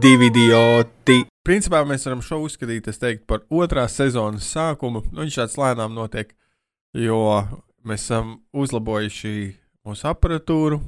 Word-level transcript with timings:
divi 0.00 0.30
idioti. 0.30 1.24
Principā 1.44 1.80
mēs 1.88 2.06
varam 2.06 2.22
šo 2.24 2.38
uzskatīt, 2.46 2.86
teiktu, 2.88 3.24
par 3.28 3.42
otrās 3.52 3.96
sezonas 3.98 4.46
sākumu. 4.48 5.02
Nu, 5.10 5.24
viņš 5.24 5.36
tāds 5.40 5.58
lēnām 5.60 5.92
notiek, 5.96 6.32
jo 6.96 7.18
mēs 7.84 8.06
esam 8.06 8.38
uzlabojuši 8.56 9.34
mūsu 9.86 10.08
aparatūru. 10.08 10.80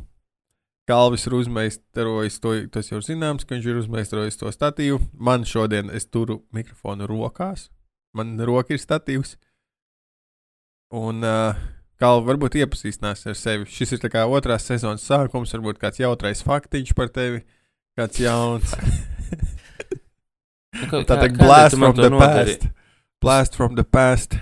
Kalvis 0.88 1.28
ir 1.28 1.36
uzmeistarojis 1.38 2.40
to, 2.42 2.54
tas 2.74 2.88
jau 2.90 3.02
zināms, 3.04 3.45
ka 3.46 3.54
viņš 3.54 3.68
ir 3.68 3.82
uzmeistarojis 3.82 4.40
to 4.40 4.50
statīvu. 4.54 4.98
Man 5.12 5.44
šodien 5.48 5.92
es 5.94 6.08
turu 6.08 6.40
mikrofonu 6.54 7.06
rokās, 7.10 7.68
man 8.16 8.34
roka 8.40 8.74
ir 8.74 8.82
statīvs. 8.82 9.37
Un 10.92 11.24
uh, 11.24 11.60
Kalvi 12.02 12.32
varbūt 12.32 12.56
iepazīstinās 12.59 13.29
ar 13.30 13.37
sevi. 13.38 13.68
Šis 13.70 13.95
ir 13.95 14.09
kā 14.10 14.24
otrās 14.26 14.65
sezonas 14.66 15.04
sākums, 15.06 15.52
varbūt 15.54 15.79
kāds 15.80 16.01
jautrais 16.02 16.42
faktiņš 16.45 16.96
par 16.98 17.12
tevi, 17.15 17.45
kāds 17.98 18.20
jauns. 18.23 18.74
Nu, 20.73 20.87
kā- 20.88 21.02
Tā 21.05 21.14
kā- 21.14 21.20
teikt, 21.20 21.37
kādēļ 21.37 21.46
blast 21.46 21.77
from 21.77 21.95
the 21.98 22.09
nodari? 22.10 22.55
past. 22.56 22.62
Blast 23.23 23.55
from 23.59 23.74
the 23.77 23.84
past. 23.84 24.37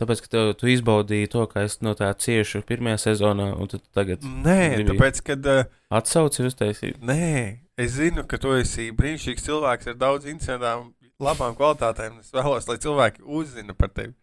Tāpēc, 0.00 0.20
ka 0.24 0.28
tu, 0.32 0.42
tu 0.60 0.68
izbaudīji 0.70 1.28
to, 1.32 1.46
ka 1.50 1.64
es 1.66 1.78
no 1.84 1.94
tā 1.96 2.10
ciešu 2.16 2.60
pirmajā 2.68 2.98
sezonā, 3.08 3.46
un 3.56 3.68
tu 3.68 3.80
tagad 3.96 4.22
Nē, 4.24 4.84
tāpēc, 4.88 5.18
kad. 5.24 5.48
Uh, 5.48 5.64
atsauci 5.92 6.44
uztaisīt. 6.46 7.00
Nē, 7.00 7.58
es 7.80 7.96
zinu, 7.96 8.24
ka 8.28 8.38
tu 8.40 8.52
esi 8.60 8.90
brīnišķīgs 8.96 9.44
cilvēks 9.48 9.90
ar 9.92 9.98
daudz 10.00 10.28
incidentām, 10.30 10.92
labām 11.20 11.56
kvalitātēm. 11.58 12.20
Es 12.20 12.30
vēlos, 12.36 12.68
lai 12.70 12.76
cilvēki 12.80 13.24
uzzina 13.24 13.74
par 13.76 13.88
tevi. 13.96 14.14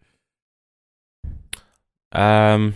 Um, 2.14 2.72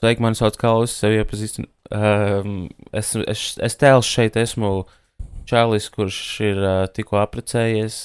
Sveiki, 0.00 0.20
mani 0.24 0.36
sauc 0.36 0.56
Kalvis, 0.60 0.96
sevi 1.00 1.20
iepazīstinu. 1.22 1.68
Um, 1.90 2.68
es, 2.92 3.12
es, 3.14 3.42
es 3.62 3.78
tēls 3.78 4.08
šeit 4.10 4.38
esmu 4.40 4.86
Čālijs, 5.46 5.86
kurš 5.94 6.18
ir 6.42 6.58
uh, 6.58 6.86
tikko 6.90 7.20
apprecējies, 7.22 8.00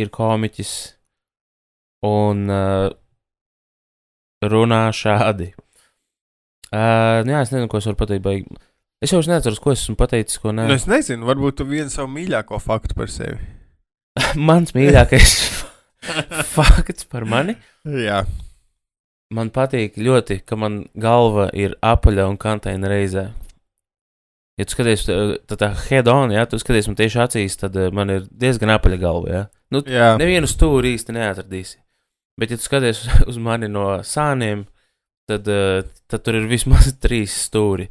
ir 0.00 0.08
komiķis 0.14 0.72
un 2.08 2.46
uh, 2.48 2.88
runā 4.48 4.86
šādi. 4.96 5.50
Uh, 6.72 7.20
jā, 7.28 7.42
es 7.42 7.52
nezinu, 7.52 7.68
ko 7.68 7.82
es 7.82 7.88
varu 7.90 8.00
pateikt. 8.00 8.24
Baigi. 8.24 8.58
Es 9.04 9.12
jau 9.12 9.20
neatceros, 9.22 9.60
ko 9.62 9.74
es 9.74 9.84
esmu 9.84 9.98
pateicis, 10.00 10.40
ko 10.42 10.54
nē. 10.56 10.64
Nu, 10.70 10.78
es 10.78 10.88
nezinu, 10.90 11.28
varbūt 11.28 11.60
tu 11.60 11.68
vienu 11.68 11.92
savu 11.92 12.10
mīļāko 12.16 12.58
faktu 12.64 12.96
par 12.98 13.12
sevi. 13.12 13.38
Mans 14.48 14.72
mīļākais 14.74 15.36
fakts 16.56 17.06
par 17.12 17.28
mani. 17.28 17.58
Jā, 17.84 18.24
Man 19.34 19.50
patīk 19.52 19.98
ļoti, 20.00 20.40
ka 20.48 20.56
man 20.56 20.86
galva 20.96 21.50
ir 21.52 21.74
apaļa 21.84 22.24
un 22.30 22.38
kantaina 22.40 22.88
reizē. 22.88 23.26
Ja 24.58 24.66
tu 24.66 24.74
skaties, 24.74 25.04
eh, 25.12 25.34
tad 25.46 25.60
tā 25.60 25.68
head 25.90 26.08
on, 26.08 26.32
ja 26.34 26.46
tu 26.48 26.58
skaties 26.58 26.88
man 26.88 26.96
tieši 26.98 27.20
acīs, 27.22 27.58
tad 27.60 27.76
eh, 27.76 27.92
man 27.94 28.10
ir 28.10 28.24
diezgan 28.32 28.72
apaļa 28.74 28.98
galva. 28.98 29.28
Ja? 29.30 29.42
Nu, 29.70 29.84
jā. 29.84 30.14
nevienu 30.18 30.48
stūri 30.50 30.96
īsti 30.96 31.14
neatradīsi. 31.14 31.76
Bet, 32.40 32.50
ja 32.50 32.58
tu 32.58 32.64
skaties 32.66 33.04
uz 33.30 33.38
mani 33.38 33.68
no 33.70 34.00
sāniem, 34.00 34.64
tad, 35.28 35.46
eh, 35.46 35.84
tad 36.08 36.24
tur 36.24 36.40
ir 36.40 36.48
vismaz 36.50 36.88
trīs 37.04 37.36
stūri. 37.46 37.90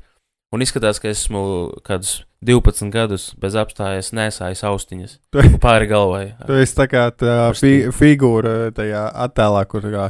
Un 0.56 0.64
izskatās, 0.64 1.00
ka 1.04 1.12
esmu 1.12 1.44
kādus 1.86 2.24
12 2.48 2.90
gadus 2.92 3.30
bez 3.40 3.56
apstājas 3.60 4.14
nesājis 4.16 4.64
austiņas 4.64 5.18
pāri 5.64 5.90
galvai. 5.90 6.24
Tu 6.48 6.60
esi 6.64 6.76
tā 6.78 6.88
kā 6.90 7.08
tā 7.12 7.52
fi 7.58 7.92
figūra 7.94 8.72
tajā 8.76 9.04
attēlā, 9.28 9.64
kur 9.68 9.84
tā 9.84 9.92
kā 9.92 10.06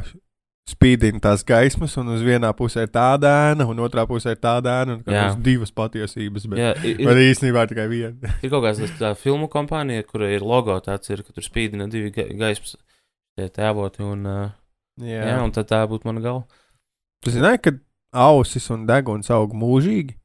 spīdina 0.68 1.20
tās 1.24 1.44
gaismas, 1.46 1.94
un 2.00 2.12
uz 2.12 2.22
vienā 2.24 2.50
pusē 2.56 2.84
ir 2.86 2.92
tāda 2.92 3.30
ēna, 3.48 3.66
un 3.70 3.80
otrā 3.84 4.04
pusē 4.08 4.34
ir 4.34 4.40
tāda 4.42 4.74
ēna, 4.82 4.98
un 4.98 5.02
Jā. 5.06 5.24
tās 5.28 5.38
divas 5.44 5.72
patiesības. 5.74 6.46
Bet, 6.52 6.60
Jā, 6.60 6.74
ir, 6.82 7.00
bet 7.00 7.16
ir, 7.16 7.24
īstenībā 7.32 7.64
tikai 7.70 7.88
viena. 7.90 8.32
ir 8.44 8.52
kaut 8.52 8.66
kāda 8.66 8.90
tā 9.00 9.14
filmu 9.18 9.48
kompānija, 9.52 10.04
kura 10.08 10.30
ir 10.34 10.44
logo 10.44 10.76
tāds, 10.84 11.10
ir, 11.14 11.24
ka 11.24 11.34
tur 11.34 11.46
spīdina 11.46 11.88
divi 11.90 12.12
ga 12.14 12.28
gaismas 12.28 12.76
tie 13.38 13.48
tēvoti, 13.54 14.04
un, 14.04 14.28
jā. 15.00 15.22
jā, 15.22 15.36
un 15.42 15.54
tad 15.56 15.70
tā 15.72 15.82
būtu 15.88 16.10
mana 16.10 16.24
galva. 16.24 16.64
Tu 17.24 17.34
zināji, 17.34 17.62
ka 17.64 17.74
ausis 18.28 18.68
un 18.74 18.84
deguns 18.88 19.30
aug 19.34 19.56
mūžīgi? 19.56 20.18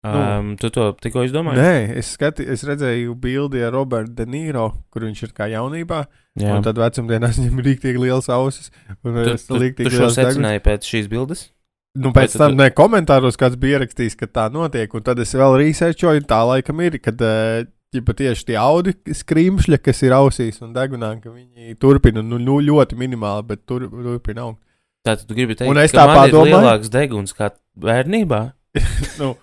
Nu. 0.00 0.16
Um, 0.16 0.52
tu 0.56 0.70
to 0.72 0.86
tikko 0.96 1.26
izdomāji? 1.26 1.60
Nē, 1.60 1.96
es, 2.00 2.14
skati, 2.16 2.46
es 2.48 2.62
redzēju 2.64 3.12
bildi 3.20 3.60
ar 3.66 3.74
Robertu 3.76 4.14
De 4.16 4.24
Niro, 4.24 4.70
kur 4.88 5.04
viņš 5.04 5.22
ir 5.26 5.32
kā 5.36 5.48
jaunībā. 5.52 5.98
jā. 6.40 6.54
Un 6.56 6.64
tad 6.64 6.78
vecumdienās 6.80 7.36
viņam 7.36 7.58
ir 7.60 7.66
rīktīgi 7.68 8.00
liels 8.00 8.30
ausis. 8.32 8.70
Un 9.04 9.18
Tu, 9.26 9.34
tu, 9.36 9.58
tu 9.82 9.90
šo 9.92 10.08
secināji 10.14 10.62
pēc 10.64 10.88
šīs 10.88 11.10
bildes? 11.12 11.50
Nu, 11.98 12.14
pēc 12.16 12.32
tam, 12.38 12.54
ne 12.56 12.70
komentāros, 12.70 13.36
kāds 13.36 13.58
bija 13.60 13.80
ierakstījis, 13.80 14.16
ka 14.16 14.28
tā 14.30 14.46
notiek, 14.54 14.92
un 14.94 15.02
tad 15.04 15.18
es 15.20 15.34
vēl 15.36 15.58
researchoju, 15.58 16.22
tā 16.30 16.38
laikam 16.48 16.80
ir, 16.86 16.96
kad 17.02 17.20
uh, 17.20 17.66
ja 17.92 18.00
tieši 18.22 18.46
tie 18.46 18.56
audi 18.62 18.94
skrīmšļi, 19.10 19.78
kas 19.82 20.00
ir 20.06 20.14
ausīs 20.14 20.62
un 20.62 20.72
degunā, 20.72 21.12
ka 21.20 21.32
viņi 21.34 21.74
turpina, 21.82 22.22
nu, 22.22 22.38
nu 22.38 22.60
ļoti 22.62 22.96
minimāli, 22.96 23.42
bet 23.50 23.66
tur, 23.66 23.88
turpina 23.90 24.46
augt. 24.46 24.62
Tātad 25.04 25.26
tu 25.26 25.34
gribi 25.34 25.56
teikt, 25.58 25.68
Un 25.72 25.82
es 25.82 25.92
ka 25.92 26.04
tā 26.04 26.06
man 26.06 26.16
ir 26.16 26.20
padomāju- 26.32 26.56
lielāks 26.56 26.92
deguns 26.94 27.34
kā 27.36 27.50
bērnībā? 27.76 28.40
nu, 29.20 29.34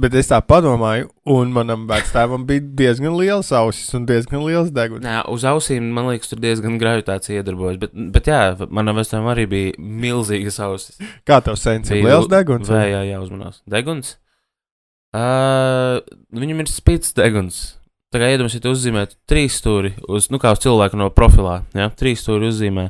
bet 0.00 0.14
es 0.18 0.30
tā 0.30 0.38
padomāju, 0.44 1.08
un 1.34 1.50
manam 1.54 1.86
vectēvam 1.90 2.44
bija 2.48 2.62
diezgan 2.80 3.16
liels 3.18 3.50
ausis 3.56 3.90
un 3.96 4.06
diezgan 4.08 4.44
liels 4.46 4.70
deguns. 4.74 5.02
Nē, 5.04 5.20
uz 5.32 5.46
ausīm, 5.48 5.90
man 5.94 6.08
liekas, 6.12 6.30
tur 6.30 6.40
diezgan 6.42 6.78
gravitācija 6.80 7.42
iedarbojas. 7.42 7.80
Bet, 7.82 7.96
bet 8.14 8.30
jā, 8.30 8.40
manam 8.74 9.00
vecam 9.00 9.28
arī 9.32 9.48
bija 9.50 9.74
milzīgas 9.78 10.60
ausis. 10.64 11.02
Kā 11.28 11.40
tev 11.44 11.58
sens 11.60 11.90
ir 11.92 12.04
liels 12.06 12.30
deguns? 12.30 12.70
Vai 12.72 12.88
jā, 12.92 13.02
jā, 13.10 13.20
uzmanās. 13.24 13.62
Deguns? 13.68 14.16
Uh, 15.16 15.98
viņam 16.36 16.62
ir 16.62 16.70
spīts 16.70 17.14
deguns. 17.16 17.62
Tā 18.12 18.20
kā 18.20 18.28
iedomājieties, 18.32 18.60
ja 18.62 18.64
tu 18.64 18.72
uzzīmētu 18.72 19.18
trīs 19.28 19.56
stūri, 19.60 19.92
uz, 20.08 20.30
nu 20.32 20.40
kā 20.40 20.54
uz 20.54 20.62
cilvēku 20.64 20.96
no 20.96 21.10
profilā, 21.12 21.58
ja 21.76 21.90
trīs 21.92 22.22
stūri 22.24 22.48
uzzīmē, 22.48 22.86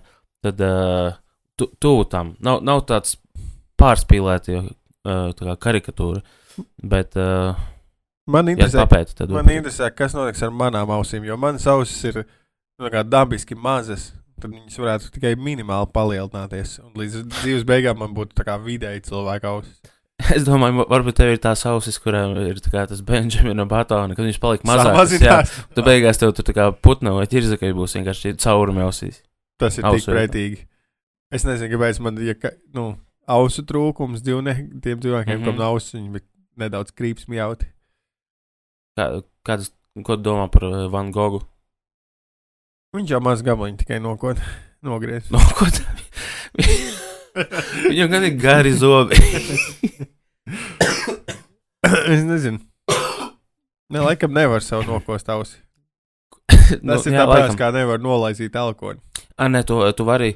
tad 0.46 0.60
uh, 0.62 1.16
tu, 1.58 1.66
tuvu 1.82 2.04
tam. 2.10 2.36
Nav, 2.44 2.60
nav 2.66 2.84
tāds 2.86 3.16
pārspīlēti, 3.78 4.58
uh, 4.58 5.30
tā 5.34 5.48
kā 5.48 5.56
karikatūra. 5.66 6.22
Bet, 6.82 7.16
uh, 7.16 7.58
Man 8.28 8.48
ja 8.50 8.54
interesē, 8.56 8.84
papēti, 8.84 9.14
tad 9.16 9.32
man 9.32 9.48
interesē, 9.48 9.88
kas 9.94 10.16
notiks 10.16 10.42
ar 10.44 10.52
manām 10.52 10.90
ausīm, 10.92 11.24
jo 11.24 11.36
manas 11.40 11.66
ausis 11.70 12.02
ir 12.10 12.22
nu, 12.22 12.90
dabiski 13.08 13.56
mazas. 13.56 14.12
Tad 14.38 14.52
viņas 14.54 14.76
varētu 14.78 15.08
tikai 15.16 15.32
minimāli 15.34 15.88
palielināties. 15.90 16.76
Un 16.84 16.92
līdz 17.00 17.24
dzīves 17.40 17.64
beigām 17.66 17.98
man 17.98 18.12
būtu 18.14 18.44
vidēji 18.62 19.08
cilvēka 19.08 19.50
ausis. 19.50 19.80
es 20.36 20.44
domāju, 20.46 20.84
varbūt 20.90 21.18
tev 21.18 21.32
ir 21.32 21.40
tās 21.42 21.64
ausis, 21.70 21.98
kurām 22.02 22.36
ir 22.42 22.60
tas 22.62 23.02
Benjamina 23.06 23.66
batona, 23.70 24.14
kad 24.14 24.26
viņš 24.26 24.38
palika 24.42 24.68
mazāks. 24.68 25.16
Jā, 25.22 25.40
tu 25.74 25.82
beigās 25.86 26.20
tev 26.20 26.34
tur 26.36 26.46
tā 26.46 26.54
kā 26.54 26.68
putna 26.74 27.14
vai 27.16 27.26
ķirzakai 27.30 27.72
būs 27.74 27.96
vienkārši 27.98 28.36
caurumi 28.42 28.84
ausīs. 28.86 29.22
Tas 29.58 29.78
ir 29.78 29.86
Ausu 29.88 30.04
tik 30.04 30.14
pretīgi. 30.14 30.64
Es 31.34 31.44
nezinu, 31.46 31.70
kāpēc 31.74 31.98
man 32.02 32.18
ir 32.22 32.30
ja, 32.32 32.52
nu, 32.76 32.92
ausu 33.28 33.64
trūkums 33.66 34.22
dzīvnie, 34.24 34.54
tiem 34.84 35.00
cilvēkiem, 35.02 35.34
mm 35.34 35.40
Mhm. 35.40 35.42
-hmm. 35.42 35.44
kam 35.50 35.58
nav 35.58 35.74
ausis, 35.74 35.98
bija 36.14 36.26
nedaudz 36.60 36.92
krīps 36.96 37.28
mjauti. 37.30 37.68
Kā, 38.98 39.04
kādas, 39.46 39.70
ko 40.04 40.16
domā 40.18 40.48
par 40.52 40.64
uh, 40.68 40.86
Van 40.92 41.12
Gogu? 41.14 41.40
Viņš 42.96 43.08
jau 43.14 43.20
maz 43.22 43.42
gabaliņu 43.46 43.78
tikai 43.82 43.98
nokot, 44.02 44.40
nogriez. 44.86 45.24
No, 45.34 45.40
ko 45.58 45.68
tā? 45.70 45.84
Viņam 47.88 48.08
gan 48.10 48.24
ir 48.26 48.34
gari 48.40 48.72
zobi. 48.74 49.18
es 52.14 52.24
nezinu. 52.26 52.58
Ne, 53.88 54.02
laikam 54.04 54.34
nevar 54.36 54.64
sev 54.64 54.84
nokost 54.88 55.28
ausi. 55.32 55.58
nu, 56.82 56.94
Tas 56.94 57.06
ir 57.08 57.14
jā, 57.14 57.22
tāpēc, 57.22 57.44
laikam. 57.44 57.58
kā 57.60 57.68
nevar 57.76 58.02
nolaizīt 58.02 58.56
alkoholu. 58.58 59.00
A, 59.38 59.48
nē, 59.52 59.62
tu, 59.68 59.80
tu 59.96 60.06
vari. 60.08 60.34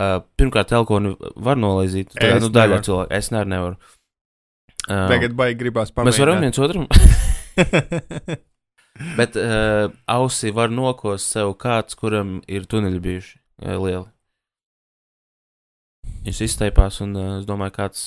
Uh, 0.00 0.22
pirmkārt, 0.38 0.70
telkonu 0.70 1.10
var 1.44 1.58
nolaizīt. 1.60 2.14
Tā, 2.16 2.38
nu, 2.40 2.48
daļa 2.48 2.78
nevaru. 2.78 2.84
cilvēku. 2.86 3.12
Es 3.18 3.26
ne, 3.34 3.40
nevaru. 3.52 3.76
Uh, 4.88 5.08
Tagad 5.10 5.34
baigi 5.36 5.58
gribās 5.60 5.90
pamēģināt. 5.92 6.08
mēs 6.08 6.20
varam 6.22 6.40
viens 6.44 6.58
otram. 6.62 6.86
Bet 9.18 9.36
uh, 9.38 9.86
ausi 10.10 10.50
var 10.52 10.68
nokost 10.72 11.30
sev 11.32 11.54
kāds, 11.60 11.94
kuram 11.96 12.40
ir 12.48 12.66
tuneļi 12.68 13.00
bijuši 13.04 13.38
uh, 13.38 13.76
lieli. 13.80 14.08
Viņš 16.24 16.40
izteipās, 16.44 17.00
un 17.04 17.10
uh, 17.16 17.38
es 17.38 17.46
domāju, 17.48 17.72
kāds. 17.78 18.00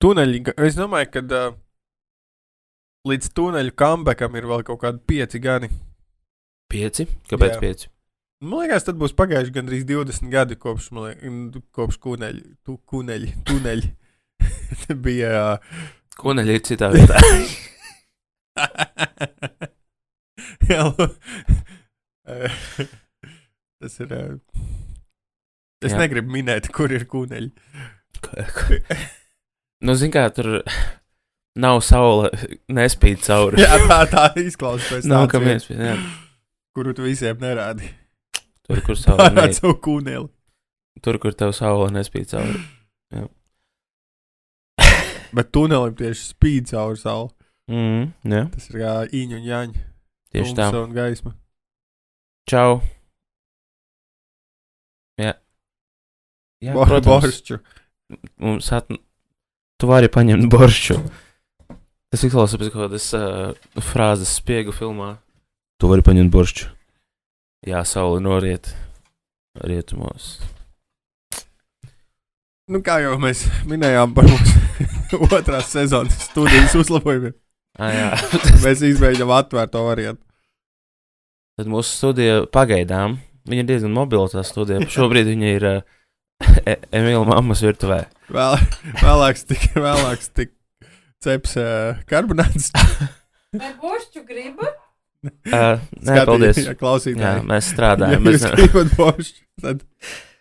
Tuneļi, 0.00 0.42
es 0.66 0.74
domāju, 0.76 1.08
ka 1.14 1.20
uh, 1.28 1.54
līdz 3.08 3.26
tuneļu 3.36 3.72
kambekam 3.78 4.36
ir 4.36 4.44
vēl 4.50 4.62
kaut 4.68 4.80
kādi 4.82 4.98
pieci 5.12 5.38
gadi. 5.42 5.68
Pieci? 6.70 7.02
Kāpēc 7.30 7.56
Jā. 7.56 7.60
pieci? 7.62 7.84
Man 8.40 8.64
liekas, 8.64 8.86
tad 8.86 8.96
būs 9.00 9.12
pagājuši 9.16 9.52
gandrīz 9.52 9.84
20 9.88 10.30
gadi 10.32 10.56
kopš, 10.56 10.90
liekas, 10.96 11.64
kopš 11.76 11.98
kuneļi, 12.00 12.44
tu, 12.64 12.78
kuneļi, 12.88 13.34
tuneļi. 13.48 13.88
bija. 15.06 15.30
Uh, 15.54 15.58
Ko 16.20 16.34
neļi 16.36 16.58
ir 16.58 16.64
citā 16.68 16.90
vietā? 16.92 17.16
Jā, 20.70 20.84
Tas 23.80 23.94
ir. 24.04 24.10
Es 25.80 25.94
Jā. 25.94 25.98
negribu 26.02 26.30
minēt, 26.34 26.68
kur 26.76 26.92
ir 26.92 27.06
kuneļi. 27.08 27.50
nu, 29.86 29.94
zin 29.96 30.12
kā, 30.12 30.26
tur. 30.36 30.60
Nav 31.60 31.80
saule, 31.82 32.28
nespīd 32.70 33.24
cauri. 33.24 33.58
Jā, 33.64 33.78
tā, 33.90 33.96
tā 34.12 34.26
izklausās 34.38 35.08
Nav 35.08 35.24
iespēja. 35.26 35.88
jā. 35.88 35.96
kuru 36.76 36.92
tu 36.94 37.02
visiem 37.08 37.40
nerādi. 37.42 37.88
Tur, 38.68 38.78
kur 38.86 38.94
saule, 39.00 39.24
Ar 39.26 39.34
ne, 39.34 39.48
savu 39.56 39.74
kūneli. 39.82 40.28
tur, 41.02 41.18
kur 41.18 41.34
tev 41.34 41.50
saule 41.56 41.88
nespīd 41.96 42.30
cauri. 42.30 42.60
Bet 45.36 45.50
tunelim 45.54 45.94
tieši 45.98 46.24
spīd 46.32 46.70
cauri 46.72 46.98
sauli. 46.98 47.30
Mm, 47.70 48.08
jā, 48.26 48.40
Tas 48.54 48.70
ir 48.72 48.80
kā 48.82 48.94
īņa 49.14 49.36
un 49.38 49.44
jāņa. 49.46 49.82
tieši 50.34 50.54
tā. 50.58 50.66
Un 50.74 50.94
gaisma. 50.96 51.34
Čau. 52.50 52.80
Jā. 55.20 55.34
Jā, 56.64 56.74
Bo- 56.74 56.86
protams, 56.88 57.24
Boršķu. 57.28 57.60
mums 58.42 58.72
at... 58.74 58.90
Tu 59.80 59.88
vari 59.88 60.10
paņemt 60.12 60.50
boršu. 60.52 60.98
Tas 62.12 62.24
izklausās 62.26 62.58
pēc 62.60 62.68
kaut 62.74 62.82
kādas 62.88 63.06
uh, 63.16 63.54
frāzes 63.80 64.28
spiegu 64.36 64.74
filmā. 64.76 65.14
Tu 65.80 65.88
vari 65.88 66.04
paņemt 66.04 66.28
boršu. 66.34 66.66
Jā, 67.64 67.80
saule 67.88 68.18
noriet 68.20 68.68
rietumos. 69.64 70.34
Nu, 72.70 72.82
kā 72.84 72.98
jau 73.02 73.14
mēs 73.22 73.46
minējām 73.70 74.12
par 74.14 74.28
mūsu 74.28 74.58
otrās 75.36 75.70
sezonas 75.72 76.16
studijas 76.30 76.74
uzlabojumiem, 76.80 77.34
Ah, 77.80 77.92
jā. 77.94 78.08
mēs 78.64 78.82
izmēģinām 78.84 79.30
atvērt 79.36 79.70
to 79.72 79.84
variantu. 79.86 80.22
Tad 81.60 81.68
mūsu 81.70 81.92
studija 81.92 82.40
pagaidām, 82.52 83.18
viņa 83.48 83.62
ir 83.64 83.68
diezgan 83.68 83.92
mobila 83.94 84.26
tā 84.32 84.42
studija. 84.46 84.82
Šobrīd 84.90 85.28
viņa 85.30 85.50
ir 85.56 85.66
uh, 85.68 85.80
e 86.66 86.74
Emīļa 86.96 87.22
mammas 87.28 87.62
virtuvē. 87.64 88.00
Vēl, 88.32 88.56
vēlāks 89.02 89.44
tik, 89.48 89.66
vēlāks 89.76 90.30
tik 90.36 90.52
ceps 91.24 91.56
uh, 91.60 92.00
karbonāts. 92.10 92.70
Vai 93.54 93.72
bošķu 93.82 94.22
gribi? 94.28 94.70
Uh, 95.52 95.76
nē, 96.00 96.22
paldies. 96.24 96.56
Jā, 96.64 96.72
Jā, 97.20 97.32
mēs 97.44 97.66
Ja 97.68 97.74
strādājam. 97.74 98.24
jūs 98.24 98.44
Mēs, 98.46 98.56
gribat 98.56 98.94
boršķu, 98.96 99.42
tad 99.60 99.82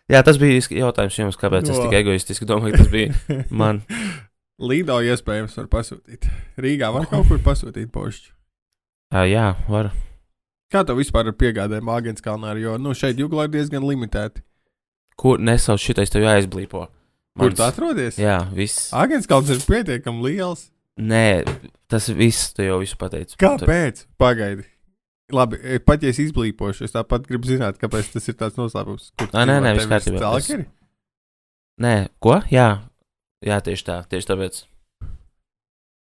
jā, 0.10 0.22
tas 0.24 0.40
bija 0.40 0.62
jautājums 0.80 1.18
jums, 1.20 1.40
kāpēc 1.42 1.68
es 1.68 1.76
Jo. 1.76 1.84
tik 1.88 1.98
egoistiski 2.00 2.48
domāju, 2.48 2.78
ka 2.78 2.86
tas 2.86 2.92
bija 2.94 3.44
man. 3.52 3.82
Lido 4.60 4.98
iespējams 5.00 5.56
var 5.56 5.68
pasūtīt. 5.72 6.28
Rīgā 6.60 6.90
var 6.92 7.08
kaut 7.08 7.30
kur 7.30 7.40
pasūtīt 7.44 7.92
boršķu. 7.96 8.34
Uh, 9.16 9.24
jā, 9.26 9.54
var. 9.72 9.94
Kā 10.70 10.84
tev 10.86 11.00
vispār 11.00 11.32
ar 11.32 11.36
piegādēm 11.40 11.88
Āgens 11.90 12.22
kalnā, 12.22 12.52
jo 12.60 12.76
nu, 12.78 12.92
šeit 12.94 13.18
jūglā 13.18 13.48
ir 13.48 13.54
diezgan 13.56 13.88
limitēti. 13.88 14.44
Kur 15.20 15.40
nesauc 15.42 15.82
šitais 15.82 16.12
tev 16.12 16.28
jāizblīpo? 16.28 16.84
Kur 17.40 17.56
tu 17.56 17.64
atrodies? 17.64 18.20
Jā, 18.20 18.42
viss. 18.56 18.90
Āgens 18.96 19.30
kalns 19.30 19.50
ir 19.54 19.64
pietiekami 19.64 20.28
liels. 20.28 20.68
Nē, 21.00 21.48
tas 21.90 22.10
viss, 22.12 22.52
tu 22.54 22.68
jau 22.68 22.82
visu 22.84 23.00
pateici. 23.00 23.40
Kāpēc? 23.40 24.04
Pagaidi. 24.20 24.68
Labi, 25.32 25.60
e, 25.62 25.80
pat 25.80 26.04
ja 26.04 26.12
es 26.12 26.20
izblīpošu, 26.20 26.84
es 26.90 26.94
tāpat 26.96 27.28
gribu 27.30 27.48
zināt, 27.48 27.80
kāpēc 27.80 28.12
tas 28.12 28.28
ir 28.28 28.36
tāds 28.36 28.60
noslēpums. 28.60 29.12
Kur 29.16 29.32
nē, 29.32 29.46
nē, 29.48 29.58
tev 29.64 29.80
viss 29.80 30.10
ir 30.10 30.20
kārtībā. 30.20 30.64
Nē, 31.80 31.94
ko? 32.20 32.40
Jā, 32.52 32.70
jā 33.46 33.60
tieši 33.64 33.88
tā, 33.88 34.02
tieši 34.12 34.30
tāpēc. 34.32 34.60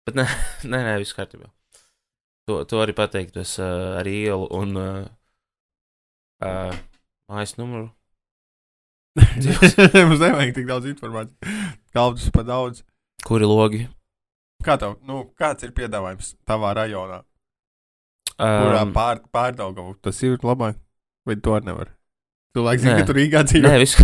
Bet 0.08 0.20
nē, 0.20 0.28
nē, 0.68 0.80
nē 0.90 0.96
viss 1.02 1.16
kārtībā. 1.16 1.50
To, 2.50 2.64
to 2.68 2.82
arī 2.84 2.96
pateikt, 2.96 3.38
es 3.40 3.56
uh, 3.62 4.00
ar 4.02 4.08
ielu 4.10 4.50
un 4.52 4.76
uh, 4.76 5.04
uh, 6.44 6.74
mājas 7.32 7.56
numuru. 7.56 7.88
Mums 10.10 10.20
nevajag 10.20 10.56
tik 10.58 10.68
daudz 10.68 10.90
informācijas. 10.90 11.76
Kalpus 11.96 12.28
pa 12.34 12.44
daudz. 12.48 12.84
Kuri 13.24 13.48
logi? 13.48 13.86
Kā 14.64 14.76
tev, 14.80 14.98
nu, 15.08 15.22
kāds 15.40 15.64
ir 15.64 15.72
piedāvājums 15.76 16.34
tavā 16.48 16.74
rajonā? 16.80 17.22
Kurā 18.34 18.82
Um, 18.82 18.94
pār, 18.96 19.22
pārdaugavu 19.32 19.94
tas 20.02 20.18
ir 20.26 20.40
labāk? 20.44 20.80
Vai 21.28 21.36
to 21.40 21.54
arī 21.56 21.70
nevar? 21.70 21.92
Cilvēks 22.58 22.84
zina, 22.84 22.96
ka 23.00 23.08
tur 23.08 23.18
Rīgā 23.18 23.44
dzīvo. 23.48 23.70
nē, 23.70 23.76
viss, 23.82 23.96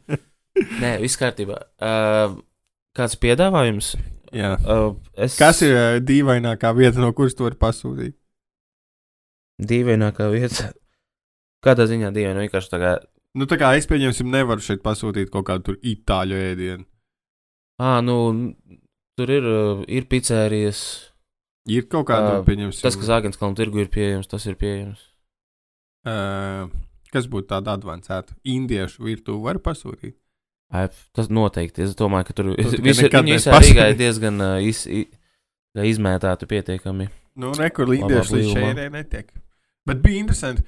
nē, 0.82 0.90
viss 1.02 1.18
kārtībā. 1.20 1.56
Uh, 1.80 2.36
kāds 2.96 3.16
piedāvājums? 3.20 3.94
Jā. 4.34 4.54
Uh, 4.66 4.94
es 5.14 5.36
Kas 5.38 5.62
ir 5.62 5.74
uh, 5.76 5.98
dīvainākā 6.02 6.72
vieta, 6.74 6.98
no 7.02 7.12
kuras 7.14 7.36
tu 7.38 7.46
vari 7.46 7.58
pasūtīt? 7.60 8.16
dīvainākā 9.62 10.28
vieta? 10.32 10.72
Kādā 11.64 11.86
ziņā 11.88 12.10
dīvaina? 12.14 12.42
Vienkārši 12.42 12.72
tā 12.72 12.80
kā 12.82 12.94
Nu, 13.34 13.48
tā 13.50 13.56
kā 13.58 13.72
es 13.74 13.88
pieņemsim, 13.90 14.28
nevaru 14.30 14.62
šeit 14.62 14.82
pasūtīt 14.84 15.30
kaut 15.34 15.48
kādu 15.48 15.64
tur 15.66 15.78
itāļu 15.82 16.36
ēdienu. 16.38 16.84
Ah, 17.82 17.98
nu, 18.06 18.14
tur 19.18 19.32
ir, 19.34 19.48
uh, 19.50 19.80
ir 19.90 20.06
pizzērijas. 20.06 20.82
Ir 21.66 21.88
kaut 21.90 22.06
kāda, 22.12 22.36
Ā, 22.36 22.44
pieņemsim, 22.46 22.84
Tas, 22.84 22.94
kas 22.94 23.08
Zāģenskalna 23.10 23.58
tirgu 23.58 23.82
ir 23.82 23.90
pieejams, 23.90 24.30
tas 24.30 24.46
ir 24.46 24.54
pieejams. 24.60 25.02
uh, 26.06 26.70
kas 27.10 27.26
būtu 27.30 27.50
tāda 27.56 27.74
advancēta. 27.74 28.36
Indiešu 28.46 29.02
virtuvi 29.02 29.42
var 29.42 29.58
pasūtīt. 29.58 30.14
Ai, 30.72 30.86
tas 31.14 31.28
noteikti. 31.30 31.84
Es 31.84 31.96
domāju, 31.98 32.28
ka 32.30 32.36
tur 32.38 32.52
Rīgā 32.56 33.90
ir 33.92 33.98
diezgan 33.98 34.40
iz, 34.64 34.86
i, 34.88 35.04
izmētāti 35.74 36.48
pietiekami. 36.50 37.08
Nu, 37.36 37.50
nekur 37.58 37.90
indiešu 37.94 38.38
līdz 38.38 38.48
blīvumā. 38.54 38.72
šeit 38.78 38.92
netiek. 38.94 39.32
Bet 39.84 40.00
bija 40.04 40.22
interesanti. 40.22 40.64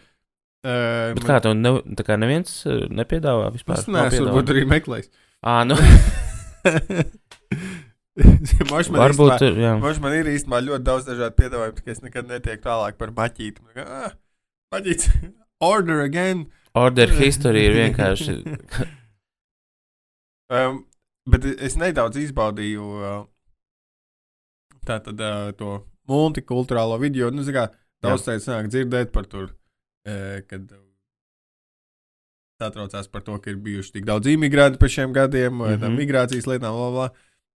Uh, 0.66 1.14
Bet 1.14 1.26
kā 1.28 1.38
tev 1.44 1.54
ne, 1.54 1.70
tā 1.94 2.02
kā 2.06 2.16
neviens 2.18 2.50
nepiedāvā 2.66 3.52
vispār? 3.54 3.78
Es 3.78 3.86
neesmu 3.86 4.26
varbūt 4.28 4.50
arī 4.54 4.64
meklējis. 4.66 5.12
Ah, 5.46 5.62
nu, 5.68 5.76
Moš 8.70 8.88
man 8.90 9.02
varbūt 9.02 9.44
jā. 9.60 9.74
Moš 9.78 9.98
man 10.02 10.14
ir 10.16 10.28
īstenībā 10.32 10.62
ļoti 10.64 10.86
daudz 10.86 11.06
dažādu 11.06 11.36
piedāvājumu, 11.38 11.82
ka 11.84 11.92
es 11.92 12.00
nekad 12.02 12.30
netieku 12.30 12.64
tālāk 12.64 12.96
par. 12.98 13.12
Man 13.12 13.74
kā, 13.76 13.84
Ah, 13.86 14.14
maķītis, 14.74 15.10
order 15.72 16.00
again. 16.04 16.46
Order 16.74 17.12
history 17.22 17.66
ir 17.68 17.76
vienkārši. 17.76 18.38
Um, 20.52 20.84
bet 21.26 21.46
es 21.58 21.74
nedaudz 21.78 22.20
izbaudīju 22.20 22.86
uh, 22.86 23.20
tātad, 24.86 25.18
uh, 25.18 25.52
to 25.58 25.80
multikulturālo 26.10 26.98
video. 27.02 27.32
Nu, 27.34 27.42
kā, 27.50 27.68
daudz 28.04 28.26
teikt, 28.26 28.46
nāk 28.50 28.70
dzirdēt 28.70 29.14
par 29.14 29.26
to, 29.30 29.48
uh, 29.48 30.36
kad 30.46 30.68
satraucās 32.62 33.10
par 33.12 33.24
to, 33.26 33.38
ka 33.42 33.52
ir 33.52 33.58
bijuši 33.62 33.98
tik 33.98 34.06
daudz 34.08 34.30
imigrantu 34.32 34.80
pēc 34.80 34.94
šiem 34.98 35.16
gadiem, 35.16 35.58
mm. 35.58 35.80
-hmm. 35.80 35.98
migrācijas 35.98 36.46
lietām, 36.46 36.78
bla, 36.78 36.90
bla. 36.90 37.08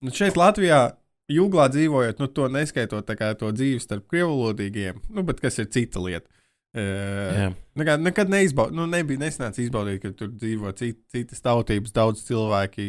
Nu, 0.02 0.10
šeit 0.10 0.36
Latvijā. 0.36 0.96
Jūglā 1.30 1.68
dzīvojot, 1.70 2.18
nu, 2.18 2.26
to 2.26 2.48
neskaitot 2.50 3.06
kā 3.06 3.34
to 3.38 3.52
dzīvi 3.54 3.78
starp 3.78 4.08
krievulodīgiem, 4.10 4.96
nu, 5.14 5.22
bet 5.22 5.38
kas 5.40 5.60
ir 5.62 5.68
cita 5.70 6.00
lieta. 6.02 6.26
Uh. 6.70 7.50
Nekad, 7.74 8.02
nekad 8.04 8.30
neizbaudīju, 8.30 8.76
nu, 8.78 8.84
nebija 8.86 9.18
nesanācis 9.18 9.64
izbaudīt, 9.64 10.04
ka 10.04 10.12
tur 10.14 10.28
dzīvo 10.30 10.70
cit, 10.78 11.00
citas 11.10 11.42
tautības, 11.42 11.90
daudz 11.96 12.22
cilvēki 12.28 12.84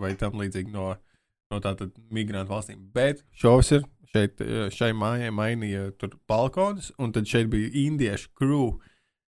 vai 0.00 0.12
tam 0.20 0.36
līdzīgi 0.40 0.72
no, 0.74 0.90
no 1.52 1.60
tātad 1.64 1.94
migrantu 2.12 2.52
valstīm. 2.52 2.82
Bet 2.92 3.22
šovs 3.40 3.72
ir 3.78 3.86
šeit, 4.12 4.42
šai 4.76 4.90
mājai 4.98 5.32
mainīja 5.32 5.90
tur 6.00 6.18
balkonus, 6.28 6.90
un 7.00 7.14
tad 7.16 7.28
šeit 7.30 7.48
bija 7.52 7.70
indiešu 7.86 8.28
crew. 8.36 8.74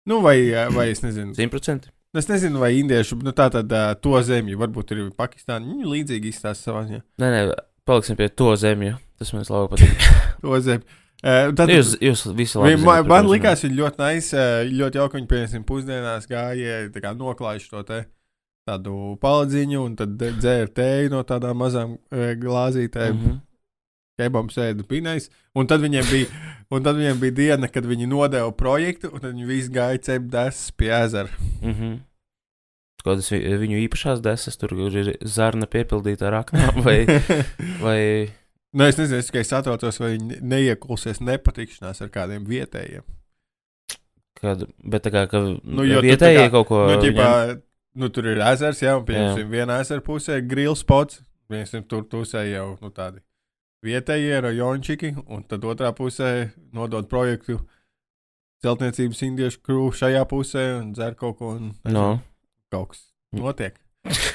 Nu, 0.10 0.20
vai, 0.26 0.36
vai 0.76 0.90
es 0.92 1.00
nezinu, 1.06 1.32
100%. 1.38 1.88
es 2.20 2.28
nezinu, 2.28 2.60
vai 2.60 2.74
indiešu, 2.82 3.22
nu, 3.24 3.32
tā 3.36 3.48
tad 3.54 3.72
to 4.04 4.18
zemju, 4.20 4.60
varbūt 4.60 4.92
ir 4.92 5.06
Pakistāna, 5.16 5.64
viņi 5.64 5.94
līdzīgi 5.94 6.34
izstāsta 6.34 6.72
savā 6.72 6.84
ziņā. 6.90 7.00
Nē, 7.24 7.32
nē, 7.38 7.46
paliksim 7.88 8.20
pie 8.20 8.28
to 8.28 8.52
zemju. 8.60 8.98
Tas 9.22 9.32
man 9.32 9.48
labi 9.48 9.78
patīk. 9.78 10.06
To 10.44 10.60
zemju. 10.60 11.03
Uh, 11.24 11.54
tad, 11.56 11.70
Jūs, 11.72 11.94
jūs 12.04 12.26
visi 12.36 12.58
labi. 12.60 12.74
Zināt 12.76 12.84
man, 12.84 13.08
man 13.08 13.30
likās, 13.32 13.62
ir 13.64 13.72
ļoti 13.78 14.02
nice, 14.02 14.42
ļoti 14.74 15.00
jauki. 15.00 15.18
Viņi 15.22 15.30
pieņemsim 15.32 15.64
pusdienās 15.64 16.28
gāja, 16.28 16.82
noklājuši 17.16 17.70
to 17.72 17.84
te 17.88 18.02
tādu 18.68 19.16
paladziņu 19.24 19.80
un 19.86 19.96
tad 20.00 20.18
dzēra 20.20 20.68
tēju 20.76 21.14
no 21.16 21.24
tādām 21.28 21.62
mazām 21.64 21.98
glāzītēm. 22.12 23.16
Mm 23.16 23.24
-hmm. 23.24 23.42
Kebabs 24.20 24.54
sēda 24.58 24.84
pinais. 24.86 25.30
Un 25.58 25.68
tad 25.68 25.82
viņiem 25.82 26.06
bija, 26.12 26.28
un 26.70 26.84
tad 26.84 26.96
viņiem 27.00 27.20
bija 27.20 27.32
diena, 27.40 27.68
kad 27.68 27.86
viņi 27.86 28.08
nodeva 28.08 28.52
projektu, 28.52 29.10
un 29.14 29.20
tad 29.20 29.34
viņi 29.34 29.48
visi 29.48 29.72
gāja 29.74 30.02
cept 30.02 30.28
desas 30.30 30.72
pie 30.72 30.92
ezera. 30.92 31.30
Mhm. 31.62 31.96
Kādas 33.04 33.32
vi- 33.32 33.58
viņu 33.60 33.80
īpašās 33.88 34.22
desas, 34.22 34.56
tur 34.58 34.72
ir 34.74 35.18
zarna 35.26 35.66
piepildīta 35.66 36.28
ar 36.28 36.44
aknām, 36.44 36.84
vai, 36.84 37.06
vai 37.86 38.30
nu, 38.74 38.84
es 38.88 38.98
nezinu, 38.98 39.20
es 39.20 39.30
tikai 39.30 39.44
satraucos, 39.48 40.00
vai 40.02 40.14
viņi 40.18 40.40
neiekulsies 40.42 41.20
nepatikšanās 41.22 42.02
ar 42.02 42.10
kādiem 42.14 42.46
vietējiem. 42.50 43.04
kāda, 44.44 44.68
bet 44.84 45.04
tā 45.06 45.12
kā, 45.14 45.22
ka 45.32 45.40
Nu, 45.64 45.84
vietējie 46.04 46.48
kā- 46.48 46.52
kaut 46.52 46.68
ko. 46.68 46.80
Nu, 46.90 46.98
viņam- 46.98 47.04
ģipā, 47.16 47.62
nu, 47.96 48.10
tur 48.10 48.26
ir 48.28 48.38
ezers, 48.44 48.82
jā, 48.84 48.98
un 48.98 49.06
pieņemsim, 49.06 49.48
vienā 49.50 49.80
ezera 49.80 50.02
pusē 50.02 50.38
ir 50.38 50.48
grill 50.48 50.76
spots. 50.76 51.22
Pieņemsim, 51.50 51.88
tur 51.88 52.04
pusē 52.04 52.42
jau 52.52 52.78
nu, 52.82 52.90
tādi 52.90 53.22
vietējie 53.86 54.42
rajončiki, 54.42 55.14
un 55.28 55.44
tad 55.44 55.62
otrā 55.62 55.94
pusē 55.96 56.52
nodot 56.74 57.08
projektu 57.10 57.60
celtniecības 58.64 59.22
indiešu 59.28 59.60
krūvu 59.64 59.92
šajā 59.94 60.26
pusē 60.28 60.80
un 60.82 60.94
dzer 60.94 61.16
kaut 61.16 61.38
ko. 61.38 61.50
Un, 61.56 61.74
No. 61.86 62.22
Kaut 62.72 62.90
kas 62.90 63.02
notiek. 63.32 63.76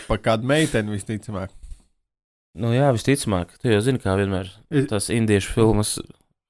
Par 0.06 0.18
kādu 0.18 0.44
meiteni 0.44 0.94
visticamāk. 0.96 1.50
Nu, 2.58 2.72
jā, 2.74 2.88
visticamāk, 2.90 3.52
tu 3.62 3.70
jau 3.70 3.78
zini, 3.84 4.00
kā 4.02 4.16
vienmēr 4.18 4.48
tās 4.90 5.06
indiešu 5.14 5.52
filmas 5.54 5.94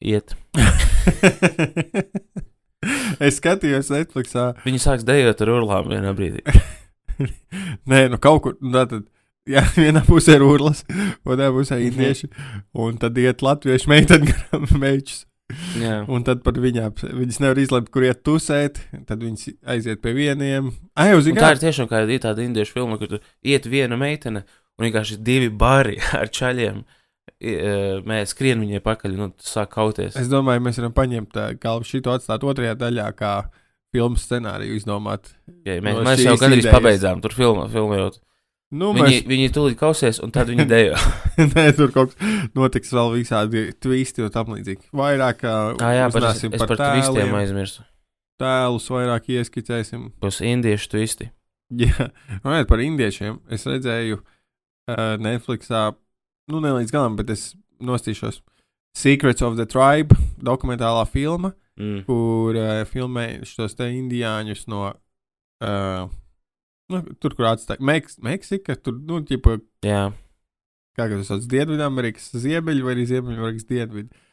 iet. 0.00 0.32
es 3.26 3.36
skatījos 3.36 3.90
Netflixā. 3.92 4.54
Viņi 4.64 4.80
sāks 4.80 5.04
dejot 5.04 5.42
ar 5.44 5.52
urlām 5.58 5.90
vienā 5.92 6.14
brīdī. 6.16 6.40
Nē, 7.90 8.06
nu 8.08 8.16
kaut 8.24 8.40
kur. 8.46 8.56
Nu, 8.64 8.86
tad, 8.88 9.04
jā, 9.48 9.66
vienā 9.84 10.00
pusē 10.06 10.38
ir 10.38 10.44
urlas, 10.46 10.80
otrā 11.28 11.50
pusē 11.52 11.76
ir 11.82 11.90
indieši. 11.90 12.30
Un 12.72 12.96
tad 13.02 13.18
iet 13.20 13.44
latviešu 13.44 13.92
meitene 13.92 14.30
garām 14.30 14.64
mečus. 14.80 15.26
Jā, 15.80 16.02
Un 16.12 16.24
tad 16.24 16.42
par 16.44 16.56
viņām 16.60 16.96
viņas 17.00 17.38
nevar 17.40 17.60
izlemt, 17.60 17.88
kur 17.92 18.04
iet 18.04 18.20
tusēt. 18.24 18.80
Tad 19.08 19.22
viņas 19.24 19.52
aiziet 19.76 20.00
pie 20.04 20.12
vieniem. 20.16 20.72
Ai, 20.96 21.10
jau 21.12 21.20
Un 21.20 21.24
zini, 21.24 21.40
tā 21.40 21.54
ir 21.54 21.62
tiešām 21.62 21.88
kā 21.88 22.02
ir 22.04 22.24
tāda 22.24 22.44
indiešu 22.44 22.76
filma, 22.76 22.98
kur 23.00 23.20
iet 23.44 23.68
viena 23.68 23.96
meitene 24.00 24.44
un 24.78 24.86
vienkārši 24.86 25.18
divi 25.26 25.48
bari 25.50 25.96
ar 26.20 26.30
čaļiem. 26.30 26.82
e, 27.42 27.54
Mēs 28.08 28.34
skrienam 28.34 28.64
viņai 28.66 28.82
pakaļ, 28.84 29.16
nu, 29.18 29.30
sāk 29.42 29.72
kauties. 29.74 30.16
Es 30.18 30.30
domāju, 30.30 30.62
mēs 30.64 30.78
varam 30.80 30.94
paņemt 30.96 31.36
uh, 31.38 31.50
galvu 31.60 31.88
šito 31.88 32.14
atstāt 32.14 32.46
otrajā 32.46 32.76
daļā, 32.78 33.08
kā 33.18 33.32
filmas 33.94 34.24
scenāriju 34.28 34.78
izdomāt. 34.78 35.32
Ja, 35.66 35.78
mēs, 35.82 35.98
no 35.98 36.06
mēs 36.06 36.22
jau 36.24 36.36
gandrīz 36.38 36.64
idejas. 36.66 36.74
pabeidzām 36.76 37.22
tur 37.24 37.34
filmu, 37.36 37.66
filmējot. 37.72 38.18
Nu, 38.68 38.90
Viņi, 38.92 39.02
mēs, 39.06 39.22
viņi 39.30 39.50
tūlīt 39.56 39.78
kausies, 39.80 40.18
un 40.20 40.28
tad 40.34 40.50
viņi 40.52 40.66
dejo. 40.74 40.96
nē, 41.40 41.62
tur 41.72 41.88
kaut 41.94 42.12
kas 42.12 42.50
notiks 42.58 42.90
vēl 42.92 43.14
visādi 43.16 43.62
twisti 43.80 44.26
un 44.26 44.32
tam 44.34 44.50
līdzīgi. 44.52 44.90
Vairāk 44.92 45.40
Ah, 45.48 45.94
jā, 45.96 46.10
bet 46.12 46.20
es, 46.20 46.42
uzzināsim 46.42 46.52
es 46.58 46.66
par 46.66 46.76
tēliem, 46.76 47.32
aizmirsu. 47.40 47.86
tēlus, 48.38 48.90
vairāk 48.92 49.30
ieskicēsim. 49.38 50.10
Tos 50.20 50.42
indiešu 50.44 50.92
twisti. 50.92 51.30
Jā, 51.80 52.10
runājot 52.44 52.68
par 52.68 52.80
indiešiem, 52.84 53.40
es 53.52 53.64
redzēju 53.68 54.20
uh, 54.20 54.26
Netflixā, 55.20 55.94
nu, 56.52 56.60
ne 56.64 56.70
līdz 56.78 56.92
galam, 56.94 57.16
bet 57.18 57.30
es 57.34 57.50
nostīšos 57.84 58.40
Secrets 58.96 59.42
of 59.44 59.56
the 59.58 59.66
Tribe 59.68 60.16
dokumentālā 60.42 61.06
filma, 61.10 61.54
Mm. 61.78 62.00
kur 62.08 62.56
uh, 62.58 62.80
filmē 62.90 63.44
šos 63.46 63.76
te 63.78 63.86
indiāņus 63.94 64.64
no. 64.66 64.80
Uh, 65.62 66.08
nu, 66.90 66.98
tur, 67.22 67.36
kur 67.38 67.46
atstāja 67.52 67.78
Meks 67.78 68.16
Meksika, 68.18 68.74
tur, 68.82 68.96
nu, 68.98 69.20
ķipa, 69.22 69.60
Jā, 69.86 70.08
kā 70.98 71.06
tas 71.12 71.28
sauc, 71.30 71.46
Dienvidamerikas 71.46 72.32
ziemeļi 72.34 72.82
vai 72.82 72.96
arī 72.96 73.04
Ziemeļamerikas 73.12 73.68
dienvidi. 73.70 74.08
Dienvi- 74.10 74.26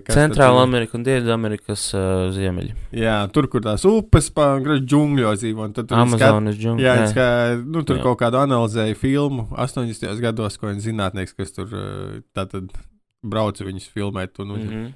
Kas. 0.00 0.14
tad 0.14 0.16
Centrāla. 0.16 0.62
Amerika 0.66 0.98
un 0.98 1.04
Dienvidamerikas 1.06 1.84
uh, 1.94 2.28
ziemeļi. 2.34 2.74
Jā, 3.00 3.16
tur, 3.34 3.48
kur 3.52 3.64
tās 3.64 3.84
upes 3.88 4.30
pāri 4.34 4.80
džungļos 4.84 5.42
dzīvo. 5.42 5.68
tad 5.76 5.90
tur 5.90 6.02
Amazonas 6.02 6.58
džungļi. 6.58 6.86
Jā, 6.86 6.96
kā, 7.16 7.28
nu, 7.64 7.84
tur 7.86 8.00
Jā. 8.00 8.04
kaut 8.08 8.20
kādu 8.22 8.40
analizēju 8.42 8.98
filmu 9.00 9.46
80. 9.56 10.16
gados, 10.22 10.58
ko 10.60 10.70
viens 10.70 10.84
zinātnieks, 10.86 11.36
kas 11.36 11.54
tur 11.56 11.70
eh, 11.72 12.18
tātad 12.36 12.72
brauca 13.22 13.66
viņus 13.66 13.90
filmēt. 13.94 14.38
Un, 14.42 14.50
un, 14.50 14.60
Mm 14.60 14.68
-hmm. 14.70 14.92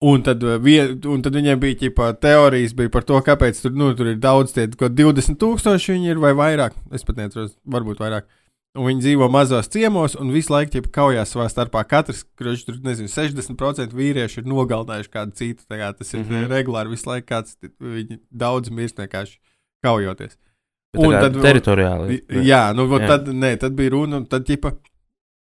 un, 0.00 0.22
tad, 0.22 0.42
eh, 0.42 0.58
vie, 0.58 0.98
un 1.06 1.22
tad 1.22 1.34
viņiem 1.34 1.58
bija 1.60 1.78
ķipa, 1.80 2.12
teorijas 2.20 2.74
bija 2.74 2.90
par 2.90 3.04
to, 3.04 3.20
kāpēc 3.20 3.62
tur, 3.62 3.72
nu, 3.72 3.94
tur 3.94 4.06
ir 4.06 4.16
daudz 4.16 4.52
tie, 4.52 4.68
ko 4.68 4.88
20 4.88 5.38
tūkstoši 5.38 5.92
viņi 5.92 6.10
ir 6.10 6.18
vai 6.18 6.32
vairāk. 6.32 6.72
Es 6.92 7.04
pat 7.04 7.16
neatceros, 7.16 7.56
varbūt 7.66 7.98
vairāk. 7.98 8.24
Un 8.72 8.86
viņi 8.88 9.02
dzīvo 9.04 9.26
mazos 9.28 9.68
ciemos 9.68 10.14
un 10.16 10.30
visu 10.32 10.54
laiku 10.54 10.80
kaujās 10.94 11.34
savā 11.34 11.44
starpā. 11.52 11.82
Katrs, 11.84 12.22
kurš 12.40 12.62
tur, 12.64 12.78
nezinu, 12.84 13.10
60% 13.12 13.92
vīrieši 13.92 14.40
ir 14.40 14.48
nogalinājuši 14.48 15.12
kādu 15.12 15.36
citu. 15.36 15.66
Kā, 15.68 15.90
tas 15.92 16.14
ir 16.14 16.22
mm. 16.22 16.28
-hmm. 16.30 16.48
regulāri 16.54 16.94
visu 16.94 17.10
laiku, 17.10 17.26
kāds 17.34 17.58
viņi 17.80 18.22
daudz 18.30 18.72
mirst 18.72 19.02
vienkārši 19.02 19.36
kaujoties. 19.84 20.38
Un 20.96 21.12
Un 21.12 21.12
tad 21.16 21.36
teritoriāli. 21.40 22.18
Jā, 22.44 22.72
nu, 22.76 22.84
Jā. 22.96 23.06
tad, 23.14 23.28
nē, 23.28 23.54
tad 23.60 23.76
bija 23.76 23.92
runa, 23.94 24.18
un 24.20 24.26
tad 24.28 24.44
ģipa, 24.48 24.74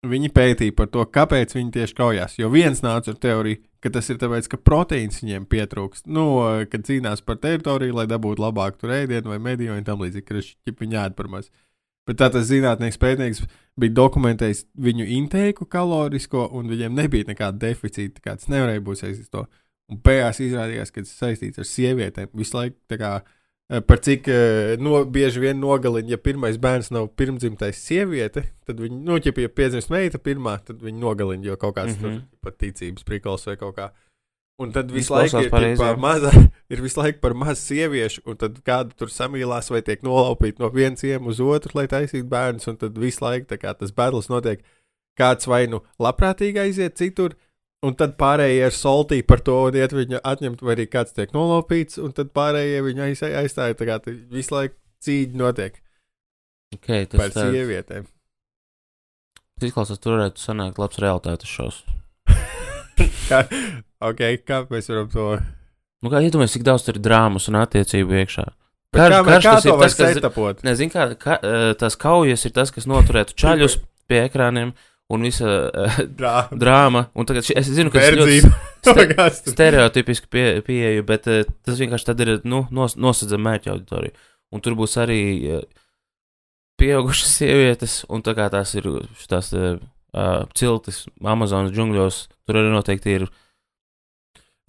viņi 0.06 0.30
pētīja 0.34 0.74
par 0.74 0.90
to, 0.90 1.02
kāpēc 1.06 1.54
viņi 1.54 1.72
tieši 1.78 1.94
kaujās. 1.98 2.38
Jo 2.38 2.50
viens 2.50 2.82
nāca 2.82 3.10
ar 3.10 3.18
teoriju, 3.22 3.58
ka 3.82 3.90
tas 3.90 4.10
ir 4.10 4.18
tāpēc, 4.22 4.48
ka 4.50 4.58
proteīns 4.58 5.22
viņiem 5.22 5.46
pietrūkst. 5.50 6.06
Nu, 6.06 6.26
kad 6.70 6.86
cīnās 6.86 7.22
par 7.26 7.38
teritoriju, 7.42 7.94
lai 7.98 8.06
dabūtu 8.10 8.42
labāku 8.42 8.86
ēdienu 8.86 9.34
vai 9.34 9.38
mediju 9.38 9.74
un 9.74 9.86
tam 9.86 10.02
līdzīgi, 10.02 10.26
ka 10.26 10.78
viņi 10.78 11.00
ēd 11.06 11.18
par 11.18 11.30
maz. 11.30 11.50
Bet 12.08 12.18
tā 12.18 12.30
tas 12.34 12.48
zinātnēks 12.48 12.98
pētnieks 12.98 13.44
bija 13.78 13.94
dokumentējis 13.94 14.64
viņu 14.74 15.06
intēku 15.18 15.68
kalorisko, 15.70 16.48
un 16.58 16.70
viņiem 16.72 16.96
nebija 16.98 17.28
nekāda 17.28 17.68
deficīta. 17.68 18.20
kā 18.24 18.34
Tas 18.36 18.50
nevarēja 18.52 18.82
būt 18.82 19.02
saistīts 19.02 19.30
ar 19.30 19.36
to. 19.36 19.44
Un 19.92 20.00
beigās 20.02 20.40
izrādījās, 20.42 20.90
ka 20.90 21.04
tas 21.04 21.14
saistīts 21.20 21.62
ar 21.62 21.68
sievietēm. 21.68 22.32
Visu 22.34 22.58
laiku 22.58 22.78
tā 22.90 22.98
kā 22.98 23.12
Eh, 23.72 23.80
par 23.80 24.00
cik 24.04 24.26
eh, 24.28 24.76
no, 24.76 24.98
bieži 25.08 25.40
vien 25.40 25.56
nogalina, 25.56 26.10
ja 26.12 26.18
pirmais 26.20 26.58
bērns 26.60 26.90
nav 26.92 27.06
pirmdzimtais 27.16 27.78
sieviete, 27.80 28.42
tad 28.68 28.80
viņi, 28.82 28.98
nu, 29.06 29.16
ja 29.16 29.32
pie 29.32 29.46
piedzimst 29.48 29.88
meita 29.92 30.18
pirmā, 30.20 30.58
tad 30.66 30.82
viņi 30.84 31.00
nogalina, 31.00 31.46
jo 31.46 31.56
kaut 31.56 31.78
kāds 31.78 31.94
mm. 31.94 32.02
-hmm. 32.02 32.18
tur 32.20 32.50
pat 32.50 32.58
ticības 32.60 33.06
prikals 33.08 33.46
vai 33.48 33.56
kaut 33.56 33.78
kā. 33.78 33.88
Un 34.60 34.72
tad 34.74 34.90
visu 34.92 35.14
laiku 35.14 35.40
ir, 35.40 35.48
pareizi, 35.50 35.82
jā. 35.82 35.94
maza, 35.98 36.30
ir 36.70 36.82
visu 36.84 37.00
laiku 37.00 37.22
par 37.22 37.32
maz 37.34 37.62
sieviešu, 37.64 38.22
un 38.28 38.36
tad 38.38 38.58
kāda 38.66 38.92
tur 38.98 39.10
samīlās 39.10 39.72
vai 39.72 39.80
tiek 39.86 40.04
nolaupīta 40.04 40.62
no 40.62 40.68
viena 40.74 40.98
ciema 41.00 41.32
uz 41.32 41.40
otru, 41.42 41.72
lai 41.78 41.88
taisītu 41.90 42.28
bērnus, 42.30 42.68
un 42.70 42.76
tad 42.78 42.98
visu 43.00 43.24
laiku 43.24 43.56
kā 43.56 43.72
tas 43.78 43.94
battles 43.96 44.28
notiek. 44.30 44.60
Kāds 45.18 45.48
vai 45.48 45.64
nu 45.68 45.82
labprātīgi 46.00 46.60
aiziet 46.62 47.00
citur, 47.00 47.34
Un 47.82 47.96
tad 47.98 48.12
pārējie 48.14 48.68
ir 48.68 48.74
soltī 48.76 49.16
par 49.26 49.40
to, 49.42 49.56
un 49.66 49.74
iet 49.74 49.90
viņu 49.90 50.20
atņemt, 50.22 50.60
vai 50.62 50.76
arī 50.76 50.84
kāds 50.86 51.16
tiek 51.16 51.32
nolaupīts, 51.34 51.98
un 51.98 52.12
tad 52.14 52.28
pārējie 52.30 52.78
viņu 52.86 53.02
aiz, 53.08 53.22
aizstāja. 53.26 53.74
Tā 53.74 53.88
kā 53.88 53.96
tā 54.04 54.14
visu 54.30 54.54
laiku 54.54 54.76
cīņa 55.02 55.40
notiek 55.40 55.80
Okay, 56.72 57.04
par 57.10 57.28
tas 57.28 57.34
tā, 57.36 57.48
sievietēm. 57.52 58.06
tas 59.58 59.66
izklausās, 59.68 60.00
tur 60.00 60.16
varētu 60.16 60.40
sanākt 60.40 60.78
labs 60.80 61.00
realitātes 61.02 61.50
šovs. 61.52 61.82
kā, 64.02 64.10
okay, 64.10 64.38
kā 64.42 64.62
mēs 64.70 64.90
varam 64.90 65.10
to 65.12 65.26
Nu, 66.02 66.10
kā 66.10 66.18
iedomājieties, 66.18 66.56
cik 66.58 66.64
daudz 66.66 66.82
tur 66.82 66.96
ir 66.98 67.04
drāmas 67.04 67.44
un 67.46 67.60
attiecību 67.60 68.16
iekšā? 68.24 68.44
Karš- 68.92 69.12
kā, 69.14 69.18
karš 69.28 69.44
kā 69.46 69.52
tas 69.54 69.66
ir 69.68 69.76
tas, 69.78 69.94
kas- 69.94 70.16
setapot? 70.18 70.62
Nezinu, 70.66 70.90
kā 70.92 71.04
ka, 71.16 71.36
eh, 71.38 71.74
tās 71.78 71.94
kaujas 71.96 72.42
ir 72.44 72.52
tas, 72.56 72.72
kas 72.74 72.88
noturētu 72.90 73.36
čaļus 73.38 73.76
pie 74.10 74.24
ekrāniem 74.26 74.72
un 75.12 75.22
visa 75.22 75.46
uh, 75.46 76.00
Drā, 76.18 76.48
drāma. 76.56 77.06
Un 77.14 77.28
tagad 77.28 77.44
ši, 77.46 77.54
es 77.60 77.68
zinu, 77.70 77.92
ka 77.92 78.00
tas 78.00 78.10
ir 78.10 78.18
ļoti 78.18 79.52
stereotipiski 79.52 80.28
pie, 80.32 80.44
pieeja, 80.66 81.04
bet 81.06 81.28
uh, 81.30 81.42
tas 81.66 81.78
vienkārši 81.80 82.08
tad 82.08 82.22
ir 82.24 82.32
nu, 82.48 82.64
nos, 82.74 82.96
nosacījums 82.96 83.44
mērķa 83.46 83.72
auditorija. 83.74 84.16
Un 84.52 84.60
tur 84.64 84.74
būs 84.78 84.96
arī 85.00 85.20
uh, 85.52 85.62
pieaugušas 86.80 87.36
sievietes, 87.38 88.00
un 88.12 88.24
tā 88.24 88.34
kā 88.38 88.48
tās 88.52 88.74
ir 88.78 88.88
šīs 89.20 89.52
uh, 89.54 89.78
uh, 90.16 90.42
ciltis 90.58 91.04
Amazonas 91.22 91.72
džungļos, 91.76 92.20
tur 92.48 92.60
arī 92.62 92.72
noteikti 92.74 93.16
ir. 93.20 93.28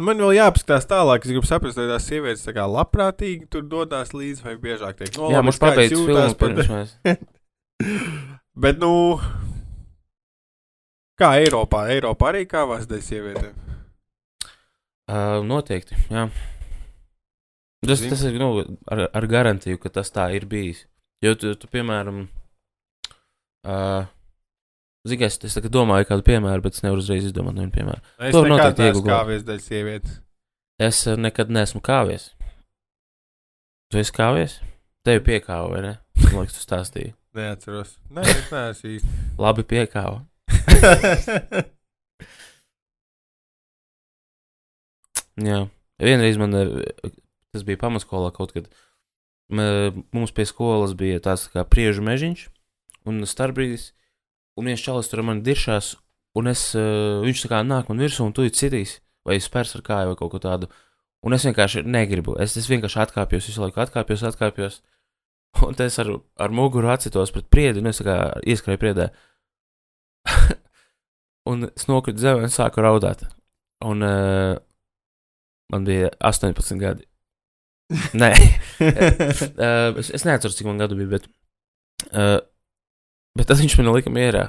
Man 0.01 0.17
vēl 0.17 0.33
jāpaskatās 0.39 0.87
tālāk, 0.89 1.21
es 1.25 1.29
gribu 1.29 1.45
saprast, 1.45 1.77
vai 1.77 1.85
tās 1.91 2.07
sievietes 2.09 2.45
tā 2.47 2.53
kā 2.55 2.63
labprātīgi 2.65 3.45
tur 3.53 3.65
dodas 3.69 4.13
līdzi, 4.17 4.41
vai 4.47 4.55
biežāk 4.57 4.97
tiek 4.97 5.11
nolaupītas. 5.13 5.35
Jā, 5.35 5.43
mums 5.45 5.59
filmu 5.93 6.37
par- 6.39 6.55
pirms. 6.57 6.95
Bet, 8.63 8.79
nu, 8.81 9.19
kā 11.19 11.35
Eiropā? 11.43 11.83
Eiropā 11.93 12.31
arī 12.31 12.47
kāvās 12.49 12.87
dēļ 12.89 13.03
sievietēm. 13.05 13.53
Uh, 15.13 15.43
noteikti, 15.45 15.97
jā. 16.09 16.25
Tas, 17.83 17.99
Zini? 17.99 18.09
tas 18.13 18.21
ir 18.29 18.37
nu, 18.39 18.49
ar, 18.87 19.05
ar 19.11 19.27
garantiju, 19.27 19.77
ka 19.81 19.91
tas 19.99 20.09
tā 20.15 20.29
ir 20.33 20.47
bijis. 20.49 20.85
Jo 21.23 21.35
tu, 21.39 21.51
tu 21.59 21.67
piemēram, 21.71 22.23
uh, 23.67 24.05
zini, 25.07 25.25
es, 25.27 25.35
es 25.43 25.57
domāju 25.73 26.07
kādu 26.09 26.23
piemēru, 26.27 26.63
bet 26.63 26.77
es 26.77 26.83
nevaru 26.85 27.01
uzreiz 27.03 27.25
izdomāt 27.27 27.57
vienu 27.59 27.73
piemēru. 27.75 28.01
Es 28.23 28.31
To 28.35 28.43
noteikti 28.47 28.85
iegooglēt. 28.87 29.11
kāvies 29.13 29.43
dēļ 29.49 29.59
sievietes. 29.65 30.13
Es 30.81 31.01
uh, 31.07 31.17
nekad 31.19 31.51
neesmu 31.53 31.81
kāvies. 31.85 32.29
Tu 33.91 33.99
esi 34.01 34.13
kāvies? 34.15 34.55
Tevi 35.05 35.19
piekāva, 35.27 35.67
vai 35.73 35.81
ne? 35.83 35.93
Man 36.31 36.43
liekas, 36.45 36.55
tu 36.57 36.63
stāstīji. 36.65 37.11
Neatceros. 37.37 37.97
Nē, 38.13 38.23
es 38.29 38.51
neesmu 38.53 38.89
īsti. 38.95 39.09
Labi 39.43 39.63
piekāva. 39.67 40.23
Jā, 45.43 45.63
vienreiz 46.01 46.37
man 46.37 46.53
eh, 46.57 46.69
tas 47.53 47.63
bija 47.65 47.79
pamatskolā 47.81 48.31
kaut 48.35 48.53
kad. 48.55 48.67
M- 49.53 50.03
Mums 50.15 50.31
pie 50.33 50.45
skolas 50.49 50.93
bija 50.97 51.19
tāds 51.25 51.47
tā 51.47 51.51
kā 51.57 51.63
priežu 51.67 52.03
mežiņš 52.05 52.45
un 53.09 53.25
starpbrīdis, 53.27 53.89
un 54.57 54.69
viens 54.69 54.81
čalis 54.81 55.09
tur 55.09 55.21
ar 55.21 55.27
mani 55.29 55.43
diršās, 55.45 55.93
un 56.39 56.49
es, 56.51 56.73
eh, 56.75 57.21
viņš 57.25 57.45
tā 57.45 57.51
kā 57.51 57.61
nāk 57.65 57.89
man 57.89 58.01
virsū 58.01 58.25
un 58.25 58.33
tu 58.33 58.45
ir 58.45 58.53
citīs, 58.53 58.99
vai 59.25 59.39
spērs 59.39 59.75
ar 59.75 59.81
kāju 59.81 60.11
vai 60.11 60.17
kaut 60.19 60.31
ko 60.31 60.39
tādu. 60.39 60.69
Un 61.23 61.33
es 61.33 61.45
vienkārši 61.45 61.85
negribu, 61.85 62.35
es, 62.39 62.57
es 62.57 62.67
vienkārši 62.67 62.99
atkāpjos, 63.05 63.47
visu 63.47 63.61
laiku 63.63 63.79
atkāpjos, 63.79 64.25
atkāpjos. 64.27 64.81
Un 65.67 65.75
es 65.77 65.99
ar, 66.01 66.09
ar 66.41 66.49
muguru 66.49 66.89
atsitos 66.89 67.31
pret 67.31 67.45
priedi, 67.53 67.77
un 67.79 67.85
es 67.91 68.01
kā 68.01 68.33
ieskrēju 68.41 68.79
priedē. 68.81 69.11
un 71.51 71.67
es 71.67 71.85
nokritu 71.85 72.23
zemē 72.23 72.47
un 72.47 72.53
sāku 72.53 72.81
raudāt. 72.81 73.21
Un 73.85 74.01
uh, 74.01 74.55
man 75.69 75.85
bija 75.85 76.09
18 76.25 76.81
gadi. 76.81 77.05
Nē, 78.17 78.31
uh, 78.33 79.99
es, 80.01 80.09
es 80.09 80.25
neatceros, 80.25 80.57
cik 80.57 80.65
man 80.65 80.81
gadu 80.81 80.97
bija, 80.97 81.19
bet 81.19 81.29
uh, 82.09 82.39
Bet 83.37 83.49
tad 83.49 83.61
viņš 83.61 83.77
man 83.79 83.93
lika 83.95 84.11
mierā. 84.13 84.43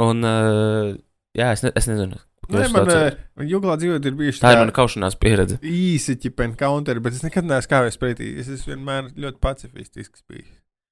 Un, 0.00 0.24
uh, 0.24 0.90
jā, 1.36 1.52
es, 1.54 1.64
ne, 1.64 1.72
es 1.76 1.88
nezinu. 1.88 2.18
Nē, 2.50 2.66
man 2.74 2.88
uh, 2.90 3.18
jūglā 3.46 3.76
dzīvot 3.78 4.06
ir 4.08 4.16
bijuši 4.18 4.42
tā 4.42 4.54
ir 4.54 4.60
mana 4.64 4.74
kaušanās 4.74 5.16
pieredze. 5.20 5.60
īsi 5.62 6.16
ķipen 6.18 6.56
counteri, 6.58 7.02
bet 7.04 7.14
es 7.14 7.22
nekad 7.22 7.46
neesmu 7.46 7.70
kāvējis 7.70 8.00
pretī. 8.00 8.30
Es 8.42 8.48
esmu 8.50 8.74
vienmēr 8.74 9.12
ļoti 9.14 9.38
pacifistisks 9.44 10.24
bijis. 10.26 10.48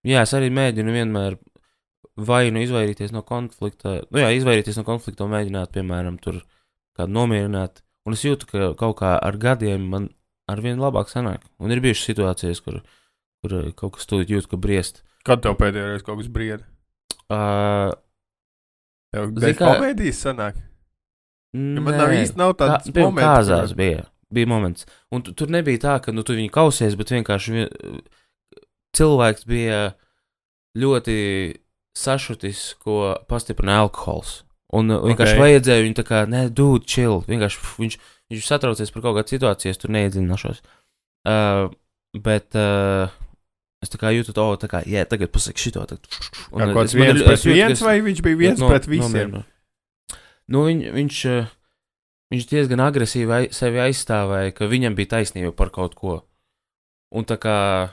Jā, 0.07 0.23
es 0.23 0.35
arī 0.39 0.53
mēģinu 0.55 0.95
vienmēr 0.95 1.39
vai 2.29 2.45
nu 2.55 2.63
izvairīties 2.63 3.11
no 3.15 3.25
konflikta, 3.27 3.99
nu 4.15 4.23
jā, 4.23 4.31
izvairīties 4.39 4.79
no 4.79 4.87
konflikta 4.87 5.27
un 5.27 5.35
mēģināt, 5.35 5.73
piemēram, 5.75 6.21
tur 6.23 6.41
kādu 6.99 7.15
nomierināt. 7.15 7.83
Un 8.07 8.15
es 8.15 8.23
jūtu, 8.25 8.49
ka 8.53 8.71
kaut 8.79 9.01
kā 9.03 9.17
ar 9.19 9.37
gadiem 9.41 9.91
man 9.93 10.09
ar 10.49 10.63
vien 10.65 10.81
labāk 10.81 11.11
sanāk. 11.11 11.45
Un 11.61 11.75
ir 11.75 11.83
bijušas 11.85 12.13
situācijas, 12.13 12.63
kur, 12.65 12.81
kur 13.43 13.59
uh, 13.59 13.69
kaut 13.77 13.99
kas 13.99 14.09
tūlīt 14.09 14.33
jūt, 14.33 14.49
ka 14.51 14.61
briest. 14.61 15.03
Kad 15.27 15.43
tev 15.45 15.59
pēdējo 15.61 15.91
reizi 15.91 16.07
kaut 16.07 16.23
kas 16.23 16.31
brieda? 16.33 16.65
Uh, 17.29 17.93
Zini 19.15 19.41
dēļ 19.41 19.55
kā- 19.59 19.69
komēdijas 19.79 20.23
sanāk. 20.27 20.57
Ja 21.57 21.81
man 21.81 21.95
nē. 21.95 21.99
nav 21.99 22.11
īsti 22.13 22.37
nav 22.37 22.55
tāds 22.61 22.91
piemēram, 22.93 23.15
moments, 23.15 23.29
kāzās 23.29 23.69
kur- 23.73 23.77
bija. 23.81 24.07
Bija 24.33 24.47
moments. 24.51 24.85
Un 25.13 25.23
tu, 25.25 25.33
tur 25.33 25.49
nebija 25.49 25.79
tā, 25.81 25.95
ka 26.05 26.13
nu, 26.13 26.23
tu 26.23 26.35
viņu 26.37 26.51
kausies, 26.53 26.97
bet 27.01 27.09
vienkārši 27.15 27.53
vien, 27.55 28.01
cilvēks 28.97 29.47
bija 29.49 29.95
ļoti 30.77 31.17
sašutis, 31.97 32.75
ko 32.85 33.17
pastiprina 33.29 33.79
alkohols. 33.83 34.43
Un 34.77 34.91
uh, 34.93 35.01
vienkārši 35.01 35.33
Ok. 35.33 35.39
okay. 35.39 35.45
vajadzēja 35.47 35.85
viņu 35.87 35.97
tā 35.97 36.05
kā, 36.05 36.19
nē, 36.29 36.43
dūd, 36.53 36.85
chill. 36.85 37.23
Vienkārši 37.25 37.63
viņš, 37.81 37.97
viņš 38.31 38.45
satraucies 38.51 38.93
par 38.93 39.03
kaut 39.07 39.17
kādu 39.17 39.33
situāciju, 39.39 39.73
es 39.73 39.81
tur 39.81 39.91
neiedzināšos. 39.97 40.61
Uh, 41.29 41.71
bet 42.21 42.53
uh, 42.57 43.09
es 43.83 43.89
tā 43.93 43.99
kā 44.01 44.11
jūtu 44.15 44.35
to, 44.35 44.47
tā 44.59 44.69
kā, 44.71 44.81
jā, 44.87 45.05
tagad 45.09 45.31
pasaki 45.35 45.61
šito. 45.69 45.85
Tagad, 45.87 46.09
Kā 46.09 46.65
es- 46.67 46.75
kāds 46.77 46.95
ir- 46.95 47.01
viens 47.03 47.21
es 47.21 47.27
pret 47.27 47.39
jūtu, 47.45 47.55
viens, 47.55 47.73
es- 47.79 47.83
vai 47.87 48.01
viņš 48.01 48.23
bija 48.27 48.37
viens 48.37 48.59
no- 48.59 48.69
pret 48.69 48.87
visiem? 48.87 49.31
nomierinu. 49.31 49.45
Nu, 50.49 50.65
viņ, 50.65 50.83
viņš, 50.97 51.17
eh, 51.29 51.47
viņš 52.33 52.49
diezgan 52.49 52.81
agresīvi 52.81 53.33
ai, 53.39 53.49
sevi 53.53 53.79
aizstāvēja, 53.79 54.55
ka 54.55 54.65
viņam 54.67 54.97
bija 54.97 55.13
taisnība 55.19 55.55
par 55.55 55.71
kaut 55.71 55.95
ko. 55.95 56.23
Un 57.13 57.25
tā 57.25 57.37
kā, 57.39 57.91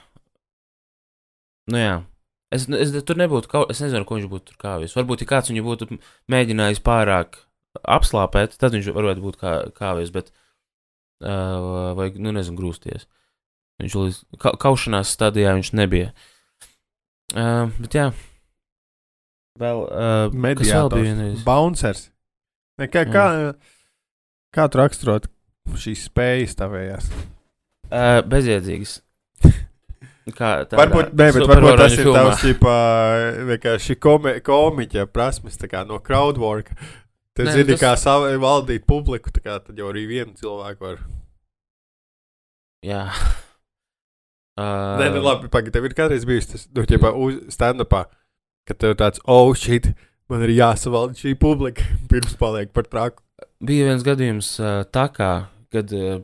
nu 1.71 1.77
jā, 1.77 2.03
es, 2.51 2.67
es 2.69 2.91
tur 3.03 3.15
nebūtu, 3.15 3.47
kaut, 3.51 3.71
es 3.71 3.79
nezinu, 3.81 4.05
ko 4.05 4.15
viņš 4.19 4.29
būtu 4.31 4.45
tur 4.51 4.57
kāvis. 4.61 4.95
Varbūt, 4.97 5.21
ja 5.23 5.27
kāds 5.33 5.51
viņu 5.51 5.63
būtu 5.65 5.99
mēģinājis 6.31 6.81
pārāk 6.85 7.39
apslāpēt, 7.87 8.57
tad 8.57 8.71
viņš 8.75 8.91
varētu 8.95 9.23
būt 9.23 9.37
kā, 9.41 9.53
kāvis, 9.75 10.11
bet, 10.15 10.31
uh, 11.23 11.93
vai, 11.97 12.09
nu 12.15 12.31
nezinu, 12.35 12.57
grūsties. 12.59 13.05
Viņš 13.83 13.95
līdz 13.99 14.17
ka, 14.39 14.53
kaušanās 14.61 15.11
stadijā 15.15 15.53
viņš 15.57 15.71
nebija. 15.75 16.11
Uh, 17.35 17.71
bet 17.81 17.97
jā. 17.97 18.05
Vēl, 19.59 19.81
uh, 19.87 19.87
kas 19.89 20.31
vēl 20.31 20.31
bija 20.31 20.41
Mediātors. 20.45 21.05
vienreiz? 21.07 21.43
Bouncers. 21.47 22.03
Ne, 22.79 22.87
kā, 22.91 23.05
kā, 23.07 23.25
kā 24.55 24.65
tu 24.71 24.79
raksturot 24.81 25.29
šīs 25.79 26.05
spējas 26.09 26.57
tavējās? 26.59 27.07
Uh, 27.85 28.19
bezjēdzīgs. 28.27 28.99
Kā 30.35 30.63
tā 30.65 30.79
Varbūt, 30.79 31.11
ne, 31.13 31.27
bet 31.35 31.45
varbūt 31.45 31.75
tas 31.77 31.93
ir 32.01 32.07
tavs 32.09 32.39
ģipā, 32.41 32.75
vienkārši 33.51 33.95
komi, 34.01 34.31
komiķa 34.41 35.03
prasmes, 35.13 35.59
kā 35.69 35.83
no 35.85 35.99
crowdwork. 36.01 36.71
Tu 37.37 37.45
Nē, 37.45 37.53
zini, 37.53 37.75
tas- 37.75 37.83
kā 37.83 37.91
savu, 37.99 38.31
valdīt 38.41 38.87
publiku, 38.89 39.29
kā 39.37 39.59
tad 39.61 39.77
jau 39.77 39.91
arī 39.91 40.07
vienu 40.09 40.33
cilvēku 40.39 40.81
var. 40.87 41.03
Jā. 42.81 43.03
Uh, 44.55 44.95
Nē, 45.01 45.09
nu 45.11 45.21
labi, 45.23 45.49
pagaidi, 45.51 45.73
tev 45.75 45.87
ir 45.89 45.95
kādreiz 45.97 46.23
bijis 46.27 46.47
tas, 46.47 46.61
nu, 46.71 46.85
ģipā, 46.87 47.11
uz 47.19 47.41
stand-upā, 47.51 48.05
ka 48.67 48.77
tev 48.79 48.93
tāds, 49.01 49.19
oh, 49.27 49.51
shit, 49.57 49.89
man 50.31 50.45
ir 50.45 50.53
jāsavalda 50.55 51.19
šī 51.19 51.33
publika, 51.39 51.83
pirms 52.11 52.37
paliek 52.39 52.71
par 52.75 52.87
traku. 52.87 53.19
Bija 53.65 53.89
viens 53.89 54.05
gadījums 54.05 54.53
uh, 54.61 54.85
tā 54.87 55.09
kā, 55.11 55.31
kad 55.75 55.91
uh, 55.91 56.21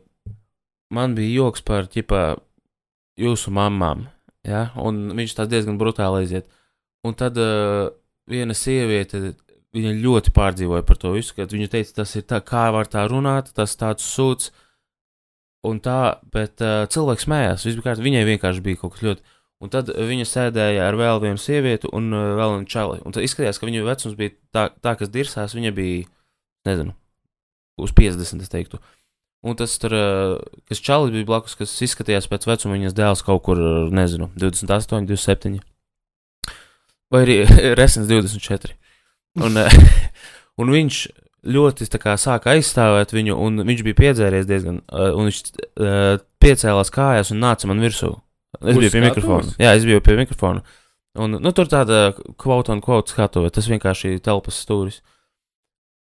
man 0.96 1.18
bija 1.18 1.42
joks 1.42 1.66
par, 1.68 1.92
ķipā, 1.92 2.24
jūsu 3.20 3.52
mamām, 3.52 4.08
ja? 4.48 4.70
un 4.80 5.10
viņš 5.18 5.36
tā 5.38 5.48
diezgan 5.52 5.80
brutāli 5.82 6.24
aiziet. 6.24 6.48
Un 7.04 7.18
tad 7.18 7.36
uh, 7.42 7.90
viena 8.32 8.56
sieviete, 8.56 9.34
viņa 9.76 9.94
ļoti 10.00 10.34
pārdzīvoja 10.36 10.86
par 10.88 11.00
to 11.02 11.14
visu, 11.16 11.36
kad 11.38 11.52
viņa 11.52 11.72
teica, 11.72 11.98
tas 12.02 12.16
ir 12.16 12.26
tā, 12.30 12.42
kā 12.46 12.70
var 12.72 12.90
tā 12.92 13.04
runāt, 13.12 13.52
tas 13.58 13.76
tāds 13.80 14.06
sūds. 14.08 14.52
Un 15.68 15.78
tā, 15.84 16.18
bet 16.34 16.62
uh, 16.66 16.88
cilvēks 16.90 17.28
smējās. 17.28 17.68
kārtībā, 17.86 18.08
Viņai 18.08 18.24
vienkārši 18.32 18.64
bija 18.66 18.80
kaut 18.82 18.96
kas 18.96 19.04
ļoti. 19.06 19.36
Un 19.62 19.70
tad 19.70 19.92
viņa 19.94 20.26
sēdēja 20.26 20.88
ar 20.88 20.96
vēl 20.98 21.22
vienu 21.22 21.38
sievieti 21.38 21.90
un 21.94 22.10
uh, 22.16 22.32
vēl 22.40 22.56
vienu 22.56 22.70
čali. 22.70 22.98
Un 23.06 23.14
tad 23.14 23.26
izskatījās, 23.28 23.60
ka 23.62 23.70
viņu 23.70 23.86
vecums 23.86 24.18
bija 24.18 24.34
tā, 24.50 24.64
tā 24.82 24.96
kas 24.98 25.12
dirsās. 25.14 25.54
Viņa 25.54 25.74
bija, 25.78 26.08
nezinu, 26.66 26.96
uz 27.78 27.94
50, 27.98 28.42
es 28.42 28.50
teiktu. 28.50 28.82
Un 29.46 29.58
tas 29.58 29.74
tur, 29.82 29.94
uh, 29.94 30.64
kas 30.70 30.82
čalis 30.82 31.14
bija 31.14 31.30
blakus, 31.30 31.54
kas 31.60 31.76
izskatījās 31.86 32.30
pēc 32.30 32.50
vecuma, 32.50 32.80
viņas 32.80 32.98
dēls 32.98 33.22
kaut 33.26 33.46
kur, 33.46 33.62
nezinu, 33.94 34.32
28, 34.42 35.06
27. 35.10 35.62
Vai 37.14 37.26
arī 37.28 37.42
resens 37.80 38.10
24. 38.10 38.74
Un, 39.46 39.62
un 40.62 40.74
viņš 40.74 41.04
ļoti 41.42 41.88
tā 41.90 42.00
kā 42.02 42.14
sāka 42.22 42.54
aizstāvēt 42.54 43.14
viņu, 43.16 43.38
un 43.42 43.64
viņš 43.66 43.82
bija 43.88 43.98
piedzēries 43.98 44.50
diezgan, 44.50 44.82
uh, 44.92 45.10
un 45.18 45.30
viņš 45.30 45.40
uh, 45.42 46.22
piecēlās 46.42 46.94
kājās 46.94 47.34
un 47.34 47.42
nāca 47.42 47.70
man 47.70 47.82
virsū. 47.82 48.14
Es 48.60 48.76
Uz 48.76 48.82
biju 48.82 48.92
pie 48.92 49.00
skatuves? 49.00 49.08
mikrofona. 49.08 49.56
Jā, 49.62 49.74
es 49.78 49.88
biju 49.88 50.04
pie 50.06 50.18
mikrofona. 50.20 50.64
Un, 51.20 51.36
nu, 51.44 51.52
tur 51.56 51.68
tāda 51.72 52.12
kvota 52.40 52.76
un 52.76 52.84
kvota 52.84 53.12
skatuve, 53.12 53.52
tas 53.52 53.68
vienkārši 53.68 54.16
ir 54.16 54.22
telpas 54.24 54.60
stūris. 54.64 55.02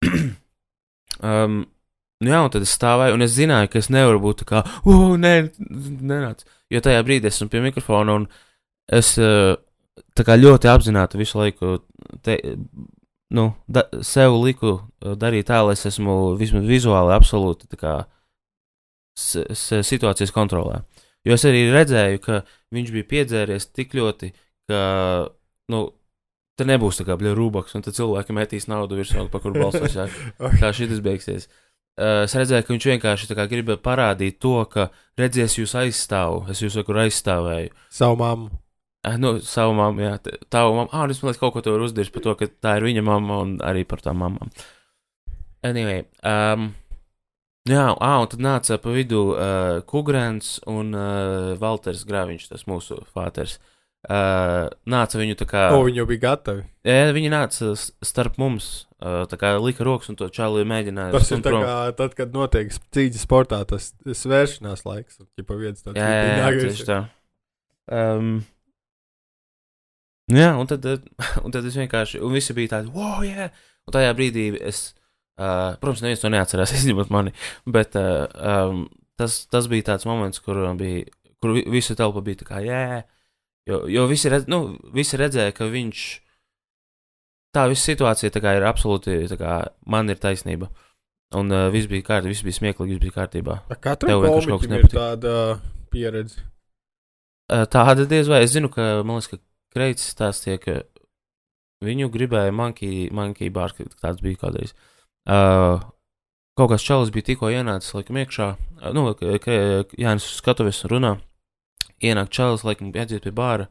um, 1.25 1.63
nu 2.21 2.32
jā, 2.32 2.43
un 2.45 2.54
tad 2.54 2.67
es 2.67 2.75
stāvēju, 2.77 3.17
un 3.17 3.25
es 3.25 3.34
zināju, 3.36 3.71
ka 3.71 3.82
es 3.82 3.91
nevaru 3.91 4.21
būt 4.23 4.43
tā 4.43 4.49
kā, 4.51 4.63
uh, 4.86 5.17
nē, 5.19 5.34
nenāc. 5.67 6.45
Jo 6.71 6.84
tajā 6.86 7.01
brīdī 7.08 7.32
esmu 7.32 7.49
pie 7.51 7.63
mikrofona, 7.65 8.21
un 8.21 8.30
es 8.91 9.15
uh, 9.19 9.58
tā 10.15 10.27
kā 10.27 10.38
ļoti 10.39 10.69
apzināti 10.71 11.19
visu 11.19 11.41
laiku 11.41 11.80
te, 12.23 12.38
nu, 13.36 13.51
da, 13.67 13.88
sev 14.06 14.38
liku 14.39 14.77
uh, 15.01 15.15
darīt 15.19 15.49
tā, 15.49 15.61
lai 15.65 15.75
es 15.77 15.85
esmu 15.89 16.35
vismaz 16.39 16.67
vizuāli 16.69 17.15
absolūti 17.15 17.79
kā 17.79 18.01
situācijas 19.17 20.31
kontrolē. 20.33 20.81
Jo 21.27 21.35
es 21.37 21.43
arī 21.45 21.65
redzēju, 21.69 22.21
ka 22.23 22.41
viņš 22.73 22.93
bija 22.95 23.09
piedzēries 23.09 23.67
tik 23.75 23.93
ļoti, 23.97 24.31
ka, 24.71 24.79
nu, 25.73 25.81
te 26.57 26.65
nebūs 26.65 27.01
tā 27.01 27.05
kā 27.05 27.17
bļa 27.19 27.35
rūbaks, 27.37 27.75
un 27.77 27.85
tad 27.85 27.97
cilvēki 27.97 28.35
metīs 28.37 28.69
naudu 28.71 28.97
virsū, 28.97 29.27
pa 29.29 29.41
kur 29.43 29.53
balsos, 29.57 29.97
jā, 29.97 30.07
kā 30.61 30.71
šis 30.73 31.03
beigsies. 31.03 31.49
Uh, 31.99 32.23
es 32.23 32.33
redzēju, 32.33 32.65
ka 32.65 32.73
viņš 32.73 32.87
vienkārši 32.93 33.35
gribēja 33.51 33.81
parādīt 33.83 34.39
to, 34.41 34.55
ka 34.71 34.87
redzies 35.19 35.59
jūs 35.59 35.75
aizstāvu, 35.77 36.45
es 36.49 36.63
jūs 36.63 36.79
kur 36.87 37.03
aizstāvēju. 37.03 37.73
Savu 37.91 38.17
mammu. 38.21 38.51
Eh, 39.03 39.17
Nu, 39.17 39.39
savu 39.41 39.73
mammu, 39.73 40.01
jā, 40.01 40.13
tavu 40.49 40.75
mammu. 40.77 40.91
Ah, 40.93 41.09
es 41.09 41.19
domāju, 41.21 41.39
kaut 41.41 41.55
ko 41.55 41.61
tu 41.65 41.73
vari 41.73 41.87
uzdarīt 41.87 42.13
par 42.13 42.23
to, 42.25 42.35
ka 42.37 42.47
tā 42.47 42.77
ir 42.79 42.85
viņa 42.85 43.03
mamma 43.05 43.41
un 43.43 43.55
arī 43.65 43.83
par 43.85 44.01
tām 44.01 44.21
mamām. 44.21 44.53
Anyway, 45.62 46.08
um, 46.26 46.71
jā, 47.69 47.84
ah, 47.93 48.21
un 48.24 48.30
tad 48.32 48.41
nāca 48.41 48.80
pa 48.82 48.93
vidu 48.95 49.28
uh, 49.36 49.82
Kugrēns 49.86 50.56
un 50.69 50.95
uh, 50.97 51.52
Valters 51.62 52.02
Grāviņš, 52.10 52.47
tas 52.50 52.65
mūsu 52.69 52.97
fāters. 53.13 53.60
Uh, 54.02 54.65
nāca 54.89 55.19
viņu 55.21 55.36
tā 55.38 55.45
kā. 55.45 55.67
O, 55.78 55.84
viņi 55.86 56.02
jau 56.02 56.08
bija 56.10 56.24
gatavi. 56.24 56.63
Jā, 56.89 57.12
viņi 57.13 57.30
nāca 57.30 57.76
starp 57.78 58.39
mums, 58.41 58.88
uh, 58.97 59.28
tā 59.30 59.38
kā 59.38 59.52
lika 59.62 59.86
rokas 59.86 60.10
un 60.10 60.17
to 60.17 60.26
čāli 60.34 60.65
mēģināja. 60.65 61.13
Tas 61.13 61.30
ir 61.30 61.43
tā 61.45 61.52
prom. 61.54 61.65
kā 61.67 61.76
tad, 62.00 62.15
kad 62.17 62.34
notiek 62.34 62.74
cīņas 62.74 63.28
sportā, 63.28 63.60
tas 63.69 63.91
svēršanās 64.02 64.82
laiks. 64.88 65.21
Ja 65.38 65.45
pa 65.45 65.60
viens 65.60 65.86
Jā, 65.86 65.93
jā, 65.93 66.24
jā 66.26 66.39
nāk 66.41 66.58
tieši 66.63 66.88
tā. 66.89 66.97
Um, 67.91 68.34
jā, 70.34 70.50
un 70.58 70.74
tad, 70.74 70.89
un 71.45 71.54
tad 71.54 71.69
es 71.69 71.78
vienkārši, 71.78 72.24
un 72.26 72.34
visi 72.34 72.58
bija 72.58 72.80
tādi, 72.80 72.89
wow, 72.97 73.21
jā. 73.21 73.52
Yeah! 73.52 73.69
Un 73.86 73.95
tajā 73.95 74.12
brīdī 74.17 74.47
es, 74.62 74.82
uh, 75.41 75.75
protams, 75.82 76.04
neviens 76.06 76.21
to 76.21 76.30
neatcerās, 76.32 76.73
izņemot 76.80 77.10
mani, 77.13 77.34
bet 77.65 77.97
uh, 77.99 78.27
um, 78.38 78.86
tas, 79.19 79.41
tas 79.51 79.69
bija 79.71 79.91
tāds 79.91 80.06
moments, 80.10 80.41
kur, 80.43 80.60
um, 80.69 80.77
bija, 80.80 81.08
kur 81.41 81.56
vi- 81.58 81.65
visa 81.73 81.97
telpa 81.97 82.23
bija 82.25 82.41
tā 82.43 82.49
kā, 82.51 82.62
yeah! 82.65 83.01
jo, 83.69 83.84
jo 83.91 84.06
visi, 84.10 84.30
redz, 84.32 84.47
nu, 84.51 84.77
visi 84.95 85.19
redzēja, 85.21 85.54
ka 85.58 85.67
viņš, 85.71 86.06
tā 87.56 87.67
visa 87.71 87.91
situācija 87.91 88.34
tā 88.34 88.56
ir 88.58 88.65
absolūti, 88.67 89.23
kā 89.39 89.58
man 89.86 90.10
ir 90.13 90.21
taisnība. 90.21 90.71
Un 91.38 91.47
uh, 91.47 91.69
viss 91.71 91.88
bija 91.88 92.04
kārtībā, 92.04 92.34
viss 92.34 92.43
bija 92.43 92.58
smieklīgi, 92.58 92.97
viss 92.97 93.06
bija 93.06 93.15
kārtībā. 93.21 93.54
Katram 93.80 94.10
Tev 94.12 94.23
vienkārši 94.25 94.49
kaut 94.51 94.63
kas 94.65 94.71
nepatīk. 94.73 94.97
tāda 94.97 95.36
pieredze. 95.93 96.41
Uh, 97.51 97.63
Tāda 97.71 98.04
diez 98.08 98.27
vai 98.27 98.41
es 98.43 98.51
zinu, 98.51 98.67
ka 98.71 98.97
man 99.08 99.21
liekas, 99.21 99.30
ka 99.32 99.39
Kreits 99.71 100.10
stāstīja, 100.12 100.60
ka 100.60 100.73
viņu 101.88 102.10
gribēja 102.12 102.51
monkey, 102.51 103.06
monkey 103.15 103.47
bar, 103.47 103.71
tāds 104.04 104.19
bija 104.19 104.41
kādreiz. 104.41 104.73
Uh, 104.75 104.90
kaut 105.27 106.71
kāds 106.71 106.86
čalis 106.86 107.12
bija 107.13 107.31
tikko 107.31 107.51
ienācis, 107.53 107.93
laikam, 107.97 108.19
iekšā. 108.21 108.47
Uh, 108.81 108.91
nu, 108.95 109.05
ka, 109.17 109.38
ka 109.43 109.57
Jānis 109.99 110.29
skatuves 110.38 110.84
runā. 110.89 111.17
Ienāk 112.01 112.31
čalis, 112.34 112.65
laikam, 112.65 112.93
aiziet 112.95 113.25
pie 113.27 113.34
bāra. 113.36 113.69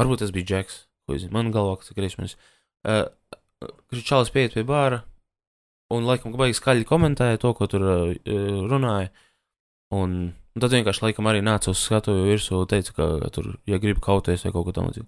Varbūt 0.00 0.24
tas 0.24 0.32
bija 0.32 0.50
Džeks. 0.52 0.86
man 1.30 1.52
galvā, 1.52 1.76
kas 1.78 1.90
ir 1.90 1.98
griežmanis. 2.00 2.36
Uh, 2.86 3.04
čalis 3.92 4.32
pieiet 4.32 4.54
pie 4.54 4.64
bāra 4.64 5.02
un, 5.92 6.06
laikam, 6.06 6.34
baigi 6.36 6.58
skaļi 6.58 6.86
komentēja 6.88 7.40
to, 7.42 7.52
ko 7.54 7.68
tur 7.70 7.84
uh, 7.84 8.14
runāja. 8.70 9.12
Un, 9.94 10.16
un 10.34 10.62
tad 10.62 10.74
vienkārši, 10.74 11.04
laikam, 11.04 11.28
arī 11.30 11.44
nāca 11.46 11.70
uz 11.70 11.82
skatuves 11.84 12.26
virsū 12.26 12.62
un 12.62 12.70
teica, 12.70 12.96
ka 12.96 13.30
tur, 13.34 13.54
ja 13.70 13.78
grib 13.82 14.00
kauties 14.02 14.44
vai 14.46 14.54
kaut 14.54 14.66
ko 14.66 14.74
tamlīdzīgu. 14.74 15.06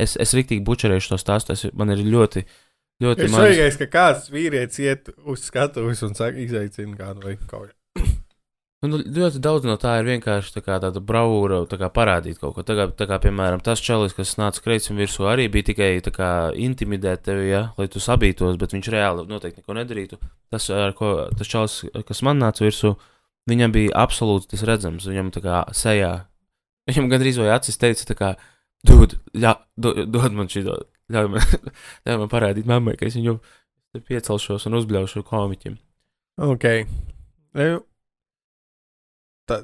Es, 0.00 0.16
es 0.20 0.34
riktīgi 0.36 0.64
bučerēšu 0.64 1.14
to 1.14 1.18
stāstu, 1.20 1.54
es, 1.56 1.64
man 1.76 1.92
ir 1.92 2.02
ļoti, 2.04 2.44
ļoti 3.00 3.26
Ir 3.26 3.34
svarīgais, 3.34 3.76
ka 3.80 3.90
kāds 3.90 4.30
vīrietis 4.32 4.80
iet 4.84 5.12
uz 5.24 5.44
skatuves 5.46 6.02
un 6.06 6.16
saka, 6.18 6.40
izaicina 6.42 6.96
kādu 6.98 7.26
vai 7.26 7.36
kaut 7.46 7.70
ko. 7.70 7.76
Nu, 8.80 8.96
ļoti 8.96 9.42
daudz 9.44 9.66
no 9.68 9.74
tā 9.76 9.98
ir 10.00 10.06
vienkārši 10.06 10.54
tā 10.54 10.62
kā 10.64 10.78
tāda 10.80 11.02
bravūra, 11.04 11.58
tā 11.68 11.76
kā 11.76 11.90
parādīt 11.92 12.38
kaut 12.40 12.54
ko. 12.56 12.62
Tā 12.64 12.72
kā, 12.78 12.86
tā 12.96 13.04
kā 13.10 13.18
piemēram, 13.20 13.60
tas 13.60 13.82
čalis, 13.84 14.14
kas 14.16 14.38
nāca 14.40 14.62
kreicim 14.64 14.96
virsū, 14.96 15.26
arī 15.28 15.50
bija 15.52 15.66
tikai 15.68 15.90
tā 16.00 16.12
kā 16.14 16.28
intimidēt 16.56 17.26
tevi, 17.26 17.50
ja, 17.50 17.60
lai 17.76 17.90
tu 17.92 18.00
sabītos, 18.00 18.56
bet 18.60 18.72
viņš 18.72 18.88
reāli 18.94 19.26
noteikti 19.28 19.60
neko 19.60 19.76
nedarītu. 19.76 20.16
Tas, 20.48 20.70
ko 20.96 21.12
tas 21.36 21.52
čalis, 21.52 21.76
kas 22.08 22.24
man 22.24 22.40
nāca 22.40 22.64
virsū, 22.64 22.94
viņam 23.52 23.76
bija 23.76 23.92
absolūti 24.00 24.48
tas 24.54 24.64
redzams, 24.64 25.10
viņam 25.12 25.28
tā 25.36 25.44
kā 25.44 25.60
sejā. 25.76 26.14
Viņam 26.88 27.12
gandrīz 27.12 27.36
vai 27.42 27.52
acis 27.58 27.76
teica, 27.76 28.08
tā 28.08 28.16
kā, 28.16 28.32
dod, 28.88 29.18
jā, 29.36 29.58
dod, 29.76 30.06
dod 30.08 30.40
man 30.40 30.48
šī, 30.48 30.64
ļauj 31.10 31.28
man, 31.34 31.44
ļauj 32.06 32.18
man 32.24 32.30
parādīt 32.32 32.68
mammai, 32.70 32.96
ka 33.00 33.08
es 33.08 33.16
viņu 33.18 33.36
piecelšos 34.06 34.68
un 34.70 34.78
uzbļaušu 34.78 35.24
komiķim. 35.26 35.76
Ok. 36.46 36.66
Nu, 37.58 37.80
tā, 39.50 39.60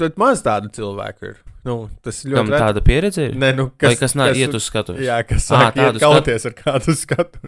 tad 0.00 0.18
maz 0.20 0.42
tādu 0.44 0.70
cilvēku 0.76 1.30
ir. 1.32 1.38
Nu, 1.64 1.76
tas 2.04 2.18
ir 2.26 2.34
Kam 2.36 2.50
ļoti 2.50 2.60
tāda 2.60 2.82
pieredze 2.84 3.28
ir? 3.30 3.36
Nē, 3.40 3.54
nu, 3.56 3.70
Vai 3.80 3.94
kas 3.96 4.12
nāk 4.20 4.36
iet 4.36 4.52
uz 4.56 4.66
skatuves? 4.68 5.00
Jā, 5.06 5.22
kas 5.24 5.46
sāk 5.48 5.78
iet 5.80 5.96
kauties 6.02 6.44
ar 6.50 6.56
kādu 6.58 6.92
skatu. 6.98 7.40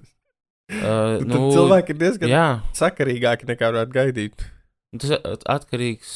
Uh, 0.66 1.20
Nu, 1.22 1.28
tad 1.30 1.42
cilvēki 1.54 1.92
ir 1.94 1.98
diezgan 2.00 2.30
jā, 2.32 2.46
sakarīgāki 2.74 3.46
nekā 3.46 3.68
varētu 3.70 3.92
gaidīt. 3.94 4.46
tas 4.98 5.12
at- 5.20 5.44
atkarīgs. 5.52 6.14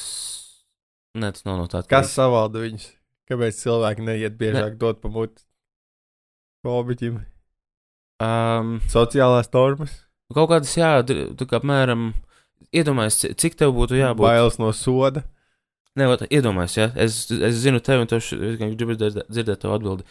Nē, 1.20 1.28
tas 1.36 1.44
nav 1.46 1.60
no 1.60 1.68
tā. 1.70 1.84
Kas 1.84 2.08
atkarīgs. 2.08 2.16
savalda 2.16 2.64
viņus? 2.64 2.88
Kāpēc 3.30 3.60
cilvēki 3.60 4.06
neiet 4.08 4.34
biežāk 4.40 4.74
dot 4.80 4.98
pamūt 5.04 5.44
komiķim? 6.66 7.20
Um, 8.20 8.74
Sociālās 8.92 9.48
normas, 9.54 9.94
kaut 10.34 10.50
kādas, 10.52 10.74
jā, 10.76 10.98
tā 11.06 11.46
kā 11.48 11.60
apmēram. 11.60 12.10
Iedomājies, 12.76 13.16
ci- 13.22 13.34
cik 13.34 13.56
tev 13.58 13.72
būtu 13.74 13.96
jābūt. 13.96 14.20
bailes 14.20 14.58
no 14.60 14.68
soda. 14.76 15.24
Nē, 15.98 16.06
iedomājies, 16.30 16.76
ja 16.76 16.90
es, 16.94 17.30
es 17.30 17.62
zinu 17.64 17.80
tevi, 17.82 18.04
un 18.04 18.06
tev 18.06 18.20
gribu 18.76 18.94
dzirdēt, 18.94 19.58
to 19.58 19.72
atbildi. 19.74 20.04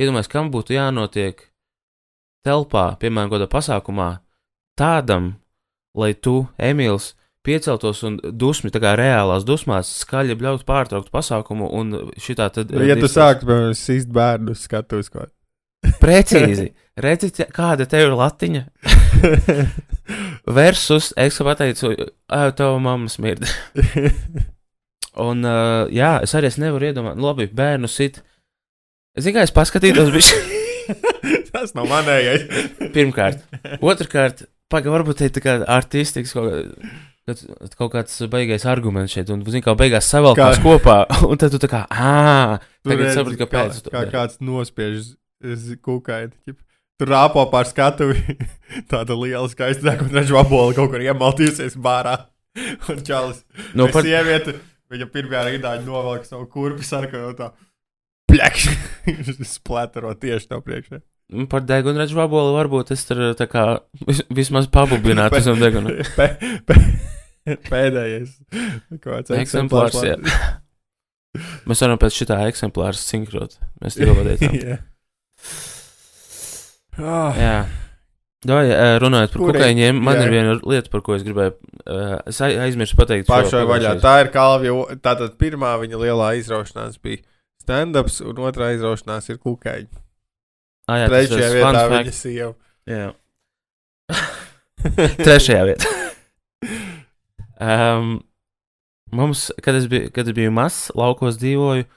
Iedomājies, 0.00 0.30
kam 0.32 0.48
būtu 0.54 0.76
jānotiek 0.78 1.42
telpā, 2.46 2.96
piemēram, 3.02 3.32
kādā 3.34 3.48
pasākumā, 3.50 4.08
tādam, 4.78 5.34
lai 5.98 6.14
tu, 6.14 6.46
Emīls, 6.56 7.14
pieceltos 7.46 8.02
un 8.06 8.18
dusmi, 8.22 8.70
tā 8.70 8.80
kā 8.82 8.94
reālās 8.98 9.44
dusmās, 9.46 9.90
skaļi 10.02 10.38
bļaut 10.38 10.64
pārtraukt 10.68 11.12
pasākumu 11.14 11.68
un 11.78 11.94
šitā 12.22 12.48
tad. 12.54 12.72
Ja 12.86 12.96
tu 12.98 13.10
sāki, 13.10 13.44
piemēram, 13.44 13.76
sīst 13.76 14.08
bērnu 14.14 14.54
uz 14.56 14.64
skatuves 14.66 15.10
kaut 15.12 15.35
Precīzi. 16.02 16.70
Redzi, 16.96 17.28
kāda 17.52 17.84
tev 17.90 18.06
ir 18.08 18.14
latiņa? 18.16 18.62
Versus, 20.46 21.10
es 21.18 21.36
pateicu, 21.42 21.90
ah, 22.32 22.50
tava 22.56 22.78
mamma 22.80 23.10
smird. 23.12 23.42
Un, 25.16 25.42
uh, 25.48 25.88
jā, 25.92 26.14
es 26.24 26.34
arī 26.36 26.50
es 26.50 26.58
nevaru 26.60 26.90
iedomāties, 26.90 27.22
labi, 27.24 27.46
bērnu 27.56 27.88
sit. 27.90 28.20
Es 29.16 29.24
tikai 29.28 29.46
es 29.48 29.52
paskatītos, 29.56 30.10
viņš 30.14 30.30
Tas 31.54 31.72
nav 31.74 31.88
manējais. 31.90 32.44
pirmkārt. 32.94 33.40
Otrakārt, 33.80 34.44
pagaidi, 34.70 34.92
varbūt 34.94 35.18
te 35.20 35.28
ir 35.30 35.34
tā 35.34 35.42
kā 35.42 35.54
artistisks 35.72 36.34
kaut, 36.36 36.76
kā- 37.26 37.70
kaut 37.80 37.94
kāds 37.96 38.20
baigais 38.30 38.66
arguments 38.68 39.16
šeit, 39.16 39.32
un, 39.34 39.40
zini, 39.48 39.64
kā 39.64 39.72
beigās 39.80 40.06
savelkās 40.12 40.60
Kā- 40.60 40.64
kopā, 40.68 40.98
un 41.26 41.40
tad 41.40 41.56
tu 41.56 41.60
tā 41.64 41.70
kā, 41.72 41.82
Tu 42.84 42.92
tagad 42.92 43.06
redzi, 43.08 43.16
saprati, 43.18 43.40
kāpēc. 43.42 43.80
Kā, 43.88 44.04
kā 44.04 44.12
kāds 44.14 44.38
nospiež 44.44 45.14
kūkaini. 45.42 46.54
Tur 46.96 47.10
rāpo 47.12 47.42
pār 47.52 47.68
skatuvi 47.68 48.36
tāda 48.92 49.16
liela 49.20 49.48
skaista 49.52 49.90
deguna, 49.90 50.22
vabola 50.32 50.72
kaut 50.76 50.94
kur 50.94 51.02
iemaltīsies 51.04 51.76
bārā. 51.76 52.16
Un 52.90 53.02
čalis. 53.04 53.42
No, 53.74 53.84
No, 53.84 53.90
par, 53.92 54.06
sieviete, 54.06 54.54
viņa 54.92 55.08
pirmajā 55.12 55.42
rindā 55.50 55.74
novelk 55.84 56.24
savu 56.24 56.46
kurpi 56.48 56.86
sarkanu 56.88 57.34
tā. 57.36 57.50
Plekš! 58.32 58.70
Splatero 59.56 60.14
tieši 60.16 60.48
tā 60.54 60.58
priekšā. 60.64 61.02
nu, 61.36 61.44
par 61.52 61.60
degunu 61.68 62.00
redzu 62.00 62.16
vaboli, 62.16 62.54
varbūt 62.56 62.94
es 62.96 63.04
tur 63.06 63.20
tā 63.38 63.44
kā 63.50 63.66
vis- 64.08 64.24
vismaz 64.32 64.66
pabubinātu 64.72 65.42
zem 65.44 65.60
deguna. 65.60 65.92
Pē, 66.16 66.30
pē, 66.66 66.76
pēdējais. 67.68 68.32
Kāds 69.04 69.36
Eksemplārs, 69.36 70.00
jā. 70.06 70.16
Mēs 71.68 71.82
varam 71.84 72.00
pēc 72.00 72.16
šitā 72.22 72.40
eksemplāra 72.48 72.96
sinkrot. 72.96 73.58
Mēs 73.84 73.98
tikko 74.00 74.16
pateicām. 74.22 74.54
jā. 74.64 74.78
Ah, 76.96 77.36
Jā. 77.36 77.56
Eh, 78.46 78.98
runājot 79.02 79.32
par 79.32 79.42
kukaiņiem, 79.48 79.96
man 80.06 80.20
jā. 80.20 80.26
ir 80.26 80.30
viena 80.30 80.52
lieta, 80.62 80.90
par 80.92 81.02
ko 81.02 81.16
es 81.16 81.24
gribēju. 81.26 81.56
Es 82.30 82.38
ai- 82.44 82.54
aizmirsu 82.66 82.98
pateikt. 82.98 83.26
Pašai 83.26 83.64
vaļā. 83.66 83.96
Tā 84.02 84.20
ir 84.22 84.30
kalvja. 84.34 84.74
Tātad 85.02 85.34
pirmā 85.40 85.72
viņa 85.82 85.98
lielā 85.98 86.28
izraušanās 86.38 87.00
bija 87.02 87.24
stand-ups, 87.64 88.20
un 88.22 88.38
otrā 88.46 88.70
izraušanās 88.76 89.30
ir 89.32 89.40
kukaiņi. 89.42 89.88
Ah, 90.86 91.00
jā, 91.02 91.08
Trešajā 91.10 91.50
vietā 91.56 91.84
viņa 91.90 92.14
sieva. 92.14 92.54
Jā. 92.86 93.08
Trešajā 95.18 95.62
vietā. 95.66 95.94
um, 97.58 98.20
mums, 99.10 99.48
kad 99.64 99.74
es, 99.74 99.88
biju, 99.90 100.12
kad 100.14 100.28
es 100.28 100.36
biju 100.36 100.54
mazs, 100.54 100.92
laukos 100.94 101.40
dzīvoju, 101.42 101.88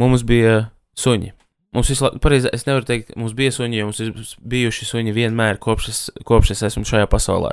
mums 0.00 0.24
bija 0.24 0.70
suņi. 0.96 1.34
Mums 1.78 1.92
visu 1.92 2.02
laiku, 2.08 2.18
pareizi, 2.24 2.50
es 2.56 2.64
nevaru 2.66 2.86
teikt, 2.88 3.14
mums 3.14 3.36
bija 3.38 3.52
suņi, 3.54 3.78
jo 3.78 3.86
mums 3.86 4.00
ir 4.02 4.12
bijuši 4.50 4.86
suņi 4.88 5.12
vienmēr, 5.14 5.60
kopš 5.62 5.88
es, 5.92 6.00
kopš 6.26 6.50
es 6.56 6.62
esmu 6.72 6.82
šajā 6.88 7.06
pasaulē. 7.12 7.52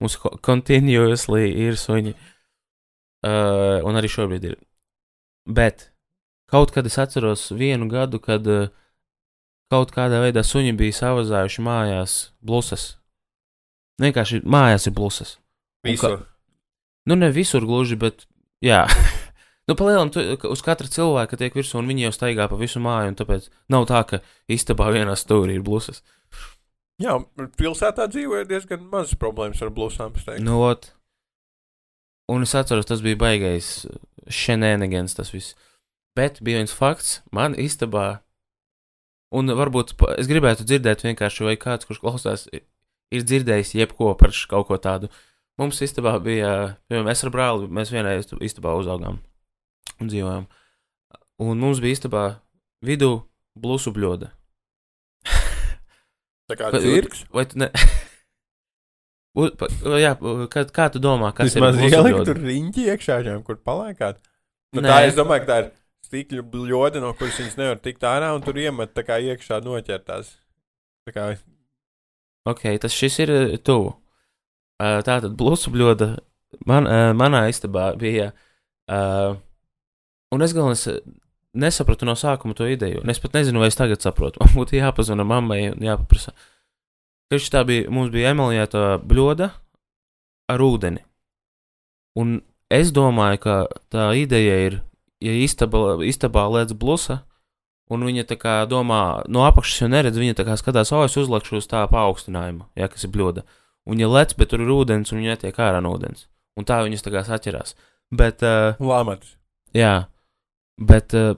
Mums 0.00 0.14
ko- 0.22 0.36
continuously 0.44 1.48
ir 1.66 1.74
suņi. 1.80 2.12
Uh, 3.26 3.80
un 3.88 3.96
arī 3.98 4.06
šobrīd 4.12 4.44
ir. 4.46 4.58
Bet 5.50 5.88
kaut 6.52 6.70
kad 6.74 6.86
es 6.86 6.98
atceros 7.02 7.48
vienu 7.56 7.88
gadu, 7.90 8.20
kad 8.22 8.46
uh, 8.46 8.68
kaut 9.72 9.90
kādā 9.96 10.20
veidā 10.22 10.44
suņi 10.46 10.76
bija 10.78 10.94
savazājuši 11.00 11.64
mājās 11.66 12.14
blusas. 12.44 12.84
Vienkārši 14.02 14.42
mājās 14.46 14.86
ir 14.86 14.94
blusas. 14.94 15.36
Un 15.82 15.90
Visur. 15.96 16.18
Nu, 17.08 17.16
ne 17.18 17.32
visur 17.34 17.64
gluži, 17.66 17.96
bet 17.98 18.28
jā. 18.62 18.84
nu, 20.06 20.36
ka 20.38 20.50
uz 20.52 20.60
katra 20.62 20.86
cilvēka 20.86 21.38
tiek 21.40 21.56
virsū, 21.58 21.80
un 21.80 21.88
viņi 21.90 22.06
jau 22.06 22.12
staigā 22.14 22.46
pa 22.50 22.58
visu 22.60 22.78
māju, 22.82 23.10
un 23.10 23.16
tāpēc 23.18 23.48
nav 23.74 23.88
tā, 23.90 24.02
ka 24.06 24.20
istabā 24.52 24.92
vienā 24.94 25.16
stūrī 25.18 25.56
ir 25.58 25.64
blusas. 25.66 26.04
Jā, 27.02 27.16
pilsētā 27.58 28.06
dzīvo 28.12 28.38
ir 28.40 28.46
diezgan 28.48 28.86
mazas 28.92 29.18
problēmas 29.18 29.64
ar 29.66 29.74
teiktu. 29.74 30.38
Nu, 30.46 30.60
ot. 30.62 30.92
Un 32.30 32.46
es 32.46 32.54
atceros, 32.58 32.86
tas 32.86 33.02
bija 33.02 33.18
baigais 33.18 33.88
šenēnegens 34.30 35.18
tas 35.18 35.34
viss. 35.34 35.58
Bet 36.16 36.40
bija 36.46 36.62
viens 36.62 36.72
fakts, 36.72 37.20
man 37.34 37.58
istabā, 37.58 38.22
un 39.34 39.50
varbūt 39.50 39.96
es 40.16 40.30
gribētu 40.30 40.64
dzirdēt 40.64 41.04
vienkārši, 41.04 41.46
vai 41.50 41.58
kāds, 41.60 41.86
kurš 41.86 42.00
klausās, 42.06 42.48
ir 42.54 43.26
dzirdējis 43.26 43.76
jebko 43.82 44.14
par 44.18 44.34
kaut 44.48 44.70
ko 44.70 44.78
tādu. 44.78 45.10
Mums 45.58 45.82
istabā 45.82 46.16
bija, 46.22 46.76
piemēram, 46.86 47.10
es 47.10 47.26
ar 47.26 47.34
brāli, 47.34 47.68
mēs 47.68 47.92
vienā 47.92 48.16
istabā 48.22 48.78
uzaugām 48.78 49.20
un 50.00 50.10
dzīvojām. 50.12 50.48
Un 51.46 51.60
mums 51.60 51.80
bija 51.84 51.98
istabā 51.98 52.24
vidū 52.84 53.12
blusu 53.56 53.92
bļoda. 53.96 54.30
Tā 56.46 56.54
kā 56.58 56.70
Vai- 56.70 56.82
cirks. 56.84 57.24
Vai 57.34 57.44
tu 57.50 57.58
ne? 57.58 57.70
U, 59.36 59.50
pa, 59.52 59.68
jā, 60.00 60.14
kā, 60.48 60.62
kā 60.72 60.86
tu 60.92 61.00
domā, 61.02 61.28
kas 61.36 61.52
Tas 61.52 61.60
maz 61.60 61.76
ir 61.76 61.92
ielikt 61.92 62.22
tur 62.24 62.38
riņķi 62.40 62.86
iekšā, 62.94 63.18
ņem, 63.26 63.42
kur 63.44 63.58
palaikāt. 63.60 64.22
Nu, 64.72 64.80
Nē. 64.80 64.88
tā 64.88 65.00
es 65.10 65.18
domāju, 65.18 65.42
ka 65.44 65.48
tā 65.50 65.58
ir 65.60 65.66
stīkļu 66.06 66.44
bļoda, 66.54 67.02
no 67.04 67.10
kuras 67.18 67.36
viņas 67.42 67.58
nevar 67.60 67.82
tikt 67.84 68.06
ārā, 68.08 68.30
un 68.32 68.44
tur 68.46 68.56
iemet 68.62 68.94
tā 68.96 69.04
kā 69.04 69.18
iekšā 69.20 69.60
noķertās. 69.66 70.32
Tā 71.04 71.12
kā 71.12 71.26
Ok, 72.46 72.62
tas 72.80 72.94
šis 72.94 73.18
ir 73.26 73.32
uh, 73.34 73.54
tuvu. 73.58 73.90
Uh, 74.80 75.00
tā 75.04 75.18
tad 75.24 75.32
blusu 75.36 75.72
bļoda 75.74 76.12
man, 76.68 76.86
uh, 76.86 77.10
manā 77.18 77.46
istabā 77.50 77.90
bija. 77.98 78.30
Uh, 78.86 79.34
un 80.34 80.44
es 80.44 80.54
galvenais 80.56 80.86
uh, 80.90 81.00
nesapratu 81.56 82.08
no 82.08 82.16
sākuma 82.18 82.56
to 82.56 82.68
ideju. 82.68 83.02
Un 83.04 83.12
es 83.12 83.20
pat 83.22 83.36
nezinu, 83.38 83.62
vai 83.62 83.70
es 83.72 83.78
tagad 83.78 84.04
saprotu. 84.04 84.40
Man 84.44 84.56
būtu 84.56 84.78
jāpazvana 84.78 85.26
mammai 85.26 85.62
un 85.72 85.86
jāpaprasa. 85.86 86.34
Tieši 87.32 87.52
tā 87.52 87.64
bija, 87.66 87.90
mums 87.90 88.12
bija 88.14 88.30
emelijēta 88.34 89.00
bļoda 89.02 89.50
ar 90.52 90.62
ūdeni. 90.62 91.02
Un 92.16 92.38
es 92.72 92.92
domāju, 92.94 93.40
ka 93.42 93.56
tā 93.90 94.12
ideja 94.16 94.60
ir, 94.68 94.76
ja 95.24 95.34
istabā, 95.34 95.98
istabā 96.06 96.46
lēc 96.54 96.76
blusa, 96.78 97.24
Un 97.86 98.02
viņa 98.02 98.24
tā 98.26 98.34
kā 98.34 98.54
domā, 98.66 99.22
no 99.30 99.44
apakšas 99.46 99.84
jau 99.84 99.88
neredz, 99.92 100.18
viņa 100.18 100.34
tā 100.40 100.46
kā 100.48 100.56
skatās, 100.58 100.90
o, 100.90 101.04
es 101.06 101.14
uzlikšu 101.20 101.60
uz 101.60 101.68
tā 101.70 101.84
paaugstinājumu, 101.86 102.66
ja 102.74 102.88
kas 102.90 103.06
ir 103.06 103.12
bļoda. 103.14 103.44
Un 103.86 103.94
viņa 103.94 104.08
lec, 104.10 104.34
bet 104.38 104.50
tur 104.50 104.64
ir 104.64 104.72
ūdens, 104.74 105.12
un 105.14 105.22
viņa 105.22 105.36
netiek 105.36 105.60
ārā 105.62 105.78
no 105.84 105.92
ūdens. 105.94 106.26
Un 106.58 106.66
tā 106.66 106.80
viņas 106.82 107.06
tā 107.06 107.12
kā 107.14 107.22
saķerās. 107.28 107.76
Bet, 108.10 108.42
uh, 108.42 108.74
Lāmatus. 108.82 109.36
jā, 109.76 110.08
bet 110.78 111.14
uh, 111.16 111.34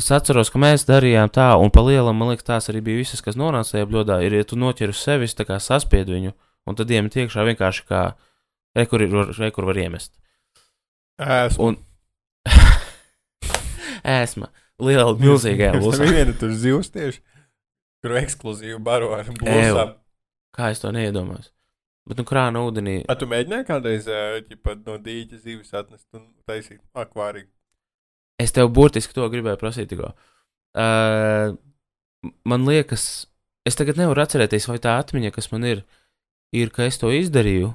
es 0.00 0.10
atceros, 0.12 0.50
ka 0.52 0.60
mēs 0.60 0.86
darījām 0.88 1.32
tā, 1.32 1.48
un 1.60 1.72
pa 1.72 1.84
lielam, 1.86 2.16
man 2.18 2.32
liekas, 2.32 2.46
tās 2.46 2.70
arī 2.72 2.82
bija 2.84 3.00
visas, 3.00 3.22
kas 3.24 3.38
nonāca 3.40 3.76
tajā 3.76 3.88
bļodā, 3.88 4.20
ir, 4.26 4.36
ja 4.40 4.48
tu 4.48 4.58
noķer 4.60 4.92
uz 4.92 5.00
sevis, 5.02 5.36
tā 5.36 5.46
kā 5.48 5.58
saspied 5.62 6.10
viņu, 6.12 6.34
un 6.66 6.78
tad 6.78 6.92
iemet 6.92 7.16
iekšā 7.16 7.46
vienkārši 7.50 7.86
kā, 7.88 8.02
re, 8.76 8.86
kur, 8.90 9.04
ir, 9.04 9.16
re, 9.38 9.50
kur 9.54 9.68
var 9.68 9.80
iemest. 9.80 10.12
Esmu. 11.16 11.72
Un 11.72 11.78
ēsma, 14.20 14.52
liela, 14.82 15.16
milzīga 15.16 15.72
tam 15.72 15.88
ir 15.96 16.12
viena 16.12 16.36
tur 16.36 16.52
zivs 16.52 16.92
tieši, 16.92 17.22
kur 18.04 18.18
ekskluzīvi 18.20 18.80
baro 18.84 19.14
ar 19.16 19.30
blūzām. 19.32 19.96
Kā 20.56 20.72
es 20.72 20.80
to 20.80 20.92
neiedomājos? 20.92 21.50
Bet, 22.06 22.20
nu, 22.20 22.24
krāna 22.28 22.60
ūdenī. 22.62 23.00
A, 23.10 23.16
tu 23.18 23.26
mēģināji 23.26 23.66
kādreiz 23.66 24.06
ā, 24.06 24.38
ķipa, 24.46 24.76
no 24.86 24.94
dīķa 25.02 25.40
zivis 25.42 25.74
atnest 25.74 26.06
un 26.14 26.28
taisīt 26.46 26.78
akvāriju? 26.94 27.48
Es 28.42 28.52
tev 28.52 28.68
burtiski 28.76 29.16
to 29.16 29.26
gribēju 29.32 29.58
prasīt 29.60 29.88
tikko. 29.90 30.12
Uh, 30.76 31.56
man 32.44 32.66
liekas, 32.68 33.26
es 33.68 33.78
tagad 33.78 33.96
nevaru 34.00 34.24
atcerēties, 34.24 34.68
vai 34.68 34.78
tā 34.82 34.98
atmiņa, 35.00 35.32
kas 35.32 35.48
man 35.54 35.64
ir, 35.64 35.82
ir, 36.52 36.72
ka 36.74 36.84
es 36.84 37.00
to 37.00 37.12
izdarīju, 37.16 37.72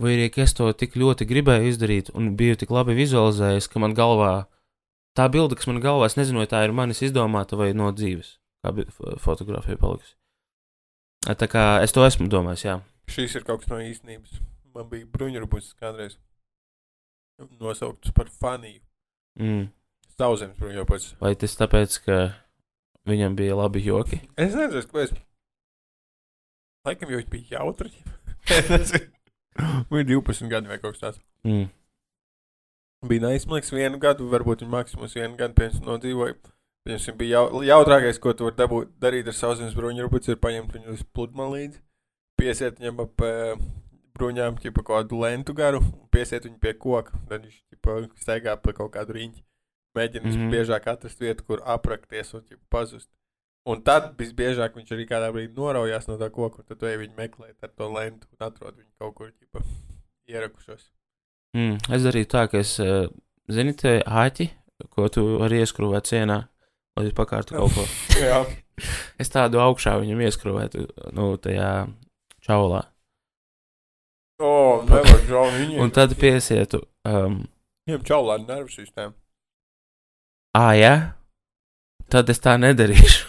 vai 0.00 0.16
arī 0.16 0.30
ka 0.34 0.42
es 0.42 0.56
to 0.56 0.66
tik 0.74 0.96
ļoti 0.98 1.28
gribēju 1.30 1.70
izdarīt 1.70 2.10
un 2.16 2.32
biju 2.38 2.58
tik 2.58 2.72
labi 2.74 2.96
vizualizējis, 2.98 3.70
ka 3.70 3.82
man 3.82 3.94
galvā 3.94 4.32
tā 5.18 5.28
bilde, 5.30 5.58
kas 5.58 5.70
man 5.70 5.82
galvā, 5.84 6.10
es 6.10 6.18
nezinu, 6.18 6.42
vai 6.42 6.50
tā 6.50 6.64
ir 6.66 6.74
manis 6.74 7.02
izdomāta 7.06 7.58
vai 7.60 7.70
no 7.76 7.90
dzīves, 7.94 8.34
kā 8.64 8.74
fotografija 9.22 9.78
palikusi. 9.78 10.16
Ā, 11.28 11.36
Tā 11.36 11.46
kā 11.52 11.64
es 11.84 11.92
to 11.92 12.04
esmu 12.06 12.30
domājis, 12.32 12.64
jā. 12.64 12.78
Šīs 13.10 13.34
ir 13.36 13.44
kaut 13.44 13.62
kas 13.62 13.70
no 13.72 13.80
īstenības. 13.84 14.40
Man 14.74 14.86
bija 14.88 15.08
bruņurupusis 15.10 15.74
kādreiz 15.76 16.16
nosaukts 17.60 18.14
par 18.14 18.30
faniju. 18.30 18.80
Mm. 19.40 19.68
Sauzemes 20.20 20.60
bruņurupusis. 20.60 21.16
Vai 21.22 21.32
tas 21.40 21.56
tāpēc, 21.58 21.96
ka 22.04 22.20
viņam 23.08 23.36
bija 23.38 23.56
labi 23.58 23.82
joki? 23.84 24.20
Es 24.36 24.52
nezinu, 24.52 24.84
kāpēc. 24.90 25.16
Laikam 26.88 27.12
jau 27.12 27.20
viņš 27.20 27.32
bija 27.32 27.58
jautri. 27.58 27.92
Es 28.50 28.70
nezinu. 28.70 29.10
Viņa 29.90 30.04
ir 30.04 30.08
12 30.14 30.48
gadi 30.52 30.70
vai 30.70 30.78
kaut 30.80 30.96
kas 30.96 31.02
tāds. 31.02 31.22
Mm. 31.44 31.68
Bija 33.08 33.32
liekas, 33.32 33.72
vienu 33.72 33.98
gadu, 34.00 34.28
varbūt 34.28 34.62
viņa 34.62 34.72
maksimums 34.74 35.16
vienu 35.16 35.36
gadu 35.40 35.56
pirms 35.56 35.80
nodzīvoja. 35.84 36.36
Viņam 36.88 37.16
bija 37.20 37.40
jau, 37.40 37.60
jautrākais, 37.64 38.18
ko 38.20 38.32
tu 38.36 38.46
vari 38.46 38.56
dabūt, 38.56 38.94
darīt 39.00 39.28
ar 39.28 39.36
sauszemes 39.36 39.76
bruņu 39.76 40.06
rupuci, 40.06 40.32
ir 40.32 40.40
paņemt 40.40 40.76
viņu 40.76 40.94
uz 40.94 41.02
pludmali 41.16 41.58
līdzi, 41.58 41.80
piesiet 42.40 42.80
viņam 42.80 43.02
ap 43.04 43.24
uh, 43.24 43.62
bruņām, 44.16 44.56
ķipa 44.62 44.84
kaut 44.84 44.94
kādu 44.94 45.20
lentu 45.20 45.56
garu, 45.56 45.82
piesiet 46.12 46.48
viņu 46.48 46.60
pie 46.62 46.72
koka. 46.80 47.20
Tad 47.28 47.44
viņš 47.44 47.58
ķipa 47.72 47.96
staigā 48.20 48.56
pa 48.60 48.76
kaut 48.76 48.92
kādu 48.96 49.16
riņķi. 49.16 49.44
Mēģina 49.98 50.26
mm. 50.26 50.36
-hmm. 50.36 50.52
biežāk 50.54 50.86
atrast 50.90 51.20
vietu, 51.20 51.44
kur 51.46 51.62
aprakties 51.66 52.34
un 52.34 52.44
pazust. 52.70 53.08
Un 53.68 53.82
tad 53.84 54.14
visbiežāk 54.18 54.76
viņš 54.78 54.94
arī 54.94 55.04
kādā 55.08 55.28
brīdī 55.34 55.52
noraujās 55.56 56.06
no 56.08 56.16
tā 56.20 56.30
koka, 56.32 56.62
un 56.62 56.68
tad 56.68 56.82
ej 56.88 56.96
viņu 57.02 57.16
meklēt 57.18 57.56
ar 57.62 57.72
to 57.76 57.90
lentu 57.92 58.28
un 58.32 58.46
atrod 58.46 58.76
viņu 58.76 58.92
kaut 58.98 59.14
kur 59.18 59.32
ķipa 59.32 59.64
ierakušos. 60.30 60.86
Mm. 61.58 61.76
Es 61.90 62.06
darīju 62.06 62.30
tā, 62.30 62.46
ka 62.48 62.62
es, 62.62 62.78
eh, 62.80 63.10
zini, 63.50 63.74
tie 63.74 63.98
āķi, 64.06 64.48
ko 64.94 65.08
tu 65.12 65.26
vari 65.42 65.60
ieskrūvēt 65.60 66.08
sienā, 66.08 66.38
lai 66.96 67.12
pakārtu 67.12 67.58
kaut 67.58 67.74
ko. 67.76 67.84
Es 69.20 69.28
tādu 69.28 69.58
augšā 69.60 69.98
viņam 70.00 70.22
ieskrūvētu, 70.24 70.86
nu, 71.12 71.24
tajā 71.36 71.90
čaulā. 72.40 72.78
O, 74.40 74.52
nevar 74.88 75.20
žau 75.28 75.42
viņu. 75.52 75.82
Un 75.84 75.92
tad 75.92 76.14
piesietu. 76.16 76.80
Um, 77.04 77.42
Viņam 77.84 78.06
čaulāni 78.08 78.48
nervu 78.48 78.72
sistēma. 78.72 79.12
Ā, 80.58 80.66
jā? 80.78 80.94
Tad 82.10 82.30
es 82.32 82.40
tā 82.42 82.56
nedarīšu. 82.58 83.26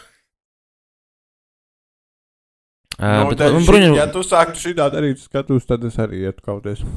Uh, 3.02 3.18
nu, 3.22 3.30
bet, 3.32 3.38
tad 3.42 3.58
bruņu, 3.68 3.92
Ja 3.98 4.08
tu 4.14 4.24
sāktu 4.26 4.62
šī 4.62 4.74
tā 4.78 4.88
darīt, 4.94 5.22
skatos, 5.24 5.66
tad 5.70 5.84
es 5.90 5.98
arī 6.02 6.24
ietu 6.28 6.42
kaut 6.46 6.66
kādā. 6.66 6.88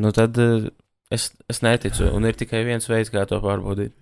nu, 0.00 0.10
tad 0.16 0.36
uh, 0.40 0.66
es, 1.14 1.30
es 1.48 1.60
neticu, 1.64 2.08
un 2.16 2.24
ir 2.28 2.36
tikai 2.40 2.64
viens 2.66 2.88
veids, 2.90 3.12
kā 3.12 3.24
to 3.28 3.40
pārbaudīt. 3.44 3.94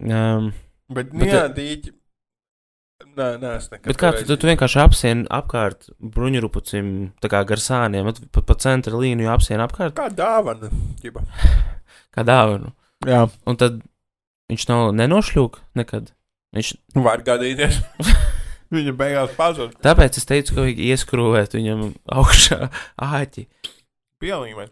Um, 0.00 0.52
Bet, 0.90 1.12
Bet, 1.12 1.18
bet 1.20 1.28
jā, 1.30 1.42
dīķi. 1.54 1.92
Nē, 3.14 3.26
nē, 3.40 3.50
es 3.60 3.68
nekad. 3.70 3.86
Bet 3.92 3.98
kā 4.00 4.08
tu, 4.16 4.24
tu, 4.26 4.34
tu 4.42 4.48
vienkārši 4.48 4.78
apsieni 4.82 5.22
apkārt 5.32 5.86
bruņurupucim, 6.02 6.88
tā 7.22 7.30
kā 7.30 7.40
gar 7.46 7.60
sāniem, 7.62 8.08
at- 8.10 8.18
pa, 8.34 8.42
pa 8.42 8.56
centra 8.58 8.98
līniju 8.98 9.30
apsieni 9.30 9.62
apkārt, 9.64 9.94
Kā 9.98 10.08
dāvana. 10.10 10.70
Ģiba. 11.04 11.22
kā 12.14 12.24
dāvanu. 12.26 12.72
Jā. 13.06 13.26
Un 13.48 13.56
tad 13.60 13.80
viņš 14.50 14.66
nav 14.68 14.90
nenošļūk 14.98 15.60
nekad. 15.78 16.10
Viņš, 16.56 16.72
Var 16.98 17.22
gadīties. 17.26 17.80
Viņa 18.74 18.92
beigās 18.94 19.32
pazūd. 19.34 19.72
tāpēc 19.82 20.18
es 20.20 20.26
teicu, 20.28 20.54
ka 20.54 20.62
vajag 20.66 20.78
ieskrūvēt 20.90 21.54
viņam 21.58 21.80
augšā 22.14 22.68
āķi. 23.18 23.46
Pielīmēt. 24.22 24.70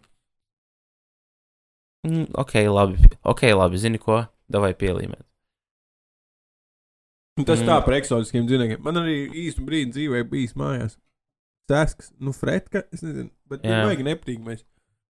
Mm, 2.07 2.29
ok, 2.39 2.53
labi, 2.71 3.09
ok, 3.27 3.41
labi, 3.59 3.79
zini 3.81 3.99
ko, 3.99 4.21
davai 4.51 4.71
pielīmēt. 4.79 5.25
Un 7.39 7.45
Tas 7.47 7.59
Mm. 7.59 7.67
tā 7.67 7.75
par 7.85 7.93
eksotiskiem 7.95 8.47
dzīvniekiem. 8.47 8.81
Man 8.83 8.95
arī 8.99 9.17
īstu 9.47 9.63
brīdi 9.67 9.91
dzīvē 9.95 10.23
bijis 10.31 10.55
mājās. 10.59 10.95
Sēsks, 11.71 12.11
nu, 12.19 12.31
fretka, 12.35 12.81
es 12.91 13.03
nezinu, 13.03 13.29
bet 13.47 13.61
viņa 13.63 13.83
vajag 13.85 14.01
nepatīk. 14.07 14.39
Mēs. 14.43 14.63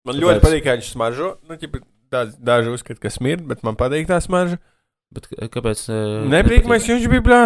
Man 0.06 0.14
Tāpēc- 0.16 0.22
ļoti 0.24 0.42
patīk, 0.46 0.62
kā 0.64 0.74
viņš 0.78 0.92
smaržo. 0.94 1.28
Nu, 1.48 1.54
ķipa, 1.60 1.82
daži, 2.12 2.34
daži 2.38 2.72
uzskata, 2.74 3.00
ka 3.02 3.10
smird, 3.12 3.44
bet 3.48 3.62
man 3.66 3.76
patīk 3.78 4.08
tā 4.10 4.18
smarža. 4.24 4.58
Bet 5.14 5.28
k- 5.30 5.48
kāpēc? 5.54 5.84
Uh, 5.88 6.26
Nepatīk, 6.32 6.66
mēs 6.70 6.86
viņš 6.90 7.08
bija 7.12 7.24
blā. 7.26 7.40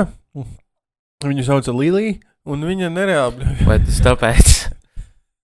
Viņu 1.24 1.44
sauca 1.44 1.74
Lilija, 1.76 2.16
un 2.48 2.62
viņa 2.64 2.88
nereāli. 2.94 3.50
Vai 3.68 3.78
tas 3.84 4.00
tāpēc? 4.04 4.54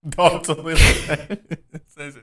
Daudz. 0.06 0.50
Es. 1.96 2.16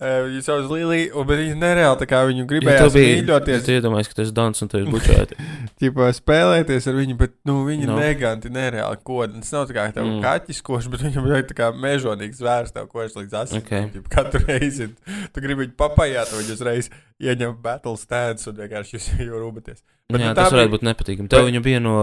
Eh, 0.00 0.16
Viņa 0.26 0.40
sauc 0.42 0.66
Lilija, 0.72 1.12
un 1.16 1.26
bet 1.28 1.38
viņa 1.38 1.54
nereāli 1.60 1.98
tā 2.00 2.06
kā 2.10 2.18
viņu 2.26 2.42
Ja 2.42 2.46
gribēja 2.50 2.88
mīļoties. 2.90 3.62
tu 3.64 3.74
iedomājies, 3.76 4.08
ka 4.10 4.16
tas 4.18 4.32
ir 4.32 4.34
Dons 4.34 4.62
un 4.64 4.70
esi 4.74 4.90
bučēti. 4.90 5.38
Ķipā 5.80 6.08
spēlēties 6.16 6.88
ar 6.90 6.98
viņu, 6.98 7.16
bet 7.20 7.36
nu, 7.48 7.60
viņa 7.68 7.86
No. 7.86 7.96
neganti 8.02 8.50
nereāli 8.52 8.98
kodas. 9.06 9.38
Tas 9.46 9.52
nav 9.54 9.68
tā 9.70 9.76
kā 9.78 9.84
tev 9.94 10.08
Mm. 10.10 10.18
kaķis 10.26 10.60
košs, 10.66 10.90
bet 10.90 11.00
viņam 11.06 11.30
ir 11.30 11.46
tā 11.46 11.54
kā 11.62 11.70
mežonīgs 11.72 12.42
zvērs, 12.42 12.74
tev 12.74 12.90
košs 12.90 13.14
līdz 13.20 13.38
asinīm. 13.44 13.62
Okay. 13.64 14.02
Katru 14.10 14.42
reizi 14.50 14.90
tu 15.32 15.40
gribi 15.40 15.66
viņu 15.68 15.76
papajāt, 15.78 16.34
un 16.34 16.42
viņš 16.42 16.52
uzreiz 16.58 16.90
ieņem 17.22 17.56
battle 17.62 17.96
stance 17.96 18.50
un 18.50 18.58
vienkārši 18.58 18.98
jūs 18.98 19.08
jau 19.22 19.38
rūpaties. 19.46 19.80
Bet 20.10 20.20
Jā, 20.20 20.30
nu, 20.30 20.34
tā 20.34 20.42
tas 20.42 20.52
varētu 20.52 20.70
bija- 20.70 20.74
būt 20.78 20.88
nepatīkami. 20.88 21.28
Tev 21.30 21.44
Bet- 21.44 21.52
viņa 21.52 21.62
bija 21.62 21.80
no 21.80 21.94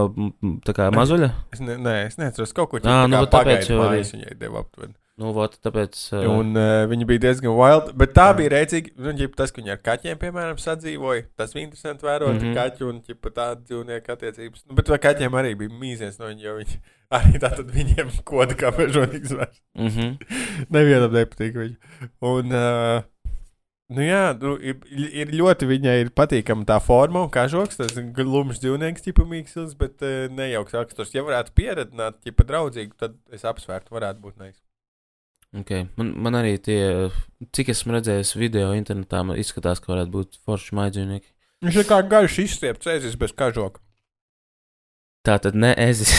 tā 0.64 0.72
kā 0.76 0.88
mazuļa? 0.94 1.32
Es, 1.52 1.60
ne, 1.60 1.76
nē, 1.76 2.06
es 2.06 2.16
neatceros 2.20 2.54
kaut 2.56 2.70
ko 2.70 2.80
Ā, 2.80 3.04
nu, 3.10 3.20
tāpēc 3.26 3.68
jau 3.68 3.82
arī. 3.84 4.00
viņai 4.00 4.38
deva 4.38 4.64
aptuveni. 4.64 4.94
Nu, 5.18 5.32
vot, 5.34 5.56
tāpēc. 5.58 5.96
Uh, 6.14 6.28
Un 6.30 6.52
uh, 6.54 6.84
viņa 6.86 7.06
bija 7.10 7.22
diezgan 7.24 7.50
wild, 7.58 7.88
bet 7.98 8.12
tā 8.14 8.28
bija 8.38 8.52
rēcīga. 8.54 8.92
Nu, 9.02 9.10
ģip, 9.18 9.32
tas, 9.34 9.50
ka 9.50 9.58
viņa 9.58 9.72
ar 9.74 9.80
kaķiem, 9.82 10.18
piemēram, 10.20 10.60
sadzīvoja, 10.62 11.24
tas 11.36 11.56
bija 11.56 11.66
interesanti 11.66 12.06
vērot 12.06 12.36
mm. 12.36 12.44
-hmm. 12.44 12.54
kaķu 12.54 12.86
un 12.86 13.00
ģip, 13.02 13.26
tādu 13.34 13.66
dzīvnieku 13.66 14.14
attiecības. 14.14 14.62
Nu, 14.68 14.76
bet 14.78 14.92
vai 14.94 14.98
kaķiem 15.08 15.34
arī 15.40 15.56
bija 15.58 15.74
mīziens 15.74 16.20
no 16.22 16.30
viņa, 16.30 16.44
jo 16.46 16.54
viņi 16.60 16.78
arī 17.18 17.42
tātad 17.42 17.74
viņiem 17.74 18.14
koda 18.30 18.54
kā 18.54 18.70
mežonīgs 18.78 19.34
vairs. 19.34 19.58
mm 19.74 19.88
-hmm. 19.88 20.16
Nevienam 20.78 21.10
nepatīk 21.12 21.58
viņa. 21.64 21.76
Un, 22.22 22.52
uh, 22.54 23.02
nu 23.94 24.04
jā, 24.04 24.22
nu, 24.42 24.54
ir, 24.60 24.78
ir 24.92 25.32
ļoti 25.32 25.68
viņai 25.70 25.96
ir 26.02 26.12
patīkama 26.16 26.66
tā 26.68 26.78
forma 26.84 27.24
un 27.24 27.32
kažoks, 27.32 27.80
tas 27.80 27.96
ir 27.96 28.10
glumšs 28.16 28.60
dzīvnieks, 28.62 29.04
tipa 29.06 29.26
mīkslis, 29.28 29.74
bet 29.80 30.04
uh, 30.04 30.26
nejauks 30.34 30.76
raksturs. 30.76 31.14
Ja 31.16 31.24
varētu 31.26 31.54
pieredzināt, 31.56 32.20
tipa 32.26 32.46
draudzīgi, 32.48 32.94
tad 33.00 33.16
es 33.34 33.46
apsvērtu, 33.48 33.94
varētu 33.96 34.24
būt 34.24 34.38
nais. 34.42 34.56
okay. 35.56 35.88
man, 35.96 36.12
man 36.26 36.36
arī 36.40 36.56
tie, 36.60 36.80
cik 37.56 37.72
esmu 37.72 37.96
redzējis 37.96 38.36
video 38.36 38.72
internetā, 38.76 39.24
izskatās, 39.40 39.80
ka 39.80 39.94
varētu 39.94 40.14
būt 40.14 40.40
forši 40.44 40.76
maidzīvnieki. 40.78 41.32
Viņš 41.64 41.80
ir 41.80 41.88
kā 41.88 42.02
garš 42.06 42.38
izstiepts 42.44 42.90
ēzis 42.92 43.16
bez 43.18 43.32
kažoka. 43.34 43.80
Tā 45.26 45.40
tad 45.42 45.56
ne 45.58 45.72
ezis. 45.82 46.12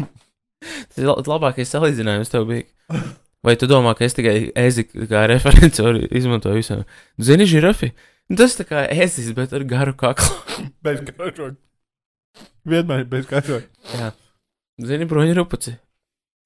Tas 0.90 1.28
labākais 1.30 1.70
salīdzinājums 1.70 2.32
tev 2.32 2.48
bija. 2.50 2.66
Vai 3.46 3.54
tu 3.56 3.64
domā, 3.70 3.94
ka 3.96 4.04
es 4.04 4.12
tikai 4.16 4.52
ezi 4.58 4.84
kā 4.84 5.22
referenci 5.30 5.80
varu 5.84 6.02
izmantot 6.12 6.52
visam? 6.52 6.82
Zini, 7.16 7.46
žirafi? 7.48 7.88
Nu, 8.28 8.36
Tas 8.36 8.52
tā 8.58 8.64
kā 8.68 8.82
ezis, 8.92 9.32
bet 9.34 9.52
ar 9.56 9.64
garu 9.68 9.94
kaklu. 9.96 10.34
Bez 10.84 11.00
kažoka. 11.08 11.56
Vienmēr 12.68 13.06
bez 13.08 13.24
kažoka. 13.26 13.66
Jā. 13.96 14.12
Zini, 14.84 15.08
broņa 15.08 15.34
rupuci. 15.40 15.72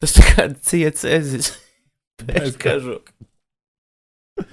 Tas 0.01 0.15
tā 0.15 0.23
kā 0.31 0.47
ciets 0.63 1.03
ezis. 1.05 1.51
Bez 2.29 2.57
kažoka. 2.63 3.11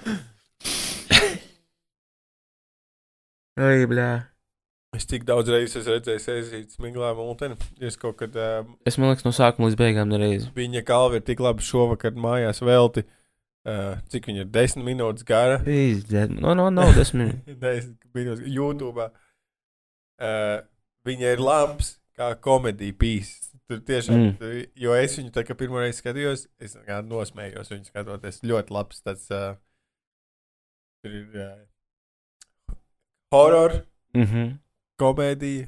Ai, 3.62 3.86
bļā. 3.86 4.31
Es 4.92 5.06
tik 5.08 5.22
daudz 5.24 5.48
reizes 5.48 5.78
esmu 5.80 5.94
redzējis 5.94 6.26
aiziet 6.28 6.74
smiglā 6.76 7.14
multeni. 7.16 7.54
Es 7.80 7.94
kaut 7.96 8.18
kad 8.20 8.34
uh, 8.36 8.66
Es 8.84 8.98
liekas, 9.00 9.24
no 9.24 9.32
sākuma 9.32 9.70
līdz 9.70 9.78
beigām 9.80 10.10
nereiz. 10.12 10.44
viņa 10.52 10.82
kalva 10.84 11.16
ir 11.16 11.24
tik 11.24 11.40
labi 11.40 11.64
šovakar 11.64 12.12
mājās 12.20 12.60
velti. 12.60 13.06
Uh, 13.64 13.94
cik 14.12 14.26
viņa 14.28 14.42
ir 14.44 14.50
desmit 14.52 14.84
minūtes 14.90 15.24
gara. 15.24 15.60
Izdzēd. 15.64 16.34
No, 16.42 16.52
no, 16.58 16.66
no, 16.74 16.84
desmit. 16.96 17.38
Desmit 17.62 18.04
minūtes 18.12 18.44
YouTube. 18.52 19.06
Uh, 20.20 20.58
viņa 21.08 21.32
ir 21.38 21.40
labs 21.40 21.94
kā 22.18 22.32
komēdija 22.44 22.96
pīsis. 23.00 23.48
Tur 23.70 23.80
tiešām, 23.88 24.18
Mm. 24.18 24.26
mm. 24.26 24.36
tur, 24.42 24.56
jo 24.84 24.96
es 24.98 25.14
viņu 25.16 25.30
tā 25.32 25.46
kā 25.48 25.54
pirmo 25.56 25.80
reizi 25.80 26.02
skatījos, 26.02 26.42
es 26.60 26.74
nosmējos 27.08 27.70
viņu 27.72 27.88
skatoties. 27.88 28.42
Ļoti 28.44 28.74
labs 28.76 29.00
tāds. 29.06 29.24
Uh, 29.32 29.54
tur 31.00 31.16
ir 31.16 31.40
uh, 31.46 32.76
horror, 33.32 33.78
Mhm. 34.12 34.58
Komēdija, 35.02 35.66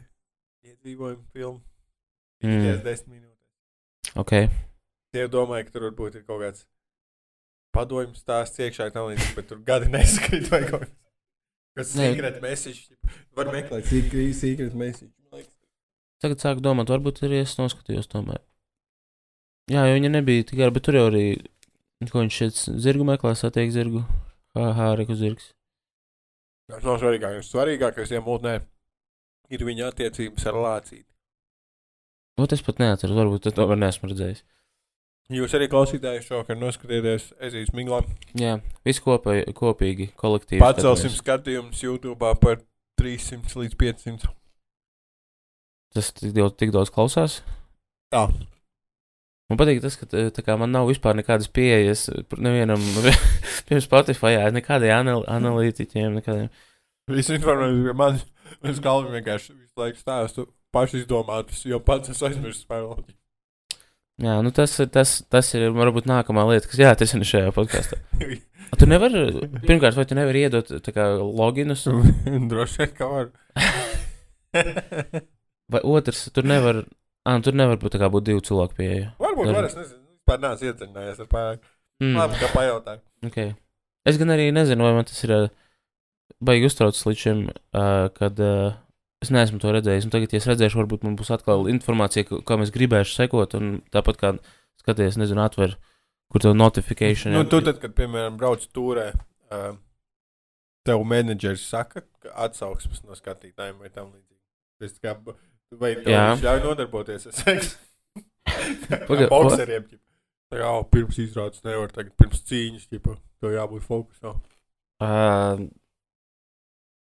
iedzīvojuma 0.71 1.25
filma. 1.35 1.61
Mm. 2.45 2.61
Mm. 2.61 2.81
Desmit 2.85 3.19
minūtes. 3.19 4.15
Ok. 4.21 4.35
Tie 5.15 5.27
domāju, 5.31 5.67
ka 5.67 5.75
tur 5.75 5.89
varbūt 5.89 6.19
ir 6.21 6.25
kaut 6.27 6.43
kāds 6.43 6.67
padomju 7.75 8.15
stāsts 8.19 8.61
iekšā, 8.63 8.91
tā 8.95 9.03
līnija, 9.07 9.33
bet 9.37 9.49
tur 9.51 9.63
gadi 9.67 9.91
nesakrīt 9.95 10.51
vai 10.53 10.63
kaut 10.69 10.87
kas. 10.87 10.95
Kas 11.75 11.95
Nē. 11.99 12.13
secret 12.13 12.37
message. 12.43 12.85
Var 13.35 13.49
meklēt 13.51 13.89
secret, 13.91 14.75
message. 14.79 15.11
Tagad 16.23 16.41
sāku 16.41 16.63
domāt, 16.63 16.89
varbūt 16.89 17.25
arī 17.27 17.41
es 17.43 17.57
noskatījos 17.59 18.07
tomēr. 18.13 18.39
Jā, 19.73 19.83
jo 19.89 19.97
viņa 19.97 20.13
nebija 20.13 20.45
tik 20.47 20.61
gara, 20.61 20.73
bet 20.73 20.85
tur 20.87 20.97
jau 20.97 21.09
arī, 21.11 21.25
ko 22.07 22.23
viņš 22.23 22.39
šeit 22.39 22.61
zirgu 22.85 23.05
meklē, 23.09 23.35
satiek 23.37 23.73
zirgu. 23.75 24.05
Aha, 24.55 24.93
reku 25.01 25.17
zirgs. 25.19 25.51
Tas 26.71 26.85
nav 26.87 27.01
svarīgākais. 27.03 27.51
Svarīgākais 27.51 28.15
iemūtnē 28.15 28.55
ir 29.53 29.65
viņa 29.67 29.91
attiecības 29.91 30.47
ar 30.51 30.61
Lācīti. 30.61 31.09
Ot, 32.41 32.53
es 32.55 32.65
pat 32.67 32.81
neatceros, 32.83 33.15
varbūt 33.15 33.49
es 33.51 33.55
tomēr 33.55 33.79
neesmu 33.79 34.11
redzējis. 34.11 34.43
Jūs 35.33 35.55
arī 35.57 35.71
klausītājοι 35.73 36.21
šovakar 36.27 36.59
noskatieties 36.61 37.31
Ezijas 37.47 37.71
Miglā. 37.73 38.03
Jā, 38.37 38.59
viss 38.85 39.01
kopā, 39.01 39.39
kopīgi, 39.57 40.11
kolektīvi. 40.21 40.61
Pacelsim 40.61 41.15
skatījumus 41.15 41.81
YouTube 41.81 42.33
par 42.43 42.59
300 43.01 43.63
līdz 43.63 43.79
500. 43.81 44.29
Tas 45.95 46.11
tik 46.19 46.35
daudz, 46.37 46.59
tik 46.61 46.75
daudz 46.75 46.93
klausās. 46.93 47.39
Jā. 48.13 48.27
Man 49.49 49.61
patīk 49.61 49.81
tas, 49.85 49.97
ka 50.01 50.45
kā 50.45 50.59
man 50.61 50.75
nav 50.75 50.91
vispār 50.91 51.17
nekādas 51.17 51.49
pieejas 51.53 52.09
nevienam, 52.37 52.83
piemēram, 53.69 53.85
Spotify, 53.85 54.37
nekādai 54.53 54.93
anal 54.93 55.25
analītiķiem, 55.31 56.21
nekādiem. 56.21 56.53
Visu 57.15 57.39
informāciju 57.39 57.89
par 57.93 58.01
mani. 58.03 58.25
Es 58.63 58.81
galvu 58.85 59.11
vienkārši 59.15 59.53
visu 59.57 59.75
laiku 59.81 59.99
stāstu 60.01 60.47
paši 60.75 61.03
izdomātus, 61.03 61.65
jo 61.67 61.79
pats 61.83 62.11
esmu 62.13 62.29
aizmirsis 62.31 62.65
spēlēt. 62.67 63.13
Jā, 64.23 64.37
nu 64.47 64.53
tas, 64.55 64.77
tas, 64.95 65.17
tas 65.31 65.49
ir 65.59 65.73
varbūt 65.75 66.07
nākamā 66.07 66.45
lieta, 66.53 66.69
kas 66.71 66.79
jāatrisina 66.85 67.27
šajā 67.27 67.55
podkāstā. 67.57 68.01
Tu 68.75 68.87
nevari, 68.91 69.21
pirmkārt, 69.69 69.95
vai 69.95 70.03
tu 70.09 70.17
nevari 70.19 70.41
iedot 70.49 70.71
kā 70.97 71.05
loginus, 71.21 71.85
Droši 72.51 72.81
vien, 72.81 72.95
ka 72.97 73.07
var. 73.07 73.29
vai 75.73 75.83
otrs, 75.85 76.25
tur 76.35 76.47
nevar, 76.49 76.81
ah, 77.29 77.39
tur 77.45 77.55
nevar 77.55 77.79
būt 77.83 77.99
kā 78.01 78.09
būt 78.11 78.27
divu 78.31 78.43
cilvēku 78.45 78.79
pieeja. 78.81 79.13
Varbūt 79.23 79.51
Dar- 79.51 79.59
var, 79.61 79.69
es 79.69 79.77
nezinu. 79.79 80.01
Vispār 80.25 80.41
neesmu 80.43 80.71
iecerinājies 80.71 81.21
ar 81.23 81.29
pārāk. 81.31 81.69
Mm, 82.03 82.17
Labi, 82.19 82.41
ka 82.41 82.49
pajautāju. 82.57 83.03
okay. 83.29 83.53
Es 84.09 84.19
gan 84.21 84.33
arī 84.35 84.49
nezinu, 84.57 84.85
vai 84.89 84.95
man 84.97 85.07
tas 85.09 85.21
ir 85.25 85.33
ā, 85.37 85.41
baigi 86.45 86.69
uztraucis 86.69 87.07
līdz 87.09 87.21
šim, 87.25 87.41
uh, 87.51 88.09
kad 88.17 88.41
uh, 88.43 88.75
es 89.25 89.31
neesmu 89.35 89.61
to 89.63 89.73
redzējis. 89.75 90.07
Un 90.09 90.13
tagad, 90.15 90.35
ja 90.35 90.41
es 90.43 90.49
redzēšu, 90.51 90.81
varbūt 90.83 91.07
man 91.07 91.17
būs 91.21 91.33
atkal 91.35 91.67
informācija, 91.73 92.27
kam 92.49 92.65
es 92.65 92.73
gribēšu 92.75 93.17
sekot, 93.17 93.57
tāpat 93.95 94.21
kā 94.21 94.35
skaties, 94.83 95.17
nezinu, 95.21 95.45
atver, 95.45 95.77
kur 96.33 96.45
tev 96.45 96.57
notifikācija. 96.59 97.33
Nu, 97.35 97.47
tu 97.49 97.63
tad, 97.65 97.81
kad, 97.83 97.95
piemēram, 97.97 98.37
brauc 98.41 98.65
turē, 98.77 99.11
uh, 99.55 99.73
tev 100.85 101.05
menedžeris 101.09 101.65
saka, 101.71 102.05
ka 102.21 102.35
atsauksmes 102.49 103.05
no 103.09 103.17
skatītājiem 103.17 103.81
vai 103.81 103.89
tam 103.93 104.11
līdzīgi. 104.13 104.99
Kā, 105.01 105.15
vai 105.81 105.95
Jā. 105.97 106.35
viņš 106.35 106.43
ļauj 106.45 106.65
nodarboties 106.67 107.29
ar 107.31 107.37
seksu? 107.39 107.79
Paga- 109.09 109.25
Kā 109.25 109.31
bokseriem, 109.33 109.87
kā, 110.53 110.67
"O, 110.77 110.83
pirms 110.93 111.17
izrādes 111.23 111.65
nevar, 111.65 111.89
tagad 111.95 112.13
pirms 112.21 112.43
cīņas, 112.45 112.85
ķipa, 112.93 113.17
tev 113.41 113.55
jābūt 113.57 113.87
fokusā. 113.89 114.35
Uh, 115.05 115.65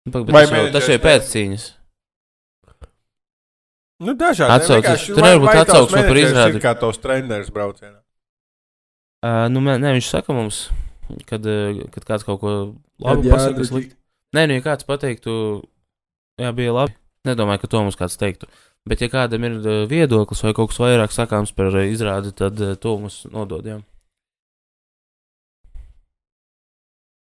Pag, 0.07 0.29
Vai 0.31 0.45
tas, 0.47 0.53
jau, 0.55 0.67
tas 0.75 0.87
jau 0.87 0.97
ir 0.97 1.03
pēc 1.03 1.29
cīņas. 1.33 1.67
Nu, 4.07 4.13
dažādi. 4.13 4.53
Atsauces. 4.53 5.07
Tur 5.09 5.25
nevar 5.25 5.41
būt 5.43 5.61
atsauksme 5.65 6.03
par 6.05 6.19
izrādi. 6.21 6.61
Kā 6.63 6.75
tos 6.79 7.01
treneris 7.03 7.49
braucienā. 7.53 7.97
Uh, 9.25 9.47
nu, 9.51 9.63
nē, 9.65 9.95
viņš 9.97 10.11
saka 10.13 10.37
mums, 10.37 10.67
kad, 11.27 11.47
kad 11.95 12.05
kāds 12.07 12.27
kaut 12.27 12.43
ko 12.43 12.53
labu 13.03 13.25
pasakā. 13.25 13.57
jādara 13.57 13.67
Slikt. 13.71 13.97
Nē, 14.37 14.45
nu, 14.51 14.59
ja 14.59 14.65
kāds 14.67 14.87
pateiktu, 14.87 15.33
jā, 16.39 16.53
bija 16.55 16.75
labi. 16.77 16.95
Nedomāju, 17.27 17.65
ka 17.65 17.71
to 17.73 17.83
mums 17.83 17.99
kāds 17.99 18.19
teiktu. 18.21 18.47
Bet, 18.87 19.01
ja 19.03 19.09
kādam 19.11 19.43
ir 19.49 19.57
viedoklis 19.91 20.45
vai 20.45 20.53
kaut 20.55 20.71
kas 20.71 20.79
vairāk 20.85 21.15
sakāms 21.15 21.51
par 21.57 21.75
izrādi, 21.83 22.31
tad 22.37 22.61
to 22.83 22.93
mums 23.01 23.25
nodod. 23.33 23.67
Jā. 23.67 23.81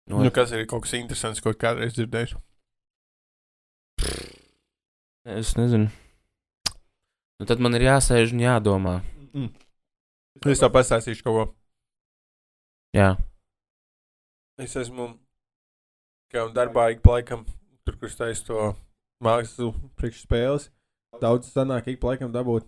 Nu, 0.09 0.21
Nu, 0.25 0.29
kas 0.33 0.51
ir 0.53 0.67
kaut 0.69 0.83
kas 0.85 0.93
interesants, 0.97 1.41
ko 1.41 1.53
kādreiz 1.53 1.95
dzirdējuši? 1.95 2.37
Es 5.37 5.55
nezinu. 5.59 5.91
Nu, 7.39 7.47
tad 7.47 7.61
man 7.63 7.77
ir 7.77 7.87
jāsēž 7.87 8.35
un 8.35 8.43
jādomā. 8.43 8.99
Mm. 9.31 9.49
Es 10.47 10.61
tev 10.61 10.71
pastāstīšu 10.75 11.23
kaut 11.25 11.37
ko. 11.37 11.47
Jā, 12.95 13.13
Es 14.59 14.73
esmu 14.75 15.13
kā 16.33 16.41
darbā 16.51 16.89
ik 16.91 17.05
laikam, 17.07 17.45
tur, 17.87 17.95
kur 17.95 18.11
stājas 18.11 18.41
to 18.43 18.73
mākslu 19.23 19.71
priekšspēles. 19.99 20.67
Daudz 21.21 21.47
sanāk 21.53 21.87
ik 21.87 22.03
laikam 22.03 22.33
dabūt 22.33 22.67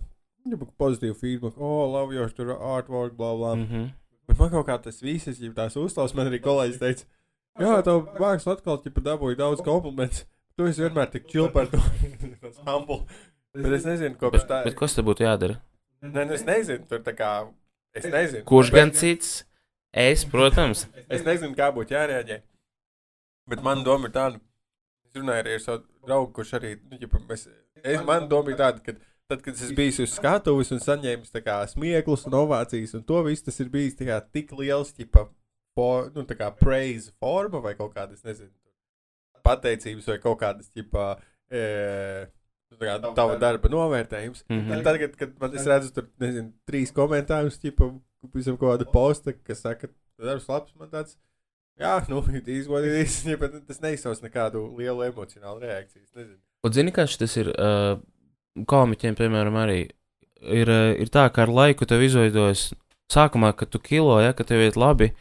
pozitīvu 0.80 1.17
feedback. 1.19 1.60
O, 1.60 1.67
oh, 1.67 1.89
labi, 1.91 2.15
jau 2.15 2.30
tur 2.38 2.54
artwork, 2.56 3.17
bla, 3.17 3.34
bla. 3.36 3.56
Mm. 3.56 3.62
mm 3.62 3.67
-hmm. 3.71 3.89
Bet 4.28 4.39
man 4.39 4.52
kaut 4.52 4.67
kā 4.67 4.78
tas 4.82 5.02
viss, 5.02 5.28
ja 5.28 5.52
tās 5.52 5.76
uzstāvs, 5.76 6.15
man 6.15 6.28
arī 6.28 6.39
kolēģis 6.39 6.80
teica, 6.80 7.06
jā, 7.60 7.82
tev 7.84 8.08
mākslu 8.19 8.52
atkal, 8.54 8.82
ja 8.86 8.91
pat 8.91 9.04
dabūji 9.04 9.38
daudz 9.38 9.62
komplimentus. 9.62 10.26
Tu 10.57 10.67
esi 10.69 10.83
vienmēr 10.83 11.11
tik 11.13 11.27
čil 11.31 11.49
par 11.53 11.69
to. 11.71 11.79
Humble. 12.67 13.03
Bet 13.55 13.77
es 13.79 13.85
nezinu, 13.87 14.15
ko 14.19 14.29
bet, 14.31 14.41
pēc 14.43 14.49
tā. 14.49 14.59
bet 14.67 14.77
kas 14.79 14.95
te 14.95 15.03
būtu 15.05 15.25
jādara? 15.25 15.57
Nē, 16.01 16.23
nu, 16.27 16.35
es 16.37 16.43
nezinu, 16.47 16.85
tur 16.89 17.01
tā 17.05 17.13
kā. 17.17 17.31
Es 17.95 18.07
nezinu. 18.07 18.45
Kurš 18.47 18.71
Bet- 18.71 18.79
gan 18.79 18.93
cits? 18.95 19.31
Es, 19.91 20.23
protams. 20.23 20.85
Es 21.11 21.25
nezinu, 21.27 21.51
kā 21.57 21.67
būtu 21.75 21.95
jārēģē. 21.97 22.37
Bet 23.51 23.63
man 23.65 23.83
doma 23.83 24.07
ir 24.07 24.13
tāda, 24.15 24.39
es 25.09 25.17
runāju 25.19 25.43
arī 25.43 25.55
ar 25.57 25.63
savu 25.63 25.81
draugu, 26.07 26.31
kurš 26.37 26.53
arī, 26.61 26.75
nu, 26.87 26.99
ja 27.01 27.09
mēs, 27.27 27.47
es, 27.81 28.03
man 28.07 28.29
doma 28.31 28.53
ir 28.53 28.59
tāda, 28.61 28.79
ka 28.85 28.93
tad, 28.95 29.41
kad 29.43 29.51
es 29.57 29.73
biju 29.75 30.05
uz 30.05 30.13
skatuves 30.15 30.71
un 30.71 30.79
saņēmu 30.83 31.27
tā 31.33 31.41
kā 31.43 31.57
smieklus 31.67 32.23
un 32.29 32.37
ovācijas, 32.39 32.93
un 32.95 33.03
to 33.09 33.19
viss 33.27 33.43
tas 33.43 33.59
ir 33.59 33.71
bijis 33.73 33.97
tā 33.99 34.07
kā 34.07 34.21
tik 34.31 34.53
liels, 34.55 34.93
tipa, 34.95 35.25
po, 35.75 35.89
nu, 36.15 36.23
tā 36.29 36.37
kā 36.39 36.47
praise 36.55 37.11
forma 37.19 37.59
vai 37.65 37.73
kaut 37.75 37.91
kādas, 37.97 38.23
nezinu, 38.23 38.53
pateicības 39.43 40.08
vai 40.12 40.19
kaut 40.23 40.39
kādas, 40.41 40.69
tipa, 40.73 41.15
e, 41.51 41.63
tā 42.71 42.80
kā 42.82 42.95
tava 43.17 43.38
darba 43.41 43.71
novērtējums. 43.71 44.45
Mm 44.49 44.62
-hmm. 44.62 44.84
Tagad, 44.88 45.17
kad 45.19 45.34
man, 45.39 45.56
es 45.56 45.67
redzu, 45.67 45.93
tur 45.95 46.07
nezinu, 46.20 46.51
trīs 46.70 46.93
komentārus, 46.95 47.59
tipā, 47.61 47.91
visam 48.34 48.57
kaut 48.57 48.76
kāda 48.76 48.91
posta, 48.91 49.34
kas 49.34 49.61
saka, 49.65 49.88
ka 49.88 50.26
darbs 50.26 50.47
labs, 50.49 50.74
man 50.80 50.89
tāds, 50.89 51.18
jā, 51.80 51.97
nu, 52.09 52.22
izgodīgs, 52.45 53.26
ja, 53.32 53.38
bet 53.38 53.57
tas 53.68 53.82
neizsauc 53.82 54.22
nekādu 54.22 54.63
lielu 54.78 55.03
emocionālu 55.09 55.65
reakciju. 55.65 56.03
es 56.03 56.13
Nezinu. 56.13 56.39
Un 56.63 56.74
zini, 56.74 56.91
kā 56.91 57.07
tas 57.18 57.38
ir 57.38 57.49
uh, 57.49 57.97
komiķiem, 58.68 59.18
piemēram, 59.18 59.57
arī 59.57 59.80
ir, 60.41 60.70
uh, 60.70 60.93
ir 61.01 61.09
tā, 61.09 61.28
ka 61.34 61.47
ar 61.47 61.49
laiku 61.49 61.86
tev 61.86 62.03
izveidojas, 62.05 62.72
sākumā, 63.11 63.53
kad 63.57 63.72
tu 63.74 63.80
kilo, 63.80 64.20
ja, 64.22 64.34
kad 64.34 64.47
tev 64.47 64.61
iet 64.61 64.78
labi, 64.80 65.11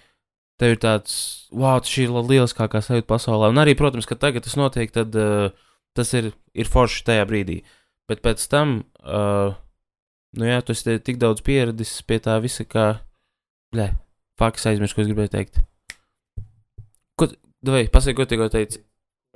tev 0.60 0.74
ir 0.76 0.80
tāds, 0.82 1.14
wow, 1.56 1.80
šī 1.80 2.04
ir 2.06 2.12
lieliskākā 2.14 2.82
sajūta 2.84 3.08
pasaulē. 3.08 3.48
Un 3.52 3.60
arī, 3.62 3.72
protams, 3.78 4.06
ka 4.08 4.18
tagad 4.20 4.44
tas 4.44 4.56
notiek, 4.60 4.92
tad 4.94 5.16
uh, 5.16 5.48
tas 5.96 6.12
ir, 6.18 6.30
ir 6.54 6.68
forši 6.70 7.06
tajā 7.08 7.24
brīdī. 7.30 7.62
Bet 8.10 8.20
pēc 8.24 8.44
tam, 8.52 8.80
uh, 9.02 9.56
nu 10.36 10.46
jā, 10.50 10.60
tu 10.66 10.74
esi 10.76 10.98
tik 11.06 11.18
daudz 11.22 11.42
pieradis 11.46 11.94
pie 12.06 12.20
tā 12.22 12.36
visa, 12.44 12.66
kā, 12.68 12.86
blē, 13.74 13.90
fakts 14.40 14.68
aizmirst, 14.70 14.96
ko 14.98 15.04
es 15.04 15.10
gribēju 15.10 15.32
teikt. 15.34 15.60
Ko, 17.18 17.28
vai, 17.66 17.84
pasaki, 17.92 18.16
ko 18.18 18.26
tikko 18.28 18.48
teici? 18.52 18.82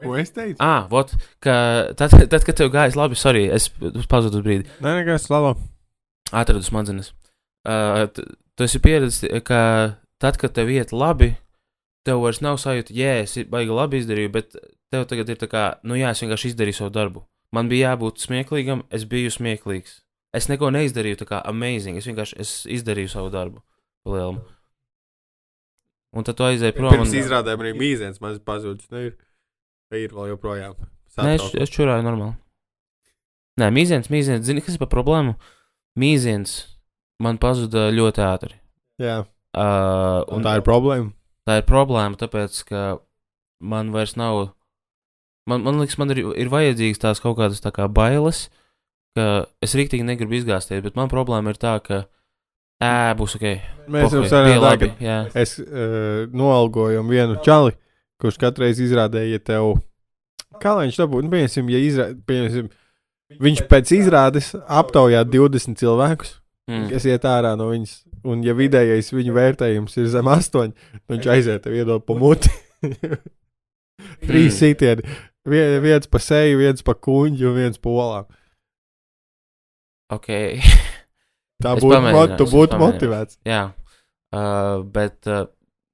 Ko 0.03 0.17
es 0.19 0.33
teicu? 0.35 0.59
Ah, 0.65 0.87
vot, 0.91 1.13
ka 1.45 1.55
tad, 1.99 2.15
tad, 2.33 2.43
kad 2.47 2.57
tev 2.59 2.73
gājas 2.75 2.97
labi, 2.99 3.19
sorry, 3.19 3.45
es 3.55 3.69
pazudu 4.11 4.41
uz 4.41 4.47
brīdi, 4.47 4.67
Nē, 4.85 4.97
nekas, 5.01 5.29
labo. 5.33 5.55
atradu 6.35 6.65
smadzenes. 6.67 7.13
Uh, 7.65 8.05
t- 8.13 8.25
tu 8.59 8.67
esi 8.67 8.81
pieredzējis, 8.83 9.41
ka 9.47 9.61
tad, 10.25 10.39
kad 10.41 10.55
tev 10.57 10.73
iet 10.73 10.95
labi, 10.97 11.35
tev 12.09 12.23
vairs 12.25 12.41
nav 12.45 12.57
sajūta, 12.63 12.95
jē, 12.97 13.13
es 13.27 13.37
baigi 13.53 13.77
labi 13.77 14.01
izdarīju, 14.01 14.33
bet 14.33 14.57
tev 14.93 15.05
tagad 15.11 15.31
ir 15.35 15.39
tā 15.41 15.49
kā, 15.51 15.65
nu 15.85 15.99
jā, 16.01 16.15
es 16.15 16.23
vienkārši 16.25 16.53
izdarīju 16.55 16.81
savu 16.81 16.93
darbu. 16.95 17.25
Man 17.55 17.69
bija 17.71 17.93
jābūt 17.93 18.25
smieklīgam, 18.25 18.83
es 18.95 19.05
biju 19.09 19.31
smieklīgs. 19.31 20.01
Es 20.35 20.49
neko 20.51 20.73
neizdarīju 20.75 21.21
tā 21.21 21.29
kā 21.29 21.39
amazing, 21.47 22.01
es 22.01 22.09
vienkārši 22.09 22.41
es 22.43 22.55
izdarīju 22.81 23.13
savu 23.13 23.31
darbu. 23.31 23.61
Palielam. 24.05 24.41
Un 26.15 26.27
tad 26.27 26.39
tu 26.39 26.47
aizēji 26.47 26.75
prom. 26.77 26.91
Pirms 26.95 27.13
un- 27.13 27.21
izrādēm 27.21 27.63
arī 27.63 27.75
mīziens 27.79 28.21
maz 28.23 28.41
pazudis. 28.43 28.89
Nu, 28.91 29.05
ir, 29.11 29.15
ir 29.95 30.15
vēl 30.15 30.33
joprojām. 30.35 30.75
Nē, 31.19 31.37
es, 31.39 31.47
es 31.67 31.71
čurāju 31.71 32.03
normāli. 32.07 32.35
Nē, 33.63 33.69
mīziens, 33.71 34.11
mīziens, 34.11 34.43
zini, 34.47 34.63
kas 34.63 34.75
ir 34.75 34.83
par 34.83 34.91
problēmu? 34.91 35.37
Mīziens 35.99 36.57
man 37.23 37.39
pazuda 37.39 37.87
ļoti 37.95 38.23
ātri. 38.27 38.57
Jā, 38.99 39.21
Uh, 39.55 40.21
un 40.35 40.43
tā 40.43 40.57
ir 40.59 40.65
problēma. 40.67 41.13
tā 41.47 41.61
ir 41.61 41.67
problēma, 41.69 42.19
tāpēc, 42.19 42.61
ka 42.69 42.85
man 43.63 43.93
vairs 43.95 44.17
nav. 44.19 44.49
Man, 45.49 45.63
man 45.63 45.79
liekas, 45.79 45.99
man 46.01 46.11
ir, 46.15 46.23
ir 46.41 46.51
vajadzīgas 46.53 47.03
tās 47.03 47.21
kaut 47.21 47.37
kādas 47.39 47.61
tā 47.61 47.71
kā 47.75 47.87
bailes, 47.93 48.49
ka 49.15 49.45
es 49.63 49.77
rīktīgi 49.77 50.07
negribu 50.07 50.39
izgāzties, 50.39 50.83
bet 50.85 50.97
man 50.97 51.11
problēma 51.13 51.53
ir 51.53 51.61
tā, 51.61 51.77
ka 51.85 52.07
ē, 52.83 53.15
būs 53.19 53.37
ok. 53.39 53.45
Mēs 53.93 54.15
jau 54.17 54.25
tā, 54.31 54.45
labi. 54.57 54.91
Jā, 55.05 55.19
es 55.37 55.59
uh, 55.61 56.25
noalgoju 56.33 57.05
vienu 57.11 57.37
čali, 57.45 57.75
kurš 58.23 58.41
katreiz 58.41 58.81
izrādīja, 58.81 59.37
ja 59.37 59.45
tev, 59.53 59.75
kā 60.63 60.75
lai 60.79 60.89
viņš 60.89 61.03
to 61.03 61.09
būtu, 61.13 61.27
nu, 61.27 61.35
pieņemsim, 61.35 61.69
ja 61.75 61.83
izrā, 61.83 62.09
pieņemsim, 62.27 62.73
viņš 63.45 63.63
pēc 63.71 63.95
izrādes 63.99 64.51
aptaujā 64.65 65.25
20 65.29 65.81
cilvēkus, 65.81 66.39
mm. 66.71 66.89
kas 66.93 67.09
iet 67.11 67.29
ārā 67.29 67.55
no 67.61 67.69
viņas, 67.73 67.99
un 68.25 68.43
ja 68.47 68.55
vidējais 68.57 69.13
viņu 69.15 69.35
vērtējums 69.37 69.97
ir 70.01 70.09
zem 70.13 70.29
8, 70.33 70.73
tad 70.75 71.15
viņš 71.17 71.29
aiziet 71.35 71.63
tev 71.67 71.77
iedod 71.79 72.05
pa 72.09 72.17
muti. 72.19 72.51
Trīs 74.29 74.59
sitieni, 74.61 75.05
Vie- 75.49 75.81
viens 75.85 76.09
pa 76.09 76.19
seju, 76.25 76.57
viens 76.63 76.81
pa 76.85 76.95
kuņģi 76.97 77.45
un 77.51 77.57
viens 77.59 77.79
pa 77.81 77.93
olām. 77.93 78.29
ok. 80.15 80.29
Tā 81.65 81.75
būtu 81.79 81.89
mot, 81.89 82.35
pamēģināšu. 82.43 82.79
motivēts. 82.81 83.39
jā. 83.49 83.63
Uh, 84.35 84.83
bet 84.91 85.29
uh, 85.31 85.45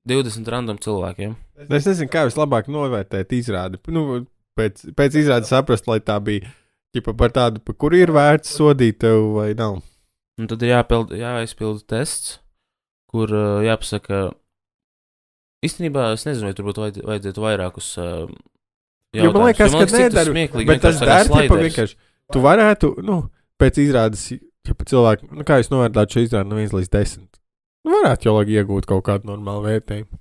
20 0.09 0.49
random 0.49 0.78
cilvēkiem. 0.81 1.35
Nu, 1.37 1.76
Es 1.76 1.85
nezinu, 1.87 2.09
kā 2.11 2.22
vislabāk 2.24 2.70
novērtēt 2.72 3.35
izrādi. 3.37 3.76
Nu, 3.93 4.22
pēc, 4.57 4.87
pēc 4.97 5.18
izrādes 5.20 5.51
saprast, 5.53 5.85
lai 5.91 5.99
tā 6.01 6.16
bija 6.24 6.49
ķipa, 6.97 7.12
par 7.20 7.35
tādu, 7.37 7.61
par 7.61 7.76
kuru 7.76 8.01
ir 8.01 8.11
vērts 8.16 8.55
sodīt 8.57 8.97
tev 9.05 9.26
vai 9.37 9.51
nav. 9.59 9.76
Un 10.41 10.49
tad 10.49 10.62
ir 10.64 10.72
jāpild, 10.72 11.11
jāizpilda 11.12 11.84
tests, 11.95 12.38
kur 13.11 13.32
uh, 13.34 13.59
jāpasaka, 13.66 14.30
īstenībā 15.66 16.12
es 16.14 16.24
nezinu, 16.24 16.49
vai 16.49 16.57
tur 16.57 16.68
būtu 16.70 16.84
vajadz, 16.84 17.03
vajadzētu 17.11 17.45
vairākus. 17.45 17.91
Uh, 18.01 18.30
Jo 19.11 19.32
man 19.34 19.49
liekas, 19.49 19.74
ka 19.74 19.86
nedara, 19.91 20.30
smieklīgi. 20.30 20.68
Bet 20.68 20.84
tas 20.84 21.01
dara 21.03 21.26
vienkārši. 21.26 21.97
Tu 22.30 22.43
varētu, 22.45 22.93
nu, 23.03 23.24
pēc 23.59 23.80
izrādes, 23.82 24.22
ja 24.30 24.76
cilvēki, 24.86 25.30
nu, 25.34 25.47
kā 25.47 25.59
jūs 25.59 25.72
novērtētu 25.72 26.14
šo 26.14 26.22
izrādi 26.28 26.53
no 26.53 26.61
1 26.62 26.76
līdz 26.78 26.93
10. 26.95 27.24
Nu, 27.86 27.97
varētu 27.97 28.28
jau 28.28 28.34
labi 28.36 28.59
iegūt 28.61 28.86
kaut 28.86 29.03
kādu 29.09 29.32
normālu 29.32 29.64
vērtējumu. 29.66 30.20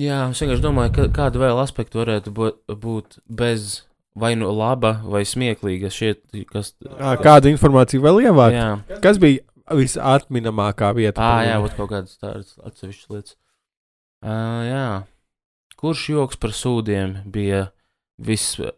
Jā, 0.00 0.22
es 0.32 0.40
vienkārši 0.40 0.64
domāju, 0.64 0.94
ka 0.96 1.08
kāda 1.14 1.42
vēl 1.42 1.60
aspekta 1.62 2.00
varētu 2.00 2.32
būt 2.34 3.18
bez 3.28 3.84
vai 4.18 4.34
nu 4.38 4.50
laba 4.54 4.92
vai 5.04 5.24
smieklīga. 5.26 5.90
Šiet, 5.90 6.22
kas, 6.52 6.74
Ā, 6.98 7.16
Kāda 7.22 7.50
informācija 7.50 8.00
vēl 8.04 8.22
ievākt? 8.28 8.54
Jā, 8.54 8.68
Kas 9.02 9.18
bija 9.22 9.42
visatminamākā 9.74 10.92
vieta? 10.96 11.18
à, 11.24 11.42
jā, 11.48 11.56
būt 11.64 11.74
kaut 11.78 11.90
kādas 11.90 12.18
tādas 12.20 12.54
atsevišķas 12.62 13.10
lietas. 13.14 13.36
Uh, 14.24 14.62
jā. 14.68 14.84
Kurš 15.80 16.04
joks 16.14 16.36
par 16.40 16.52
sūdiem 16.56 17.16
bija 17.34 17.66
visvairāk 18.22 18.74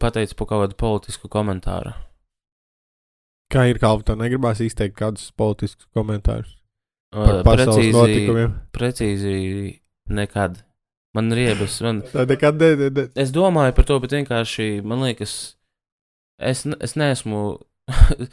pateicis 0.00 0.34
par 0.38 0.46
kaut 0.50 0.64
kādu 0.64 0.74
politisku 0.80 1.28
komentāru? 1.30 1.92
Kā 3.52 3.66
ir 3.70 3.78
kalpa, 3.78 4.02
tev 4.08 4.16
negribās 4.18 4.58
izteikt 4.64 4.96
kādus 4.98 5.30
politiskus 5.36 5.86
komentārus 5.94 6.52
Uh, 7.14 7.28
par 7.28 7.36
pasaules 7.46 7.76
precīzi, 7.78 7.92
notikumiem? 7.94 8.54
precīzi 8.74 9.34
nekad. 10.10 10.56
Man 11.14 11.30
riebas, 11.30 11.76
man, 11.84 12.00
Tā 12.10 12.24
nekad 12.26 12.58
ne, 12.58 12.72
ne, 12.80 12.88
ne. 12.90 13.04
es 13.22 13.30
domāju 13.34 13.74
par 13.76 13.86
to, 13.86 14.00
bet 14.02 14.10
vienkārši 14.16 14.80
man 14.82 15.04
liekas, 15.06 15.34
es, 16.42 16.64
es 16.82 16.96
neesmu 16.98 17.42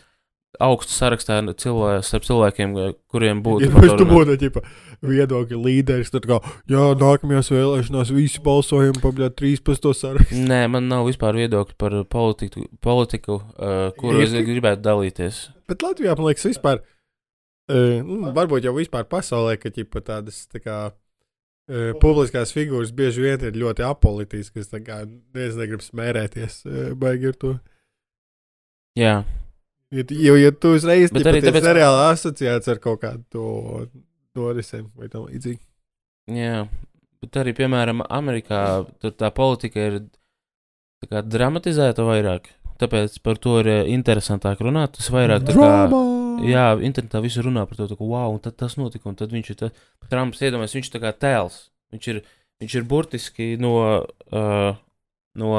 augstu 0.62 0.92
sarakstā 0.94 1.38
cilvē, 1.62 2.00
starp 2.06 2.26
cilvēkiem, 2.28 2.74
kuriem 3.12 3.40
būtu. 3.46 3.68
Ja 3.70 3.72
mēs 3.76 3.94
to 3.94 4.00
tu 4.02 4.08
būtu 4.10 4.36
ģipa, 4.42 4.64
viedokļa 5.08 5.60
līderis, 5.64 6.12
tad 6.14 6.26
kā, 6.30 6.40
jā, 6.70 6.84
nākamajās 7.02 7.50
vēlēšanās 7.54 8.12
visi 8.14 8.42
balsojam 8.46 8.98
par 9.02 9.14
bļā 9.18 9.30
13. 9.40 9.88
sarakstu. 9.98 10.42
Nē, 10.50 10.64
man 10.74 10.90
nav 10.92 11.08
vispār 11.08 11.38
viedokļa 11.40 11.78
par 11.82 11.96
politiku, 12.12 12.66
politiku 12.84 13.40
uh, 13.40 13.90
kuru 13.98 14.26
es 14.26 14.36
Ir- 14.36 14.46
gribētu 14.50 14.84
dalīties. 14.90 15.40
Bet 15.72 15.86
Latvijā, 15.86 16.18
man 16.20 16.30
liekas, 16.30 16.50
vispār, 16.52 16.82
uh, 17.72 18.12
varbūt 18.36 18.68
jau 18.68 18.76
vispār 18.78 19.08
pasaulē, 19.10 19.56
ka 19.62 19.72
ģipa 19.74 20.04
tādas, 20.12 20.44
tā 20.52 20.62
kā, 20.62 20.78
publiskās 22.02 22.52
figūras 22.56 22.92
bieži 22.96 23.22
vien 23.24 23.44
ir 23.48 23.54
ļoti 23.62 23.86
apolitiskas, 23.88 24.68
tā 24.72 24.82
kā 24.84 25.02
neviens 25.08 25.56
negrib 25.60 25.84
smērēties, 25.86 26.62
baigi 27.00 27.32
ar 27.32 27.38
to. 27.46 27.54
Jā, 29.00 29.24
Jo, 29.92 30.04
jo, 30.08 30.36
ja 30.40 30.52
tu 30.56 30.70
uzreiz 30.78 31.12
Bet 31.12 31.26
arī 31.28 31.42
tāpēc- 31.44 31.66
nereāli 31.68 32.00
asociēts 32.14 32.70
ar 32.72 32.78
kaut 32.80 33.02
kādu 33.02 33.24
to 33.30 33.88
norisēm 34.40 34.86
vai 34.96 35.10
tam 35.12 35.26
līdzīgi. 35.28 35.60
jā. 36.32 36.68
Bet 37.22 37.32
arī, 37.38 37.52
piemēram, 37.54 38.00
Amerikā 38.10 38.62
tur 39.00 39.12
tā 39.12 39.30
politika 39.36 39.78
ir 39.92 40.00
tā 41.04 41.10
kā 41.12 41.22
dramatizēta 41.22 42.02
vairāk. 42.08 42.48
Tāpēc 42.80 43.20
par 43.22 43.36
to 43.38 43.60
ir 43.60 43.68
interesantāk 43.92 44.58
runāt. 44.64 44.94
Tas 44.98 45.10
vairāk 45.14 45.44
tā 45.46 45.54
kā. 45.54 45.60
Drama! 45.60 46.00
Jā, 46.48 46.66
internetā 46.82 47.22
visi 47.24 47.44
runā 47.44 47.66
par 47.70 47.78
to, 47.80 47.88
ka, 47.92 48.06
wow, 48.06 48.34
un 48.34 48.42
tad 48.44 48.58
tas 48.60 48.78
notika, 48.80 49.10
un 49.12 49.18
tad 49.20 49.34
viņš 49.34 49.52
ir 49.54 49.60
tā, 49.60 49.72
Trumps 50.12 50.42
iedomājas, 50.44 50.76
viņš 50.78 50.90
ir 50.90 50.96
tā 50.96 51.02
kā 51.04 51.14
tēls. 51.16 51.58
Viņš 51.92 52.08
ir, 52.14 52.22
viņš 52.64 52.76
ir 52.80 52.88
burtiski 52.88 53.50
no, 53.62 53.74
uh, 54.32 54.80
no 55.40 55.52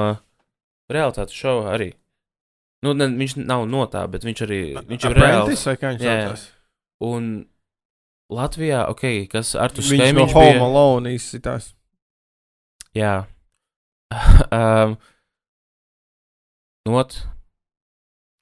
realitātes 0.92 1.36
šova 1.36 1.72
arī. 1.74 1.92
Nu, 2.82 2.96
ne, 2.98 3.06
viņš 3.14 3.36
nav 3.44 3.66
no 3.70 3.84
tā, 3.90 4.02
bet 4.10 4.26
viņš 4.26 4.42
arī 4.46 4.60
viņš 4.88 5.06
ir 5.06 5.16
reāls. 5.18 5.50
Viņš 5.52 5.66
Jā? 6.02 6.16
Un 7.06 7.30
Latvijā, 8.32 8.86
ok, 8.90 9.04
kas 9.30 9.54
ar 9.58 9.74
to 9.74 9.84
Viņš 9.84 10.16
no 10.16 10.26
Home 10.32 10.50
bija. 10.54 10.64
Alone 10.64 11.14
izsitās. 11.14 11.72
Jā. 12.96 13.14
um, 14.58 14.96
Not. 16.88 17.20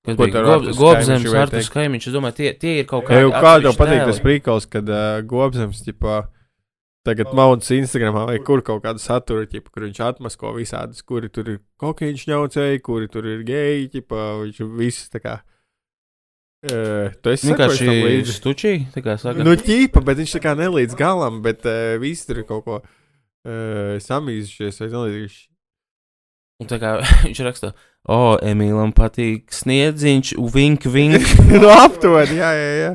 Kas 0.07 0.16
bija 0.16 0.32
tev 0.32 0.46
Gob, 0.46 0.55
Arturs 0.62 0.78
Gobzems, 0.80 1.26
vērtē? 1.28 1.61
Skaimiņš. 1.66 2.07
Es 2.09 2.14
domāju, 2.14 2.36
tie, 2.38 2.53
tie 2.57 2.70
ir 2.80 2.86
kaut 2.88 3.05
Kā 3.05 3.14
kādi. 3.18 3.24
jau 3.26 3.32
kā 3.34 3.40
tev 3.40 3.51
atsevišķi 3.51 3.80
patīk 3.82 4.05
tas 4.09 4.20
prikals, 4.24 4.66
kad 4.72 4.88
uh, 4.88 5.18
Gobzems, 5.28 5.82
ķipā, 5.84 6.14
tagad 7.05 7.34
mauns 7.36 7.68
Instagramā 7.76 8.22
vai 8.30 8.38
kur 8.44 8.62
kaut 8.64 8.80
kādu 8.86 9.03
saturu, 9.03 9.44
ķipa, 9.51 9.68
kur 9.74 9.84
viņš 9.88 10.01
atmasko 10.09 10.55
visādus, 10.57 11.05
kuri 11.05 11.28
tur 11.32 11.53
ir 11.53 11.59
kokīņš 11.84 12.24
ņaucēji, 12.32 12.80
kuri 12.86 13.11
tur 13.12 13.28
ir 13.28 13.44
geji, 13.48 13.90
ķipa, 13.98 14.24
viņš 14.46 14.62
viņš 14.80 15.03
tā 15.18 15.22
kā. 15.26 15.36
Uh, 16.61 17.09
tu 17.24 17.30
esi 17.32 17.48
Vienkārši 17.48 17.86
tam 17.88 18.01
līdzi? 18.05 18.32
stučī, 18.36 18.72
tā 18.92 19.01
kā 19.05 19.14
saka. 19.20 19.44
Nu, 19.44 19.55
ķīpa, 19.57 20.03
bet 20.05 20.18
viņš 20.20 20.34
tā 20.36 20.40
kā 20.44 20.53
nelīdz 20.59 20.96
galam, 20.98 21.38
bet 21.44 21.64
uh, 21.68 21.94
visi 22.03 22.26
tur 22.28 22.42
ir 22.42 22.48
kaut 22.48 22.64
ko 22.66 22.80
uh, 22.80 23.94
samīzušies 24.05 24.82
vai 24.82 24.90
nelīdz. 24.92 25.38
Un 26.61 26.68
tā 26.68 26.76
kā 26.82 26.98
viņš 27.24 27.40
raksta, 27.48 27.72
o, 28.09 28.38
Emīlam 28.42 28.92
patīk 28.96 29.51
sniedziņš, 29.53 30.32
vink, 30.55 30.86
vink. 30.90 31.26
nu, 31.62 31.68
aptuveni, 31.72 32.38
jā, 32.40 32.51
jā, 32.57 32.70
jā. 32.80 32.92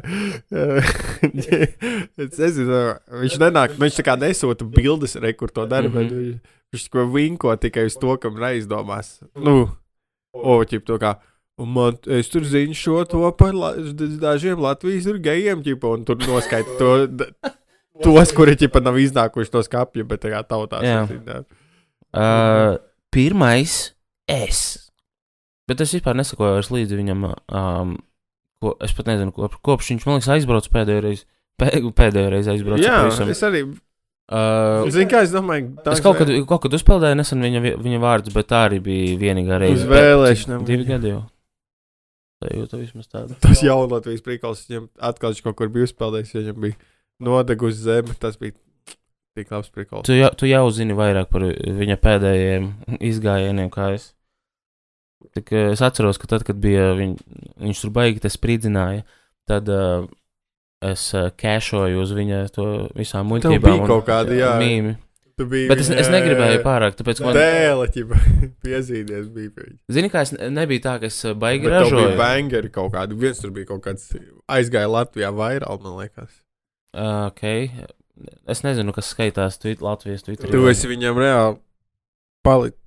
es 2.26 2.38
nezinu, 2.40 2.80
viņš 3.22 3.38
nenāk, 3.42 3.76
viņš 3.80 4.00
tā 4.00 4.06
kā 4.08 4.16
nesūta 4.20 4.68
bildes, 4.68 5.16
re, 5.22 5.34
kur 5.38 5.52
to 5.54 5.66
dara, 5.70 5.90
Mhm. 5.90 5.96
bet 5.96 6.12
viņš, 6.12 6.58
viņš 6.76 6.88
ko 6.92 7.06
vinko 7.14 7.56
tikai 7.62 7.86
uz 7.90 7.96
to, 8.02 8.18
kam 8.22 8.36
neizdomās. 8.42 9.20
Nu, 9.38 9.70
o, 10.36 10.60
ķip 10.68 10.86
to 10.88 10.98
kā. 11.02 11.16
Un 11.58 11.70
man, 11.72 11.96
es 12.12 12.28
tur 12.28 12.44
zinu 12.44 12.76
šo 12.76 13.06
to 13.08 13.22
par 13.40 13.54
la, 13.56 13.70
dažiem 14.20 14.60
Latvijas 14.60 15.06
ir 15.08 15.22
gejiem, 15.24 15.62
ķipa, 15.64 15.94
un 15.96 16.04
tur 16.04 16.18
noskaita 16.20 16.74
to, 16.82 16.90
tos, 18.04 18.34
kuri, 18.36 18.58
ķipa, 18.60 18.82
nav 18.84 18.98
iznākuši 19.00 19.54
to 19.54 19.62
skapju, 19.64 20.04
bet 20.10 20.20
tā 20.26 20.34
kā 20.34 20.42
tautās. 20.44 20.84
Jā. 20.84 21.06
zin, 21.08 21.46
Uh, 22.16 22.78
pirmais 23.12 23.92
es. 24.32 24.85
Bet 25.68 25.82
es 25.82 25.94
vispār 25.96 26.16
nesakoju 26.20 26.58
vairs 26.60 26.70
līdzi 26.74 27.00
viņam. 27.00 27.24
Um, 27.50 27.96
ko, 28.62 28.76
es 28.86 28.94
pat 28.94 29.08
nezinu, 29.10 29.34
ko, 29.34 29.50
kopš 29.66 29.92
viņš 29.96 30.06
man 30.06 30.20
liekas 30.20 30.30
aizbraucis 30.36 30.72
pēdējo 30.74 31.02
reizi. 31.08 31.26
Pē, 31.62 31.72
pēdējo 31.96 32.30
reizi 32.34 32.52
aizbraucis. 32.54 32.86
Jā, 32.86 33.02
pavisam. 33.08 33.30
es 33.34 33.44
arī, 33.50 33.66
Uh, 34.26 34.88
zinu, 34.90 35.06
kā 35.06 35.20
es 35.22 35.30
domāju, 35.30 35.68
es 35.94 36.00
kaut 36.02 36.16
kad, 36.18 36.30
kaut 36.50 36.64
kad 36.64 36.74
uzpeldēju 36.74 37.14
nesen 37.20 37.44
viņa, 37.46 37.60
vi- 37.62 37.76
viņa 37.78 38.00
vārdus, 38.02 38.34
bet 38.34 38.48
tā 38.50 38.64
arī 38.66 38.80
bija 38.82 39.20
vienīgā 39.22 39.60
reize. 39.62 39.84
Uz 39.84 39.86
vēlēšanām. 39.86 40.64
Divi 40.66 40.84
gadi 40.88 41.12
jau. 41.12 41.20
Tā 42.42 42.50
jūta 42.58 42.80
vismaz 42.80 43.06
tāda. 43.06 43.38
Tas 43.40 43.62
jau 43.62 43.76
Latvijas 43.86 44.24
prikals, 44.26 44.64
viņam 44.66 44.88
atkal 44.98 45.30
viņš 45.36 45.44
kaut 45.46 45.56
kur 45.60 45.70
bija 45.70 45.86
uzpeldējis, 45.86 46.34
ja 46.34 46.42
viņam 46.42 46.58
bija 46.66 46.74
nodeg 47.22 47.62
uz 47.70 47.78
zemi. 47.86 48.18
Tas 48.18 48.38
bija 48.42 48.58
Tik 49.38 49.52
labs 49.52 49.70
prikals. 49.70 50.08
Tu 50.08 50.18
jau, 50.18 50.32
tu 50.34 50.48
jau 50.50 50.72
zini 50.72 50.98
vairāk 50.98 51.30
par 51.30 51.42
viņa 51.46 51.98
pēdējiem 52.02 52.68
izgājieniem, 53.06 53.70
kā 53.70 53.94
es. 53.94 54.15
Eh, 55.34 55.72
es 55.72 55.82
atceros, 55.86 56.20
ka 56.22 56.28
tad, 56.28 56.46
kad 56.48 56.60
bija 56.62 56.92
viņ, 56.98 57.16
viņš 57.66 57.82
tur 57.86 57.94
baigi 57.96 58.32
spridzināja, 58.32 59.06
tad 59.50 59.70
uh, 59.72 60.06
es 60.86 61.08
uh, 61.16 61.32
kēšoju 61.36 62.04
uz 62.04 62.14
viņa 62.16 62.44
to 62.56 62.68
visām 62.98 63.28
muļķībām. 63.32 63.66
bija 63.66 63.82
un 63.82 63.90
kaut 63.90 64.06
kādi, 64.10 64.40
jā. 64.44 64.56
Mīmi. 64.62 64.96
Biji 65.36 65.68
Bet 65.68 65.82
es, 65.84 65.90
es 65.92 66.08
viņa, 66.08 66.14
negribēju 66.16 66.60
pārāk, 66.64 66.94
tāpēc, 66.96 67.20
man, 67.26 67.36
Dēle, 67.36 67.90
ķipa, 67.92 68.20
piezīties 68.64 69.26
bija 69.36 69.52
pie 69.52 69.66
viņa. 69.66 69.80
zini, 69.92 70.10
kā 70.14 70.22
es 70.24 70.32
ne- 70.32 70.48
nebiju 70.48 70.84
tā, 70.86 70.94
ka 71.02 71.10
es 71.10 71.18
baigi 71.36 71.68
Bet 71.68 71.74
tev 71.76 71.90
bija 71.90 72.06
ražoju. 72.06 72.18
bangeri 72.22 72.72
kaut 72.72 72.94
kādi. 72.94 73.18
Viens 73.20 73.42
tur 73.44 73.52
bija 73.52 73.68
kaut 73.74 73.84
kāds 73.84 74.06
aizgāja 74.48 74.88
Latvijā 74.88 75.34
vairāk, 75.36 75.84
man 75.84 75.98
liekas. 76.00 76.32
Uh, 76.96 77.28
ok, 77.28 77.44
es 78.48 78.64
nezinu, 78.64 78.96
kas 78.96 79.12
skaitās 79.12 79.60
tweet, 79.60 79.84
Latvijas 79.84 80.24
Twitter. 80.24 80.48
Tu 80.48 80.64
esi 80.72 80.88
viņam 80.88 81.20
reāli 81.20 81.60
palicis. 82.48 82.80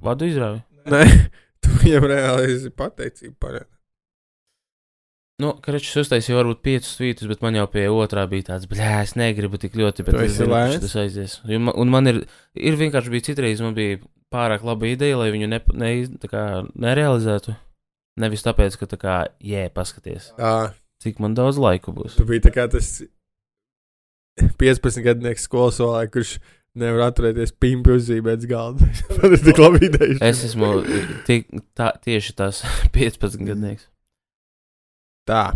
Vadu 0.00 0.24
izrāvi. 0.32 0.62
Nē, 0.92 1.02
tu 1.62 1.78
viņam 1.82 2.06
reāli 2.12 2.52
esi 2.54 2.70
pateicība 2.74 3.34
par 3.42 3.58
viņu. 3.60 3.70
Nu, 5.44 5.50
Kračs 5.60 5.92
uztaisīja 6.00 6.38
varbūt 6.38 6.62
piecus 6.64 6.94
tvītus, 6.96 7.28
bet 7.28 7.42
man 7.44 7.58
jau 7.58 7.66
pie 7.68 7.82
otrā 7.92 8.22
bija 8.30 8.54
tāds, 8.54 8.64
blē, 8.70 9.02
es 9.02 9.12
negribu 9.20 9.58
tik 9.60 9.74
ļoti, 9.76 10.06
bet 10.06 10.16
es 10.22 10.38
zinu, 10.38 10.48
ka 10.54 10.78
tas 10.80 10.94
aizies. 11.02 11.34
Un 11.44 11.66
man, 11.66 11.76
un 11.76 11.92
man 11.92 12.08
ir, 12.08 12.22
ir 12.56 12.78
vienkārši 12.80 13.12
bija 13.12 13.26
citreiz, 13.26 13.60
man 13.60 13.76
bija 13.76 13.98
pārāk 14.32 14.64
laba 14.64 14.88
ideja, 14.88 15.18
lai 15.20 15.28
viņu 15.34 15.50
ne, 15.52 15.60
ne, 15.76 15.90
tā 16.22 16.30
kā 16.32 16.44
nerealizētu. 16.72 17.52
Nevis 18.16 18.46
tāpēc, 18.46 18.78
ka 18.80 18.88
tā 18.88 18.96
kā, 18.96 19.16
jē, 19.44 19.66
paskaties, 19.76 20.30
Jā, 20.40 20.54
cik 21.04 21.20
man 21.20 21.36
daudz 21.36 21.60
laika 21.60 21.92
būs. 21.92 22.16
tu 22.16 22.24
biji 22.24 22.46
tā 22.46 22.54
kā 22.54 22.64
tas 22.72 22.94
15 24.56 25.04
gadnieks 25.04 25.44
skolas 25.44 25.76
solē, 25.82 26.06
kurš 26.12 26.38
nevar 26.78 27.08
atturēties 27.10 27.54
pimpi 27.60 27.94
uzzīmēt 27.96 28.44
galdu. 28.50 28.88
Man 29.18 29.36
ir 29.36 29.44
tik 29.44 29.60
labi 29.62 29.86
ideja. 29.88 30.18
Es 30.24 30.42
esmu 30.46 30.72
tik, 31.28 31.48
tā, 31.78 31.92
tieši 32.04 32.36
tas 32.38 32.62
15 32.96 33.42
gadnieks. 33.46 33.88
Tā. 35.26 35.48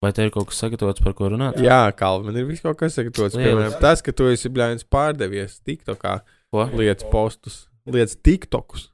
Vai 0.00 0.12
te 0.16 0.24
ir 0.24 0.32
kaut 0.32 0.48
kas 0.48 0.60
sagatavots, 0.62 1.02
par 1.04 1.12
ko 1.16 1.28
runāt? 1.28 1.58
Jā, 1.60 1.82
Kalvi, 1.96 2.30
man 2.30 2.36
ir 2.40 2.46
viss 2.48 2.64
kaut 2.64 2.78
kas 2.80 2.94
sagatavots. 2.96 3.34
Lieliski. 3.36 3.50
Piemēram, 3.50 3.74
tas, 3.82 4.00
ka 4.04 4.14
tu 4.16 4.30
esi 4.32 4.48
bļāvis 4.52 4.86
pārdevies 4.88 5.58
TikTokā, 5.68 6.14
Ko? 6.52 6.64
lietas 6.80 7.04
postus, 7.12 7.58
lietas 7.84 8.16
TikTokus. 8.24 8.86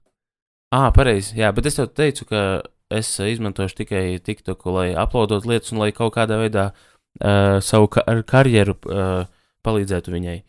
Ah, 0.74 0.88
pareizi. 0.94 1.36
Jā, 1.38 1.52
bet 1.54 1.68
es 1.70 1.78
tev 1.78 1.92
teicu, 1.94 2.26
ka 2.26 2.42
es 2.90 3.12
eh, 3.20 3.30
izmantošu 3.36 3.78
tikai 3.84 4.02
TikToku, 4.26 4.74
lai 4.74 4.88
uploadot 4.98 5.46
lietas 5.46 5.70
un 5.74 5.84
lai 5.84 5.92
kaut 5.94 6.16
kādā 6.18 6.40
veidā 6.42 6.66
uh, 6.72 7.58
savu 7.62 7.86
ka 7.94 8.02
ar 8.06 8.24
karjeru 8.26 8.74
uh, 8.90 9.30
palīdzētu 9.66 10.14
viņai. 10.14 10.40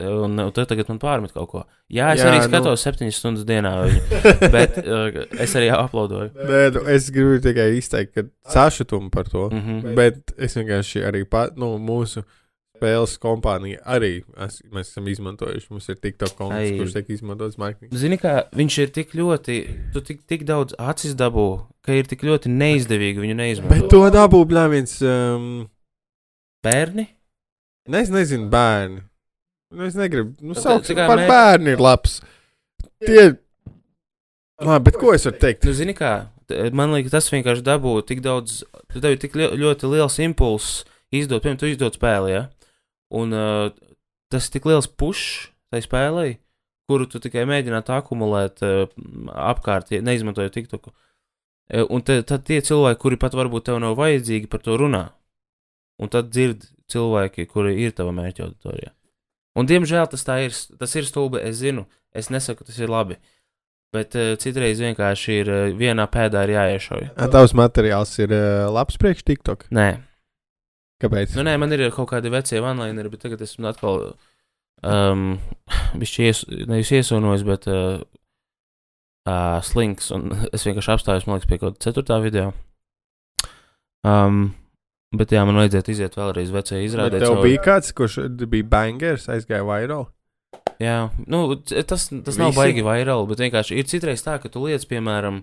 Un, 0.00 0.38
un 0.38 0.50
tad 0.54 0.66
tagad 0.70 0.88
man 0.90 0.98
pārmet 1.02 1.34
kaut 1.36 1.48
ko. 1.52 1.62
Jā, 1.92 2.10
es 2.14 2.22
Jā, 2.22 2.30
arī 2.30 2.40
nu- 2.40 2.48
skatos 2.48 2.82
septiņas 2.86 3.20
stundas 3.20 3.46
dienā 3.48 3.72
viņu, 3.84 4.20
bet 4.56 4.80
uh, 4.82 5.20
es 5.42 5.54
arī 5.58 5.70
uploadoju. 5.76 6.32
Nē, 6.34 6.60
nu, 6.76 6.84
es 6.94 7.10
gribu 7.14 7.38
tikai 7.44 7.70
izteikt, 7.78 8.14
ka 8.16 8.26
sašutumu 8.50 9.10
par 9.14 9.28
to. 9.30 9.48
Mm 9.52 9.62
-hmm. 9.62 9.94
Bet 9.94 10.34
es 10.38 10.56
vienkārši 10.56 11.04
arī 11.06 11.24
pat, 11.24 11.56
nu, 11.56 11.76
mūsu 11.78 12.24
spēles 12.80 13.18
kompānija 13.20 13.82
arī 13.84 14.22
es, 14.46 14.62
mēs 14.72 14.88
esam 14.88 15.08
izmantojuši. 15.08 15.66
Mums 15.70 15.88
ir 15.88 15.96
TikTok 16.00 16.34
konts, 16.38 16.56
Ai. 16.56 16.78
kurš 16.78 16.92
tiek 16.96 17.10
izmantots 17.10 17.58
marketingā. 17.60 17.96
Zini, 17.96 18.16
kā 18.16 18.48
viņš 18.56 18.78
ir 18.82 18.88
tik 18.96 19.12
ļoti, 19.14 19.58
tu 19.92 20.00
tik, 20.00 20.24
tik 20.26 20.44
daudz 20.48 20.74
acis 20.78 21.14
dabū, 21.14 21.66
ka 21.84 21.92
ir 21.92 22.08
tik 22.08 22.24
ļoti 22.24 22.48
neizdevīgi 22.48 23.20
viņu 23.20 23.36
Bet 23.36 23.42
neizmantot. 23.44 23.90
to 23.90 24.10
dabū 24.10 24.44
bļāviens. 24.48 24.96
Um, 25.04 25.68
Bērni? 26.64 27.06
ne, 27.88 28.00
es 28.00 28.10
nezinu, 28.10 28.48
bērni. 28.50 29.00
Nu, 29.70 29.84
es 29.86 29.94
negribu. 29.94 30.34
Nu, 30.42 30.54
kā 30.56 31.06
par 31.06 31.18
mē- 31.20 31.28
bērnu 31.30 31.74
ir 31.76 31.82
labs. 31.82 32.18
Tie. 33.04 33.30
Labi, 34.60 34.84
bet 34.90 34.98
ko 35.00 35.14
es 35.14 35.24
varu 35.28 35.38
teikt? 35.40 35.64
Nu, 35.64 35.72
zini, 35.76 35.94
kā 35.96 36.28
man 36.74 36.90
liekas, 36.92 37.12
tas 37.14 37.30
vienkārši 37.30 37.62
dabū 37.64 37.94
tik 38.06 38.20
daudz, 38.24 38.64
tu 38.92 39.00
ir 39.06 39.16
tik 39.22 39.36
li- 39.38 39.52
ļoti 39.56 39.88
liels 39.92 40.18
impulss 40.18 40.82
izdot, 41.14 41.42
piemēram, 41.44 41.60
tu 41.62 41.70
izdod 41.70 41.94
spēli, 41.96 42.32
ja? 42.34 42.42
Un 43.14 43.32
uh, 43.34 43.70
tas 44.30 44.48
ir 44.48 44.56
tik 44.58 44.66
liels 44.66 44.86
pušs 44.90 45.50
tai 45.70 45.80
spēlei, 45.84 46.38
kuru 46.90 47.06
tu 47.06 47.20
tikai 47.22 47.46
mēģinātu 47.46 47.94
akumulēt 47.94 48.62
uh, 48.66 48.84
apkārt, 49.30 49.94
neizmantojot 50.02 50.52
TikToku. 50.58 50.92
E, 51.70 51.84
Un 51.86 52.02
te, 52.02 52.18
tad 52.26 52.42
tie 52.48 52.58
cilvēki, 52.66 52.98
kuri 52.98 53.16
pat 53.22 53.34
varbūt 53.38 53.68
tev 53.70 53.78
nav 53.78 53.94
vajadzīgi, 53.98 54.50
par 54.50 54.60
to 54.66 54.74
runā. 54.76 55.04
Un 56.02 56.10
tad 56.10 56.32
dzird 56.34 56.66
cilvēki, 56.90 57.46
kuri 57.46 57.76
ir 57.84 57.94
tava 57.94 58.10
mērķa 58.16 58.48
auditorijā. 58.48 58.90
Un, 59.58 59.66
diemžēl 59.66 60.06
tas 60.12 60.22
tā 60.26 60.38
ir, 60.46 60.54
tas 60.78 60.94
ir 60.98 61.08
stulbi, 61.08 61.40
es 61.42 61.58
zinu, 61.62 61.86
es 62.16 62.30
nesaku, 62.30 62.66
tas 62.66 62.78
ir 62.78 62.92
labi. 62.92 63.18
Bet 63.90 64.14
uh, 64.14 64.36
citreiz 64.38 64.78
vienkārši 64.78 65.40
ir 65.40 65.50
uh, 65.50 65.62
vienā 65.74 66.06
pēdā 66.10 66.44
ir 66.46 66.54
jāiešauj. 66.54 67.08
Tavs 67.32 67.56
materiāls 67.58 68.12
ir 68.22 68.30
uh, 68.36 68.68
labs 68.70 69.00
priekš 69.02 69.24
TikTok. 69.26 69.66
Nē, 69.74 69.88
Kāpēc? 71.02 71.34
nu, 71.34 71.42
nē, 71.48 71.56
man 71.58 71.74
ir 71.74 71.88
kaut 71.94 72.12
kādi 72.12 72.30
vecie 72.30 72.60
vanlaineri, 72.62 73.10
bet 73.10 73.24
tagad 73.24 73.42
esmu 73.46 73.70
atkal. 73.72 74.12
Um, 74.86 75.40
Viņš 76.00 76.12
ies, 76.24 76.44
nevis 76.70 76.92
iesūnojis, 76.94 77.42
bet 77.44 77.66
uh, 77.68 77.98
uh, 79.26 79.58
slinks. 79.66 80.10
Un 80.14 80.30
es 80.54 80.64
vienkārši 80.66 80.94
apstājos, 80.94 81.26
man 81.26 81.38
liekas, 81.38 81.50
pie 81.50 81.58
kaut 81.60 81.74
kāda 81.74 81.88
ceturtā 81.88 82.20
video. 82.22 82.52
Um, 84.06 84.52
bet 85.16 85.32
jā, 85.34 85.42
man 85.46 85.56
vajadzētu 85.58 85.90
iziet 85.94 86.14
vēlreiz 86.18 86.50
vecajai 86.54 86.82
Bet 86.84 86.90
izrādē. 86.90 87.18
tev 87.20 87.34
cauri. 87.34 87.48
bija 87.50 87.62
kāds, 87.64 87.92
kurš 87.96 88.18
bija 88.50 88.64
bangers, 88.64 89.26
aizgāja 89.28 89.64
viral. 89.66 90.08
Jā, 90.80 91.10
nu, 91.26 91.56
tas, 91.60 92.08
tas 92.08 92.38
nav 92.40 92.52
Visi? 92.54 92.58
baigi 92.60 92.82
vairāk, 92.86 93.26
bet 93.28 93.38
vienkārši 93.44 93.76
ir 93.76 93.84
citreiz 93.84 94.22
tā, 94.24 94.38
ka 94.40 94.48
tu 94.48 94.62
liec, 94.64 94.84
piemēram, 94.88 95.42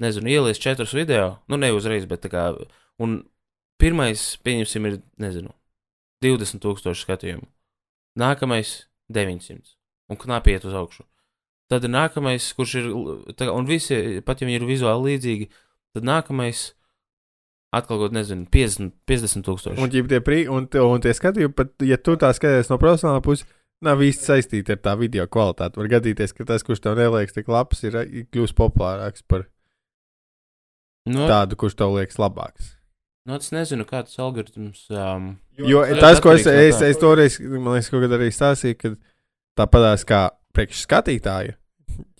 nezinu, 0.00 0.30
ieliec 0.30 0.58
četrus 0.62 0.92
video, 0.94 1.38
nu, 1.50 1.56
ne 1.58 1.72
uzreiz, 1.74 2.06
bet 2.06 2.22
tā 2.22 2.30
kā, 2.30 2.44
un 3.02 3.24
pirmais, 3.80 4.36
pieņemsim, 4.46 4.86
ir, 4.86 5.00
nezinu, 5.18 5.50
20,000 6.22 6.94
skatījumu. 6.94 7.46
Nākamais- 8.18 8.86
900, 9.10 9.74
un 10.10 10.16
knapi 10.16 10.54
iet 10.54 10.64
uz 10.64 10.74
augšu. 10.74 11.02
Tad 11.68 11.84
ir 11.84 11.90
nākamais, 11.90 12.54
kurš 12.54 12.74
ir, 12.80 12.86
tā, 13.34 13.46
kā- 13.48 13.54
un 13.54 13.66
visi, 13.66 14.20
pat 14.24 14.40
ja 14.40 14.46
viņi 14.48 14.60
ir 14.62 14.66
vizuāli 14.68 15.04
līdzīgi, 15.18 15.48
tad 15.94 16.02
nākamais 16.04 16.72
atkal 17.74 18.00
kaut, 18.00 18.14
nezinu, 18.16 18.46
50 18.52 18.94
50 19.08 19.44
tūkstoši. 19.46 19.80
Un, 19.82 19.92
ja 19.92 20.04
tie, 20.08 20.20
pri, 20.24 20.46
un, 20.52 20.68
un 20.68 21.04
tie 21.04 21.12
skatījumi, 21.16 21.54
pat 21.56 21.84
ja 21.84 21.98
tu 22.00 22.16
tā 22.20 22.32
skaties 22.36 22.70
no 22.72 22.78
profesionāla 22.80 23.22
puses, 23.24 23.44
nav 23.84 24.00
īsti 24.02 24.24
saistīti 24.30 24.74
ar 24.74 24.80
tā 24.82 24.96
video 24.98 25.26
kvalitāti. 25.30 25.78
Var 25.78 25.90
gadīties, 25.98 26.32
ka 26.34 26.46
tas, 26.48 26.64
kurš 26.66 26.82
tev 26.82 26.96
neliekas 26.98 27.36
tik 27.36 27.50
labs, 27.52 27.84
ir 27.86 28.00
ir 28.06 28.26
kļūst 28.32 28.56
populārāks 28.58 29.22
par 29.28 29.46
Nu, 31.08 31.24
tādu, 31.28 31.56
kurš 31.56 31.76
tev 31.78 31.94
liekas 31.96 32.18
labāks. 32.20 32.74
nu, 33.28 33.36
es 33.36 33.52
nezinu, 33.52 33.86
kā 33.88 34.02
tas 34.04 34.18
algoritms. 34.20 34.88
Um, 34.90 35.36
Jo 35.58 35.84
Tas 36.00 36.20
ko 36.20 36.32
es, 36.32 36.44
no 36.46 36.52
es, 36.52 36.82
es 36.82 36.98
toreiz, 37.00 37.38
man 37.40 37.76
liekas, 37.76 37.88
kaut 37.92 38.04
kad 38.04 38.12
arī 38.16 38.28
stāstīju, 38.34 38.76
ka 38.78 38.92
tāpatās 39.58 40.04
kā 40.08 40.20
priekš 40.56 40.84
skatītāja, 40.84 41.56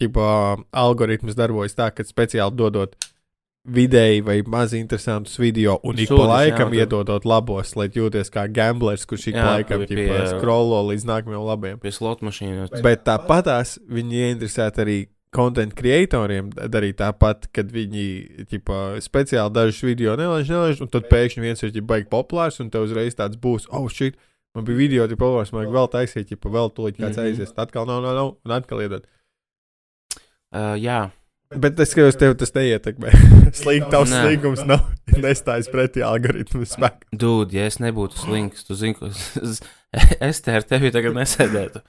ģipa, 0.00 0.30
algoritms 0.72 1.36
darbojas 1.38 1.76
tā, 1.78 1.90
ka 1.94 2.06
speciāli 2.06 2.56
dodot 2.58 2.96
vidēji 3.68 4.22
vai 4.24 4.38
maz 4.46 4.72
interesantus 4.76 5.36
video 5.38 5.78
un 5.84 5.98
ik 6.00 6.08
pa 6.08 6.26
laikam 6.30 6.72
jā, 6.72 6.84
iedodot 6.86 7.24
labos, 7.28 7.74
lai 7.76 7.88
jūties 7.92 8.30
kā 8.32 8.46
gamblers, 8.52 9.04
kurš 9.06 9.26
ik 9.28 9.34
pa 9.38 9.58
laikam 9.58 9.84
pie- 9.86 9.96
pie- 10.08 10.26
scrollo 10.32 10.80
līdz 10.88 11.04
nākamajam 11.04 11.44
labiem. 11.46 11.78
pie 11.80 11.90
slot 11.92 12.20
mašīnas. 12.24 12.82
Bet 12.82 13.04
tāpatās 13.04 13.78
viņi 13.88 14.22
ieinteresēti 14.24 14.84
arī 14.84 14.98
content 15.34 15.74
creatoriem 15.76 16.48
darīt 16.72 16.96
tāpat, 17.02 17.50
kad 17.52 17.68
viņi 17.70 18.46
ķipa, 18.48 18.96
speciāli 19.04 19.52
dažus 19.52 19.82
video 19.84 20.16
nelaiž, 20.16 20.48
nelaiž, 20.48 20.80
un 20.80 20.88
tad 20.88 21.04
pēkšņi 21.10 21.40
viens 21.44 21.62
ir 21.62 21.70
baigi 21.82 22.08
populārs, 22.08 22.60
un 22.60 22.70
tev 22.70 22.86
uzreiz 22.88 23.14
tāds 23.14 23.36
būs, 23.36 23.66
oh, 23.70 23.88
shit, 23.92 24.16
man 24.56 24.64
bija 24.64 24.76
video, 24.78 25.06
tik 25.06 25.18
populārs, 25.20 25.52
man 25.52 25.66
vajag 25.66 25.74
vēl 25.76 25.90
taisīt, 25.92 26.30
ja 26.32 26.36
vēl 26.40 26.72
tūlīt 26.72 26.96
kāds 26.96 27.18
Mhm. 27.20 27.26
aizies, 27.28 27.52
tad 27.52 27.68
atkal 27.68 27.84
nav, 27.86 28.00
nav, 28.02 28.14
nav, 28.16 28.36
un 28.44 28.52
atkal 28.56 28.80
iedod. 28.80 29.04
Uh, 30.48 30.78
jā, 30.80 31.10
Bet 31.56 31.78
es 31.80 31.94
skatos, 31.94 32.18
tev 32.20 32.34
tas 32.36 32.50
neietekmē. 32.52 33.08
Slinks, 33.60 33.88
tavs 33.92 34.10
Nē. 34.12 34.18
slinkums 34.26 34.64
nav 34.68 34.82
nestājas 35.24 35.70
pretī 35.72 36.02
algoritmu 36.04 36.66
spēku. 36.68 37.08
dūd, 37.16 37.54
ja 37.56 37.64
es 37.70 37.78
nebūtu 37.80 38.20
slinks, 38.20 38.66
tu 38.68 38.76
zini, 38.76 38.92
ko 38.98 39.08
es, 39.08 39.62
es 40.20 40.42
te 40.44 40.52
ar 40.58 40.66
tevi 40.68 40.90
tagad 40.92 41.16
nesēdētu. 41.16 41.80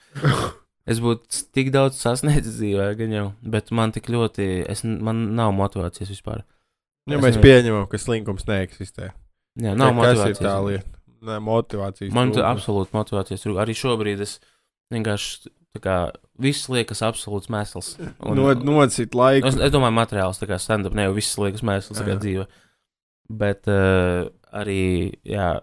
Es 0.90 1.02
būtu 1.04 1.42
tik 1.52 1.68
daudz 1.74 1.98
sasniedzis 2.00 2.56
dzīvē, 2.56 2.86
gan 2.98 3.12
jau, 3.12 3.26
bet 3.44 3.68
man 3.76 3.92
tik 3.92 4.08
ļoti, 4.10 4.46
es, 4.72 4.80
man 4.88 5.26
nav 5.36 5.52
motivācijas 5.58 6.08
vispār. 6.14 6.40
Ja 7.10 7.18
Es 7.18 7.22
mēs 7.22 7.36
nevaru. 7.36 7.44
pieņemam, 7.44 7.84
ka 7.92 8.00
slinkums 8.00 8.48
neeksistē. 8.48 9.10
Jā, 9.60 9.74
nav 9.76 9.92
Tad 9.92 10.00
kas 10.00 10.08
ir 10.08 10.20
motivācijas. 10.24 10.40
tā 10.40 10.56
lieta? 10.64 10.96
Nē, 11.28 11.36
motivācijas. 11.44 12.14
Man 12.16 12.32
trūkums. 12.32 12.48
absolūti 12.48 12.96
motivācijas. 12.96 13.44
Arī 13.60 13.74
šobrīd 13.76 14.22
es 14.24 14.38
vienkārši, 14.94 15.52
kā, 15.78 16.10
viss 16.42 16.66
liekas 16.72 17.02
absolūts 17.06 17.46
mēsls. 17.52 17.92
Un- 18.26 18.36
Nod, 18.40 18.64
nocīt 18.66 19.14
laiku. 19.14 19.46
Es, 19.46 19.54
es 19.54 19.70
domāju, 19.70 19.94
materiāls, 20.00 20.40
kā 20.42 20.58
stand-up, 20.58 20.94
ne 20.98 21.06
jau 21.06 21.14
viss 21.14 21.38
liekas 21.38 21.62
mēsls, 21.62 22.00
kā 22.02 22.16
dzīve. 22.18 22.48
Bet 23.30 23.68
uh, 23.70 24.26
arī, 24.50 25.14
jā, 25.22 25.60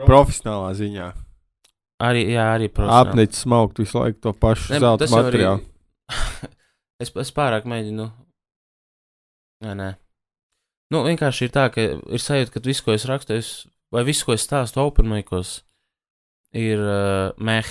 Profesionālā 0.00 0.70
ziņā. 0.78 1.10
Arī, 2.00 2.22
jā, 2.32 2.46
arī 2.54 2.70
profesionāli. 2.72 3.10
apnicis 3.12 3.42
smaukt 3.44 3.76
visu 3.82 3.98
laiku 4.00 4.22
to 4.24 4.32
pašu 4.32 4.72
Ne, 4.72 4.78
zelta 4.80 5.04
jau 5.04 5.18
arī- 5.18 5.26
materiālu. 5.26 5.60
es, 7.04 7.12
es 7.20 7.32
pārāk 7.36 7.66
mēģinu. 7.68 8.06
Nē, 9.66 9.74
nē. 9.76 9.90
Nu, 10.90 11.02
vienkārši 11.04 11.44
ir 11.46 11.52
tā, 11.52 11.66
ka 11.74 11.84
ir 11.84 12.22
sajūta, 12.24 12.54
ka 12.54 12.62
viss, 12.64 12.80
ko 12.80 12.94
es 12.96 13.04
rakstu, 13.04 13.36
es, 13.36 13.50
vai 13.92 14.06
viss, 14.08 14.24
ko 14.24 14.32
es 14.32 14.46
stāstu 14.48 14.80
openmaikos, 14.80 15.58
ir 16.56 16.80
uh, 16.80 17.36
meh. 17.36 17.68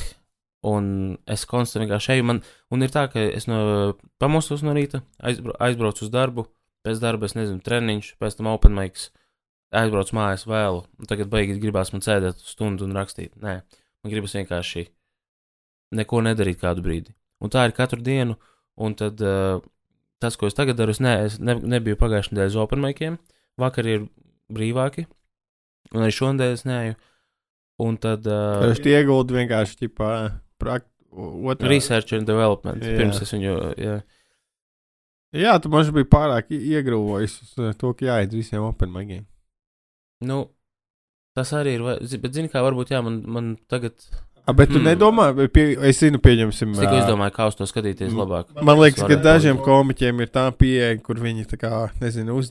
Un 0.68 1.16
es 1.30 1.46
konstanti 1.48 1.86
vienkārši 1.86 2.18
eju. 2.18 2.26
Man, 2.28 2.42
un 2.74 2.84
ir 2.84 2.92
tā, 2.92 3.06
ka 3.12 3.22
es 3.24 3.48
no, 3.48 3.96
pamostos 4.20 4.64
no 4.66 4.74
rīta, 4.76 5.02
aizbra, 5.24 5.56
aizbraucu 5.70 6.04
uz 6.04 6.12
darbu, 6.12 6.50
pēc 6.84 7.00
darba, 7.00 7.30
es 7.30 7.36
nezinu, 7.38 7.62
treniņš, 7.64 8.14
pēc 8.20 8.40
tam 8.40 8.50
openmaiks, 8.52 9.10
aizbraucu 9.80 10.18
mājās 10.18 10.44
vēlu. 10.50 10.84
Tagad 11.08 11.32
beigās 11.32 11.62
gribās 11.64 11.94
man 11.96 12.04
sēdēt 12.04 12.44
stundu 12.44 12.88
un 12.88 12.98
rakstīt. 12.98 13.38
Nē, 13.40 13.62
man 14.04 14.14
gribas 14.14 14.36
vienkārši 14.36 14.90
neko 15.96 16.24
nedarīt 16.28 16.60
kādu 16.62 16.84
brīdi. 16.86 17.16
Un 17.40 17.54
tā 17.54 17.66
ir 17.68 17.76
katru 17.78 18.02
dienu. 18.04 18.36
Un 18.80 18.96
tad 19.00 19.20
uh, 19.24 19.60
tas, 20.24 20.36
ko 20.40 20.48
es 20.48 20.56
tagad 20.56 20.78
daru, 20.80 20.94
es, 20.96 21.02
ne, 21.04 21.16
es 21.28 21.40
ne, 21.40 21.56
nebiju 21.56 22.00
pagājušajā 22.00 22.36
nedēļā 22.36 22.52
uz 22.54 22.60
openmaikiem. 22.64 23.18
Vakar 23.60 23.88
ir 23.88 24.06
brīvāki. 24.52 25.06
Un 25.96 26.06
arī 26.06 26.16
šonadēļ 26.16 26.56
es 26.56 26.66
neju. 26.68 27.00
Un 27.80 27.96
tad 28.02 28.28
uh, 28.28 28.68
Es 28.68 28.82
ieguldu 28.84 29.38
vienkārši 29.38 29.86
ķipā, 29.86 30.12
prakt, 30.60 30.88
otrā. 31.12 31.70
research 31.72 32.14
and 32.18 32.28
development. 32.30 32.84
Jā. 32.86 32.98
Pirms 33.00 33.22
es 33.26 33.34
viņu. 33.34 33.58
Jā. 33.80 33.98
Jā, 35.40 35.58
tu 35.62 35.70
man 35.70 35.86
biji 35.94 36.08
pārāk 36.10 36.48
iegrūvojis 36.56 37.36
uz 37.44 37.52
uh, 37.62 37.74
to, 37.78 37.92
ka 37.94 38.08
jāiet 38.08 38.32
visiem 38.34 38.64
open 38.66 38.90
magiem. 38.94 39.26
Nu, 40.26 40.48
tas 41.38 41.52
arī 41.54 41.76
ir. 41.78 41.84
Bet, 42.20 42.34
zini, 42.34 42.50
kā 42.52 42.64
varbūt, 42.66 42.90
jā, 42.96 43.04
man, 43.06 43.22
man 43.30 43.52
tagad. 43.70 43.94
A, 44.50 44.54
bet 44.58 44.72
tu 44.74 44.80
Hmm. 44.80 44.88
nedomā, 44.90 45.28
pie, 45.54 45.76
es 45.86 46.00
zinu, 46.02 46.18
pieņemsim. 46.18 46.72
Es 46.74 46.80
tikai 46.82 46.98
ā, 46.98 47.04
izdomāju, 47.04 47.34
kā 47.36 47.46
uz 47.52 47.56
to 47.60 47.68
skatīties 47.70 48.10
Mm. 48.10 48.18
labāk. 48.18 48.50
Man 48.66 48.80
liekas, 48.82 49.06
ka 49.06 49.20
dažiem 49.22 49.60
komiķiem 49.62 50.22
ir 50.26 50.32
tā 50.34 50.48
pieeja, 50.58 50.96
kur 51.06 51.16
viņi 51.22 51.46
tā 51.52 51.60
kā, 51.62 51.92
nezinu, 52.02 52.34
uz, 52.42 52.50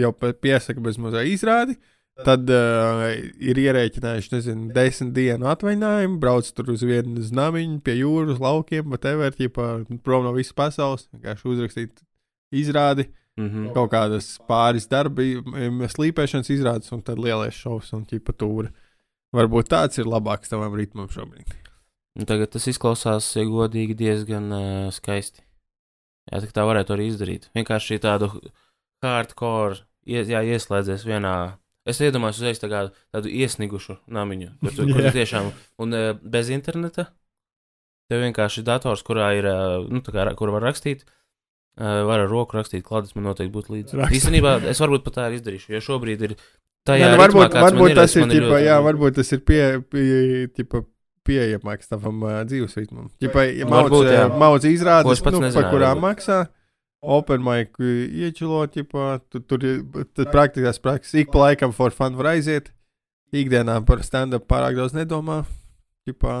jau 0.00 0.10
piesaka 0.42 0.82
bez 0.82 0.98
mazā 0.98 1.22
izrādi. 1.22 1.76
Tad 2.24 2.48
uh, 2.48 3.02
ir 3.44 3.58
ierēķinājuši, 3.60 4.30
nezinu, 4.32 4.70
desmit 4.72 5.12
dienu 5.18 5.50
atvaļinājumu, 5.52 6.16
brauc 6.22 6.48
tur 6.56 6.70
uz 6.72 6.80
vienu 6.86 7.20
znamiņu, 7.20 7.82
pie 7.84 7.98
jūras, 7.98 8.40
laukiem, 8.40 8.88
bet 8.94 9.04
ever, 9.10 9.34
ķipā, 9.36 9.66
prom 10.06 10.24
no 10.24 10.32
visas 10.32 10.56
pasaules, 10.56 11.04
vienkārši 11.12 11.48
uzrakstīt 11.52 12.00
izrādi, 12.56 13.10
Mm 13.36 13.48
-hmm. 13.48 13.72
kaut 13.74 13.90
kādas 13.92 14.38
pāris 14.48 14.86
darbi, 14.88 15.34
m, 15.36 15.82
slīpēšanas 15.84 16.48
izrādes 16.48 16.92
un 16.92 17.02
tad 17.02 17.18
lielais 17.20 17.52
šovs 17.52 17.92
un 17.92 18.06
ķipa 18.08 18.32
tūri. 18.32 18.70
Varbūt 19.36 19.68
tāds 19.68 19.98
ir 20.00 20.08
labāks 20.08 20.48
tavam 20.48 20.74
ritmam 20.74 21.08
šobrīd. 21.08 21.52
Tagad 22.24 22.48
tas 22.50 22.66
izklausās, 22.66 23.28
ja 23.36 23.44
godīgi, 23.44 23.94
diezgan 23.94 24.52
uh, 24.52 24.88
skaisti. 24.88 25.44
Jā, 26.32 26.40
tā, 26.40 26.64
varētu 26.64 26.96
arī 26.96 27.10
izdarīt. 27.10 27.50
Vienkārši 27.54 28.00
tādu 28.00 28.30
hardcore, 29.04 29.84
ies, 30.06 30.28
jā, 30.32 30.40
ieslēdzies 30.40 31.04
vienā. 31.04 31.58
Es 31.86 32.00
iedomājos 32.02 32.40
uzreiz 32.40 32.58
tā 32.58 32.70
kā, 32.70 32.80
tādu 33.14 33.30
iesnigušu 33.30 34.00
namiņu, 34.10 34.48
kur, 34.62 34.72
tu, 34.74 34.86
kur 34.90 35.06
tu 35.06 35.12
tiešām, 35.14 35.52
un 35.84 35.94
uh, 35.94 36.08
bez 36.18 36.50
interneta. 36.54 37.06
Tev 38.10 38.22
vienkārši 38.22 38.62
dators, 38.66 39.04
kurā 39.06 39.32
ir, 39.38 39.46
uh, 39.50 39.86
nu, 39.90 40.02
kā, 40.02 40.26
kur 40.38 40.50
var 40.54 40.66
rakstīt, 40.66 41.04
uh, 41.06 42.02
var 42.06 42.24
ar 42.24 42.30
roku 42.30 42.58
rakstīt, 42.58 42.84
klātes 42.86 43.14
man 43.14 43.28
noteikti 43.30 43.54
būtu 43.54 43.74
līdzi. 43.76 44.02
Īstenībā 44.18 44.58
es 44.72 44.82
varbūt 44.82 45.06
pat 45.06 45.18
tā 45.18 45.28
arī 45.30 45.40
izdarīšu, 45.40 45.72
jo 45.76 45.82
šobrīd 45.88 46.26
ir 46.28 46.36
tā, 46.86 46.98
jā, 46.98 47.12
nu, 47.14 47.22
varbūt, 47.22 47.54
varbūt 47.54 47.96
tas 47.98 48.18
ir, 48.18 48.28
ķipa, 48.34 48.60
jā, 48.66 48.76
varbūt 48.86 49.18
tas 49.20 49.32
ir 49.34 49.42
pie, 49.46 49.62
pie, 49.90 50.06
ķipa, 50.58 50.82
pieejamāks 51.26 51.90
tavam 51.90 52.22
uh, 52.26 52.40
dzīvesritmam. 52.46 53.10
Ķipa, 53.22 53.46
ja 53.50 53.66
Varbūt, 53.70 54.06
maudz, 54.06 54.14
uh, 54.14 54.38
maudz 54.42 54.70
izrādes, 54.70 55.10
nu, 55.10 55.26
par 55.26 55.38
nezināju, 55.38 55.72
kurām 55.74 56.02
varbūt. 56.02 56.52
Open 57.04 57.42
mic 57.44 57.76
iečilot, 57.78 58.72
ķipa, 58.74 59.20
tu, 59.30 59.42
tur 59.44 59.62
ir 59.66 59.82
praktiskās 60.32 60.80
prakses. 60.82 61.14
Ik 61.20 61.30
pa 61.34 61.48
laikam 61.50 61.74
for 61.76 61.94
fun 61.94 62.16
var 62.18 62.32
aiziet. 62.32 62.72
Ikdienā 63.36 63.80
par 63.86 64.02
stand-up 64.06 64.46
pārāk 64.50 64.78
daudz 64.78 64.94
nedomā. 64.96 65.42
Ķipa, 66.06 66.36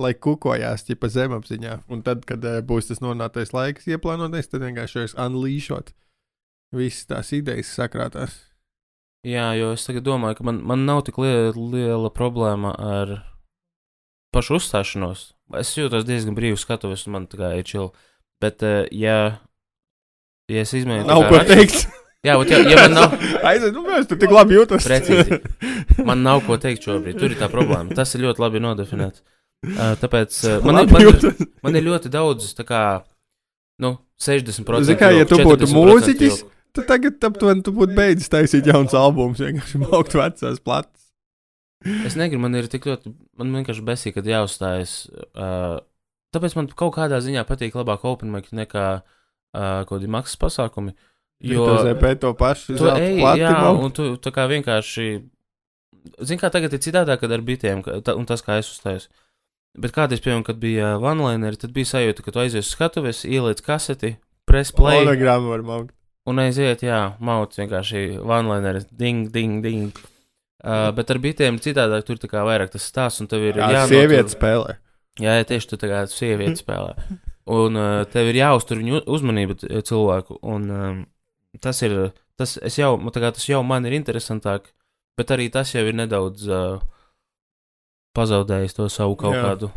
lai 0.00 0.12
kukojās, 0.14 0.86
ķipa 0.86 1.10
zemapziņā. 1.10 1.80
Un 1.92 2.04
tad, 2.06 2.24
kad 2.28 2.44
uh, 2.46 2.60
būs 2.64 2.90
tas 2.90 3.02
nonāktais 3.04 3.52
laiks 3.54 3.88
ieplānotais, 3.90 4.48
tad 4.50 4.64
vienkārši 4.64 5.04
es 5.08 5.16
unleashot 5.18 5.92
visas 6.74 7.08
tās 7.10 7.32
idejas 7.34 7.72
sakrātās. 7.74 8.36
Jā, 9.26 9.50
jo 9.58 9.74
es 9.74 9.84
tagad 9.84 10.06
domāju, 10.06 10.38
ka 10.38 10.46
man, 10.48 10.62
man 10.64 10.86
nav 10.88 11.02
tik 11.04 11.18
liela, 11.20 11.52
liela 11.52 12.08
problēma 12.14 12.72
ar 12.78 13.18
pašu 14.32 14.56
uzstāšanos. 14.60 15.32
Es 15.60 15.74
jūtos 15.76 16.06
diezgan 16.08 16.38
brīvi 16.38 16.56
skatuves, 16.60 17.04
un 17.08 17.18
man 17.18 17.26
tā 17.28 17.40
kā 17.42 17.50
ir 17.58 17.66
čili. 17.68 17.90
Bet, 18.40 18.62
uh, 18.64 18.86
ja, 18.94 19.42
ja 20.50 20.66
es 20.66 20.74
izmēģinu. 20.76 21.08
Nav 21.08 21.26
ko 21.30 21.40
teikt. 21.48 21.88
Jā, 22.20 22.34
bet, 22.36 22.50
ja, 22.52 22.58
ja 22.68 22.82
man 22.82 22.96
nav, 22.98 23.14
Aiziet, 23.48 23.72
nu, 23.72 23.82
mēs 23.86 24.08
tur 24.10 24.18
tik 24.20 24.32
labi 24.34 24.58
jūtas. 24.58 24.84
Precīzi. 24.84 25.38
man 26.08 26.20
nav 26.26 26.42
ko 26.44 26.58
teikt 26.60 26.84
šobrīd, 26.84 27.16
tur 27.16 27.32
ir 27.32 27.38
tā 27.40 27.48
problēma. 27.52 27.96
Tas 27.96 28.12
ir 28.16 28.26
ļoti 28.26 28.42
labi 28.44 28.60
nodefinēts. 28.60 29.22
Uh, 29.64 29.94
tāpēc 30.00 30.36
uh, 30.48 30.58
man, 30.64 30.82
ir, 30.82 30.92
man, 30.92 31.06
ir, 31.08 31.46
man 31.64 31.78
ir 31.80 31.86
ļoti 31.86 32.12
daudz, 32.12 32.50
tā 32.56 32.64
kā, 32.68 32.82
nu, 33.80 33.94
60%. 34.20 34.88
Zini 34.88 35.00
kā, 35.00 35.10
ja 35.16 35.28
tu 35.28 35.40
būtu 35.40 35.68
40% 35.68 35.76
mūziķis. 35.76 36.42
Tad 36.76 36.86
tagad 36.86 37.24
aptuveni 37.26 37.64
tu 37.66 37.72
būtu 37.74 37.96
beidzis 37.96 38.30
taisīt 38.30 38.68
jauns 38.68 38.92
albums, 38.94 39.40
vienkārši 39.42 39.80
maukt 39.82 40.14
vecās 40.14 40.60
plates. 40.62 41.08
Es 42.04 42.14
negribu, 42.20 42.44
man 42.44 42.58
ir 42.60 42.68
tik 42.70 42.84
ļoti, 42.86 43.14
man 43.40 43.56
vienkārši 43.56 43.84
besīk, 43.84 44.18
kad 44.18 44.28
jāuzstājas. 44.28 44.92
Uh, 45.32 45.80
tāpēc 46.36 46.54
man 46.58 46.68
kaut 46.76 46.92
kādā 46.98 47.18
ziņā 47.24 47.46
patīk 47.48 47.80
labāk 47.80 48.04
open 48.06 48.30
mic 48.32 48.52
nekā 48.54 48.86
uh, 49.00 49.16
kaut 49.54 49.88
kādi 50.00 50.08
maksas 50.10 50.36
pasākumi. 50.40 50.94
Jo 51.40 51.64
zēpē 51.86 52.14
to 52.20 52.34
pašu 52.36 52.76
plati 52.76 53.40
jā, 53.40 53.54
un 53.72 53.90
tu 53.96 54.10
tā 54.20 54.30
kā 54.34 54.44
vienkārši, 54.50 55.06
zini, 56.20 56.40
kā 56.40 56.50
tagad 56.52 56.72
ir 56.76 56.82
citādāk, 56.84 57.20
kad 57.22 57.32
ar 57.32 57.40
bitiem, 57.40 57.82
ka- 57.82 58.00
ta- 58.04 58.14
un 58.14 58.26
tas, 58.28 58.42
kā 58.42 58.58
es 58.60 58.68
uzstājos. 58.68 59.08
Bet 59.78 59.92
kādreiz, 59.94 60.20
piemēram, 60.20 60.44
kad 60.44 60.58
bija 60.60 60.96
vanlaineri, 61.00 61.56
tad 61.56 61.72
bija 61.72 61.86
sajūta, 61.94 62.24
ka 62.26 62.32
tu 62.34 62.40
aizies 62.42 62.66
uz 62.66 62.74
skatuves, 62.74 63.22
ieliec 63.24 63.62
kaseti, 63.62 64.16
press 64.46 64.72
play, 64.74 65.04
Monogrammu 65.04 65.48
var 65.54 65.62
maukt. 65.62 65.94
un 66.26 66.36
aiziet, 66.42 66.82
jā, 66.82 67.14
mauc 67.20 67.54
vienkārši 67.56 68.18
vanlaineri, 68.20 68.84
ding, 68.92 69.30
ding, 69.32 69.62
ding. 69.62 69.92
Uh, 70.62 70.90
bet 70.92 71.08
ar 71.10 71.16
bitiem 71.22 71.54
ir 71.56 71.60
citādāk, 71.64 72.04
tur 72.04 72.16
tā 72.20 72.28
kā 72.28 72.42
vairāk 72.44 72.68
tas 72.74 72.84
stāsts, 72.84 73.22
un 73.22 73.26
tev 73.30 73.40
ir 73.40 73.54
Jā, 73.54 73.70
jānotur- 73.72 73.94
sieviete 73.96 74.34
spēlē. 74.34 74.76
Jā, 75.20 75.38
jā, 75.40 75.44
tieši 75.48 75.68
tu 75.70 75.76
tā 75.80 75.88
kā 75.88 76.02
sieviete 76.10 76.60
spēlē. 76.60 76.92
Un 77.46 77.76
uh, 77.80 78.04
tev 78.12 78.28
ir 78.30 78.36
jāuztur 78.42 78.78
viņu 78.82 79.00
uzmanību 79.10 79.56
c- 79.62 79.80
cilvēku. 79.88 80.36
Un 80.42 80.66
um, 80.70 80.98
tas 81.60 81.80
ir, 81.82 82.12
tas, 82.38 82.58
jau, 82.78 82.92
kā 83.14 83.30
tas 83.32 83.46
jau 83.48 83.62
man 83.66 83.86
ir 83.88 83.96
interesantāk, 83.96 84.68
bet 85.16 85.32
arī 85.34 85.48
tas 85.50 85.72
jau 85.74 85.82
ir 85.88 85.96
nedaudz 85.96 86.44
uh, 86.48 86.78
pazaudējis 88.16 88.76
to 88.76 88.88
savu 88.92 89.16
kaut 89.16 89.34
Jā. 89.38 89.42
kādu. 89.48 89.70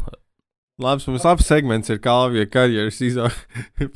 Labs, 0.83 1.05
mums 1.07 1.23
labs 1.23 1.45
segments 1.45 1.89
ir 1.93 1.99
Kalvija 2.01 2.47
karjeras 2.49 2.97
izaugsme. 3.05 3.89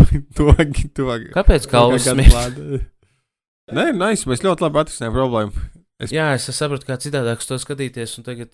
Kāpēc 1.34 1.66
Kalvis 1.72 2.06
to- 2.06 2.14
smird? 2.16 2.86
Nē, 3.74 3.90
nice, 3.98 4.24
mēs 4.30 4.44
ļoti 4.46 4.64
labi 4.64 4.80
atrisinājām 4.84 5.16
problēmu. 5.18 5.66
Es- 6.00 6.14
Jā, 6.14 6.30
es 6.38 6.46
sapratu, 6.54 6.86
kā 6.88 6.96
citādāk 7.02 7.42
to 7.44 7.58
skatīties, 7.60 8.14
un 8.20 8.24
tagad 8.28 8.54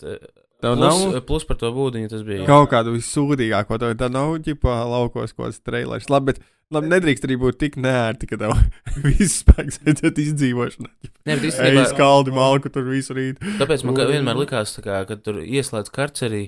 Tev 0.63 0.77
plus, 0.79 1.01
nav 1.03 1.21
plus 1.27 1.43
par 1.47 1.57
to 1.59 1.69
būdiņu 1.75 2.09
tas 2.13 2.21
bija. 2.23 2.45
kaut 2.47 2.69
kādu 2.71 2.93
vissūdīgāko, 2.95 3.79
tev 3.81 3.95
tā 3.99 4.07
nav 4.11 4.37
ģipā 4.45 4.77
laukos 4.87 5.35
kaut 5.35 5.49
kāds 5.49 5.59
trailers. 5.65 6.07
Labi, 6.11 6.31
bet 6.31 6.39
labi, 6.71 6.91
nedrīkst 6.93 7.27
arī 7.27 7.37
būt 7.41 7.59
tik 7.59 7.75
nērti, 7.83 8.29
ka 8.31 8.39
tev 8.39 8.55
viss 9.05 9.41
spēks 9.43 9.81
aiziet 9.83 10.21
izdzīvošanā. 10.23 10.89
Nē, 11.27 11.35
bet 11.35 11.43
Ej, 11.43 11.49
īstenībā, 11.51 11.85
skaldi 11.91 12.35
malku 12.35 12.71
tur 12.73 12.87
visu 12.87 13.17
rīt. 13.17 13.43
tāpēc 13.59 13.83
man 13.87 13.99
kā 13.99 14.07
vienmēr 14.09 14.39
likās, 14.39 14.77
kā, 14.85 15.03
kad 15.09 15.25
tur 15.25 15.41
ieslēdz 15.43 15.91
karcerī, 15.93 16.45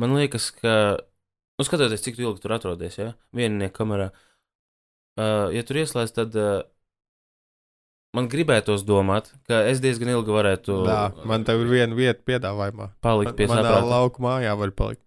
man 0.00 0.16
liekas, 0.16 0.50
ka, 0.56 0.74
nu, 1.60 1.68
skatoties, 1.68 2.04
cik 2.06 2.20
ilgi 2.24 2.40
tur 2.40 2.56
atrodies, 2.56 2.96
ja, 2.96 3.12
vieninieka 3.36 3.76
kamerā, 3.82 4.10
uh, 5.20 5.48
ja 5.52 5.64
tur 5.68 5.82
ieslēdz, 5.84 6.16
tad 6.16 6.40
uh, 6.40 6.62
man 8.16 8.28
gribētos 8.30 8.82
domāt, 8.86 9.30
ka 9.48 9.62
es 9.70 9.80
diezgan 9.82 10.10
ilgi 10.16 10.34
varētu 10.34 10.80
Jā, 10.88 11.00
man 11.28 11.44
te 11.46 11.54
ir 11.54 11.68
viena 11.70 11.94
vieta 11.96 12.20
piedāvājumā. 12.26 12.90
palikt 13.04 13.36
pie 13.38 13.46
Manā 13.50 13.62
saprāta. 13.62 13.86
lauku 13.90 14.22
mājā 14.26 14.56
var 14.58 14.70
palikt. 14.74 15.04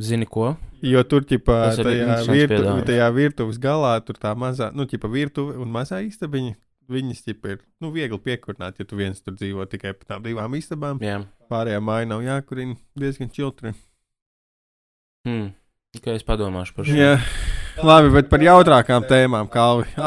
Zini 0.00 0.24
ko? 0.24 0.54
Jo 0.80 1.02
tur, 1.04 1.26
ir 1.28 1.42
tajā, 1.44 2.14
virtu, 2.24 2.60
tajā 2.88 3.08
virtuves 3.12 3.58
galā, 3.60 3.92
tur 4.00 4.16
tā 4.16 4.32
mazā, 4.32 4.70
nu, 4.72 4.86
ķipā, 4.88 5.10
virtuve 5.12 5.58
un 5.60 5.68
mazā 5.68 6.00
istabiņa. 6.06 6.54
Viņas, 6.90 7.20
ķipā, 7.26 7.52
ir, 7.54 7.60
nu, 7.78 7.92
viegli 7.94 8.18
piekurināt, 8.18 8.80
ja 8.80 8.86
tu 8.88 8.96
viens 8.98 9.20
tur 9.22 9.36
dzīvo 9.36 9.66
tikai 9.70 9.92
pa 9.94 10.08
tām 10.08 10.24
divām 10.24 10.56
istabām. 10.58 10.98
Jā. 11.04 11.20
Pārējā 11.52 11.82
māja 11.84 12.08
nav 12.10 12.24
jākurina, 12.24 12.74
diezgan 12.98 13.30
čiltri. 13.30 13.74
Hmm. 15.28 15.52
Tikai 15.94 16.16
es 16.16 16.24
padomāšu 16.26 16.74
par 16.74 16.88
šo. 16.88 16.96
Jā, 16.96 17.12
Labi, 17.80 18.10
bet 18.12 18.26
par 18.28 18.42
jautrākām 18.44 19.06
tēmām, 19.08 19.46
kā 19.48 19.62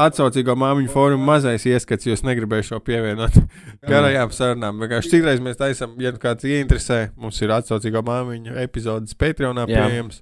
atsaucīgo 0.05 0.53
māmiņu 0.59 0.91
fórumu 0.93 1.25
mazais 1.25 1.65
ieskats, 1.65 2.05
jo 2.05 2.13
es 2.13 2.21
negribēju 2.25 2.67
šo 2.67 2.79
pievienot 2.85 3.39
garajām 3.91 4.33
sarunām. 4.35 4.77
Vienkārši 4.83 5.15
citreiz 5.15 5.41
mēs 5.41 5.57
taisām, 5.57 5.95
ja 6.01 6.11
nu 6.13 6.21
kāds 6.21 6.45
ieinteresē, 6.45 6.99
mums 7.17 7.41
ir 7.41 7.53
atsaucīgo 7.55 8.03
māmiņu 8.05 8.59
epizodes 8.61 9.17
Patreonā 9.17 9.65
pieejams. 9.69 10.21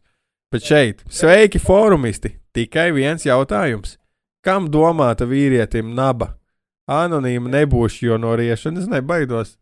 Bet 0.52 0.68
šeit, 0.68 1.04
sveiki, 1.12 1.60
fórumisti! 1.64 2.38
Tikai 2.56 2.90
viens 2.96 3.24
jautājums. 3.28 3.98
Kam 4.44 4.72
domāta 4.72 5.28
vīrietim 5.28 5.92
naba? 5.96 6.34
Anonīma 6.92 7.52
nebūšu, 7.52 8.08
jo 8.10 8.18
no 8.20 8.34
riešanas 8.40 8.88
nebaidos. 8.92 9.58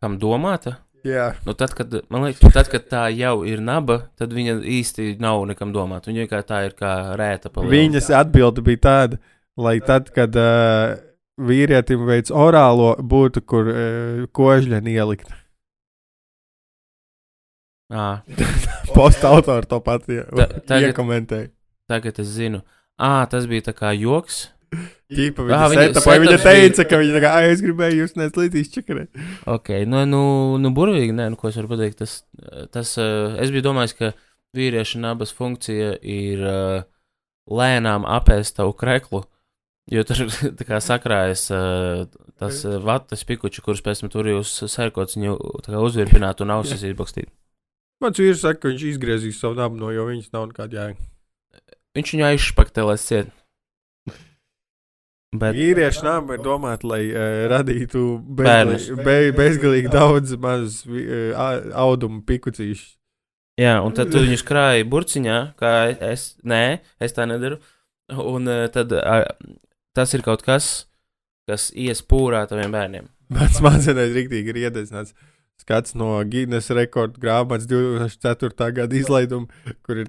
Kam 0.00 0.20
domāta? 0.20 0.78
Jā, 1.04 1.32
Nu, 1.46 1.54
tad, 1.58 1.72
kad, 1.74 1.94
man 2.14 2.22
liekas, 2.28 2.52
tad, 2.54 2.68
kad 2.70 2.84
tā 2.86 3.08
jau 3.16 3.40
ir 3.48 3.58
naba, 3.64 3.96
tad 4.18 4.30
viņa 4.36 4.60
īsti 4.62 5.16
nav 5.18 5.40
nekam 5.50 5.72
domāta. 5.74 6.10
Viņa 6.12 6.24
vienkārši 6.26 6.46
tā 6.46 6.60
ir 6.68 6.76
kā 6.78 6.92
rēta 7.18 7.50
palielināta. 7.50 7.74
viņas 7.74 8.10
atbilde 8.20 8.62
bija 8.62 8.78
tāda, 8.86 9.18
lai 9.58 9.80
tad, 9.82 10.12
kad 10.14 10.36
uh, 10.38 10.94
vīrietim 11.42 12.04
veids 12.06 12.30
orālo, 12.30 12.92
būtu 13.02 13.42
kur 13.42 13.66
uh, 13.72 14.26
kožļeni 14.30 14.94
ielikt. 14.94 15.34
Posta 18.96 19.28
autori 19.34 19.66
to 19.68 19.80
pat 19.84 20.06
ie- 20.08 20.22
Ta- 20.30 20.46
tagad- 20.64 20.92
iekomentēja. 20.92 21.48
tagad 21.88 22.18
es 22.22 22.26
zinu. 22.38 22.62
À, 22.98 23.26
tas 23.28 23.46
bija 23.46 23.60
tā 23.68 23.74
kā 23.76 23.90
joks. 23.98 24.48
Ķīpa 25.16 25.44
Ā, 25.44 25.46
viņa 25.46 25.70
viņa 25.72 25.86
setupā, 25.90 26.14
viņa 26.22 26.30
setups 26.30 26.44
bija- 26.46 26.60
teica, 26.62 26.84
ka 26.88 27.00
viņa 27.02 27.14
tā 27.16 27.20
kā, 27.24 27.30
"Ai, 27.36 27.48
es 27.52 27.60
gribēju 27.64 27.98
jūs 28.02 28.14
nes 28.16 28.32
līdz 28.38 28.60
izčakarēt. 28.62 29.18
Ok, 29.52 29.68
nu, 29.86 30.04
nu, 30.08 30.22
nu 30.62 30.70
burvīgi, 30.72 31.12
nē, 31.16 31.26
nu, 31.34 31.36
ko 31.36 31.50
es 31.50 31.58
varu 31.60 31.68
pateikt. 31.74 31.98
Tas, 32.00 32.14
tas, 32.72 32.94
uh, 32.98 33.36
es 33.42 33.52
biju 33.52 33.66
domājis, 33.68 33.96
ka 33.98 34.12
vīrieša 34.56 35.00
nabas 35.02 35.32
funkcija 35.36 35.98
ir 36.00 36.40
uh, 36.40 36.82
lēnām 37.50 38.06
apēst 38.08 38.56
tavu 38.56 38.72
kreklu, 38.78 39.22
jo 39.92 40.04
tur 40.08 40.24
tā 40.58 40.64
kā 40.68 40.80
sakrājas 40.80 41.44
uh, 41.52 42.06
tas 42.40 42.62
vatas 42.64 43.22
pikuči, 43.28 43.60
kurus 43.62 43.84
pēc 43.84 44.00
tam 44.02 44.10
tur 44.10 44.26
jūs 44.32 44.54
sērkots 44.72 45.18
viņu 45.20 45.36
tā 45.66 45.74
kā 45.76 45.84
uzvirpināt 45.84 46.40
un 46.42 46.56
ausis 46.56 46.82
izbakstīt. 46.88 47.28
Mans 48.02 48.18
vīrs 48.18 48.40
saka, 48.42 48.64
ka 48.64 48.72
viņš 48.72 48.88
izgriezīs 48.96 49.36
savu 49.38 49.54
nabu 49.60 49.76
no, 49.78 49.92
jo 49.94 50.08
viņas 50.08 50.32
nav 50.34 50.48
nekāda 50.50 50.80
jēga. 50.80 50.96
Viņš 51.94 52.12
viņu 52.16 52.24
aizšpaktelēs 52.32 53.04
ciet. 53.06 53.28
Bet, 55.32 55.56
Vīriešu 55.56 56.04
naba 56.04 56.36
ir 56.36 56.42
domāta, 56.44 56.84
lai 56.90 57.06
uh, 57.08 57.46
radītu 57.48 58.02
bezgalīgi, 58.36 58.96
be, 59.00 59.14
bezgalīgi 59.36 59.92
daudz 59.92 60.34
mazus 60.36 60.82
uh, 60.84 61.70
audumu 61.80 62.20
pikucīšus. 62.28 62.98
jā, 63.60 63.78
un 63.80 63.96
tad 63.96 64.12
tu 64.12 64.20
viņus 64.20 64.44
krāji 64.44 64.84
burciņā, 64.92 65.38
kā 65.56 65.72
es, 66.12 66.34
nē, 66.44 66.82
es 67.00 67.16
tā 67.16 67.24
nedaru. 67.30 67.62
Un 68.12 68.44
uh, 68.50 68.66
tad 68.74 68.92
uh, 68.92 69.24
tas 69.96 70.12
ir 70.12 70.24
kaut 70.26 70.44
kas, 70.44 70.68
kas 71.48 71.70
ies 71.72 72.04
pūrā 72.04 72.44
taviem 72.50 72.74
bērniem. 72.74 73.08
Mans 73.32 73.62
mākslinieks 73.64 74.16
rīktīgi 74.18 74.52
ir 74.52 74.60
iededzināts. 74.66 75.16
Skats 75.60 75.94
no 75.94 76.16
Guinness 76.26 76.70
rekorda 76.74 77.20
grāmatas 77.22 77.68
2004. 77.70 78.72
gada 78.74 78.96
izlaiduma, 78.98 79.46
kur 79.86 80.00
ir 80.00 80.08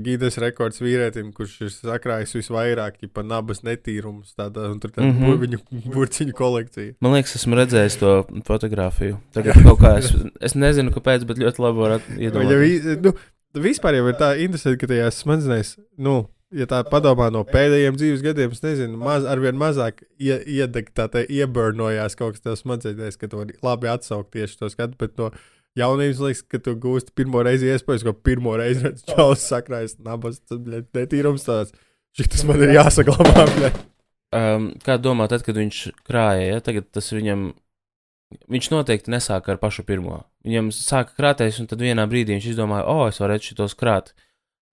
Guinness 0.00 0.38
rekords 0.40 0.80
vīrietim, 0.80 1.28
kurš 1.36 1.56
ir 1.66 1.72
sakrājis 1.74 2.32
visvairāk 2.38 3.02
ja, 3.02 3.10
nabas 3.26 3.60
netīrumus. 3.66 4.32
Tādā, 4.38 4.70
un 4.72 4.80
tur 4.80 4.90
tā 4.94 5.02
Mhm. 5.04 5.18
mm 5.18 5.26
-hmm. 5.26 5.42
viņa 5.44 5.92
burciņu 5.92 6.32
kolekcija. 6.32 6.94
Man 7.00 7.12
liekas, 7.12 7.34
esmu 7.36 7.54
redzējis 7.60 7.98
to 8.00 8.26
fotografiju. 8.46 9.18
Tagad 9.34 9.54
kaut 9.62 9.78
kā 9.80 9.98
es, 9.98 10.14
es 10.40 10.54
nezinu, 10.54 10.90
kāpēc, 10.90 11.24
bet 11.26 11.36
ļoti 11.38 11.58
labi 11.58 11.78
Viņa 12.16 12.30
iedomāties. 12.30 12.84
vi, 12.84 12.96
nu, 13.04 13.12
vispār 13.54 13.94
jau 13.94 14.08
ir 14.08 14.14
tā 14.14 14.38
interesanti, 14.40 14.78
ka 14.78 14.86
tajās 14.86 15.20
smadzenēs, 15.22 15.76
nu, 15.98 16.28
ja 16.54 16.66
tā 16.70 16.80
padomā 16.86 17.30
no 17.34 17.42
pēdējiem 17.48 17.98
dzīves 17.98 18.22
gadiem, 18.24 18.52
es 18.54 18.62
nezinu, 18.64 18.98
maz, 19.00 19.26
arvien 19.28 19.58
mazāk 19.58 20.04
ie, 20.18 20.36
iedeg, 20.60 20.92
tā 20.96 21.08
te 21.12 21.24
ieburnojās 21.26 22.16
kaut 22.18 22.36
kas 22.36 22.44
tev 22.44 22.58
smadzenēs, 22.60 23.18
ka 23.20 23.30
vari 23.32 23.56
labi 23.64 23.90
atsaukt 23.90 24.32
tieši 24.36 24.60
to 24.60 24.70
skatu, 24.72 24.98
bet 25.00 25.16
no 25.20 25.30
jaunības 25.78 26.22
liekas, 26.22 26.44
ka 26.50 26.60
tu 26.62 26.76
gūsti 26.80 27.14
pirmo 27.18 27.42
reizi 27.46 27.70
iespējas, 27.72 28.06
ko 28.06 28.14
pirmo 28.14 28.54
reizi 28.60 28.86
redz 28.86 29.04
čaus 29.10 29.42
sakrājas 29.48 29.98
nabas, 30.04 30.40
tad, 30.44 30.62
bļet, 30.66 30.90
netīrums 30.96 31.46
tāds. 31.48 31.74
Šis 32.14 32.46
man 32.46 32.62
ir 32.62 32.76
jāsaglabā, 32.76 33.48
bļet. 33.56 33.82
Um, 34.34 34.70
kā 34.82 34.98
domā, 34.98 35.26
tad, 35.30 35.44
kad 35.46 35.58
viņš 35.58 35.80
krāja, 36.06 36.54
ja 36.54 36.62
tagad 36.64 36.90
tas 36.94 37.10
viņam. 37.14 37.52
Viņš 38.50 38.66
noteikti 38.72 39.12
nesāka 39.12 39.52
ar 39.52 39.60
pašu 39.62 39.84
pirmo. 39.86 40.24
Viņam 40.46 40.72
sāka 40.74 41.14
krāpties, 41.14 41.60
un 41.62 41.68
tad 41.70 41.82
vienā 41.82 42.02
brīdī 42.10 42.34
viņš 42.34 42.48
izdomāja, 42.50 42.86
o, 42.90 43.04
oh, 43.04 43.10
es 43.12 43.20
varētu 43.22 43.52
šitos 43.52 43.76
krāt. 43.78 44.10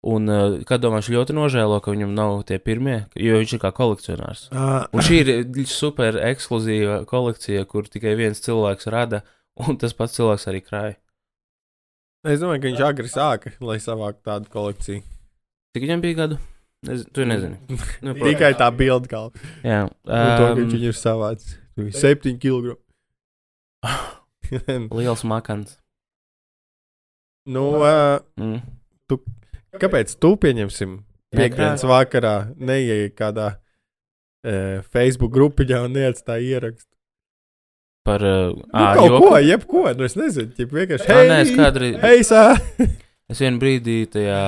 Un, 0.01 0.25
uh, 0.33 0.55
kā 0.65 0.79
domā, 0.81 0.97
viņš 0.97 1.11
ļoti 1.13 1.33
nožēlo, 1.37 1.75
ka 1.85 1.91
viņam 1.93 2.15
nav 2.17 2.39
tie 2.49 2.57
pirmie, 2.57 3.03
jo 3.21 3.35
viņš 3.37 3.51
ir 3.53 3.59
kā 3.61 3.69
kolekcionārs. 3.77 4.47
Uh, 4.49 4.87
Un 4.97 5.03
šī 5.05 5.19
ir 5.21 5.67
super 5.69 6.17
ekskluzīva 6.31 7.03
kolekcija, 7.05 7.67
kur 7.69 7.85
tikai 7.85 8.15
viens 8.17 8.41
cilvēks 8.41 8.89
rada, 8.89 9.19
un 9.61 9.77
tas 9.77 9.93
pats 9.93 10.17
cilvēks 10.17 10.47
arī 10.49 10.63
krāja. 10.65 10.95
es 12.25 12.41
domāju, 12.41 12.63
ka 12.63 12.67
viņš 12.71 12.81
agri 12.87 13.11
sāka, 13.13 13.53
lai 13.61 13.77
savāktu 13.83 14.25
tādu 14.25 14.49
kolekciju. 14.49 15.03
Cik 15.75 15.85
viņam 15.85 16.01
bija 16.01 16.17
gadu? 16.23 16.39
Es, 16.89 17.05
tu 17.13 17.21
nezini. 17.29 17.59
Nu, 18.05 18.15
Tikai 18.17 18.55
tā 18.57 18.71
bilde 18.73 19.05
kā. 19.11 19.27
Jā, 19.61 19.83
Un 19.85 20.31
to, 20.33 20.47
ka 20.47 20.51
um, 20.55 20.63
viņš 20.63 20.87
ir 20.89 20.97
savāds. 20.97 21.53
7 21.77 22.39
kg. 22.41 22.73
liels 24.91 25.23
makans. 25.29 25.77
nu, 27.45 27.69
uh, 27.85 28.17
Mm. 28.37 28.61
Kāpēc 29.80 30.15
tu 30.19 30.34
pieņemsim 30.41 30.97
piekdienas 31.36 31.84
vakarā 31.88 32.36
neieej 32.59 33.11
kādā 33.15 33.53
uh, 33.55 34.82
Facebook 34.91 35.32
grupiņā 35.36 35.84
un 35.88 35.93
neatstāj 35.95 36.43
ierakstu? 36.51 36.89
Par 38.03 38.24
uh, 38.26 38.55
Nu, 38.57 38.65
ā, 38.74 38.95
kaut 38.97 39.11
joku. 39.11 39.28
ko, 39.30 39.38
jebko, 39.45 39.84
nu 39.97 40.07
es 40.07 40.15
nezinu, 40.17 40.51
ķip 40.57 40.72
vienkārši. 40.74 41.05
Ā, 41.13 41.19
nē, 41.30 41.41
es 41.45 41.51
kādreiz- 41.53 41.99
Hei, 42.01 42.24
sā! 42.26 42.47
Es 43.32 43.39
vienu 43.39 43.61
brīdī 43.61 43.99
tajā. 44.11 44.39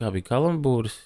Kā 0.00 0.10
bija 0.12 0.26
kalambūris? 0.32 0.96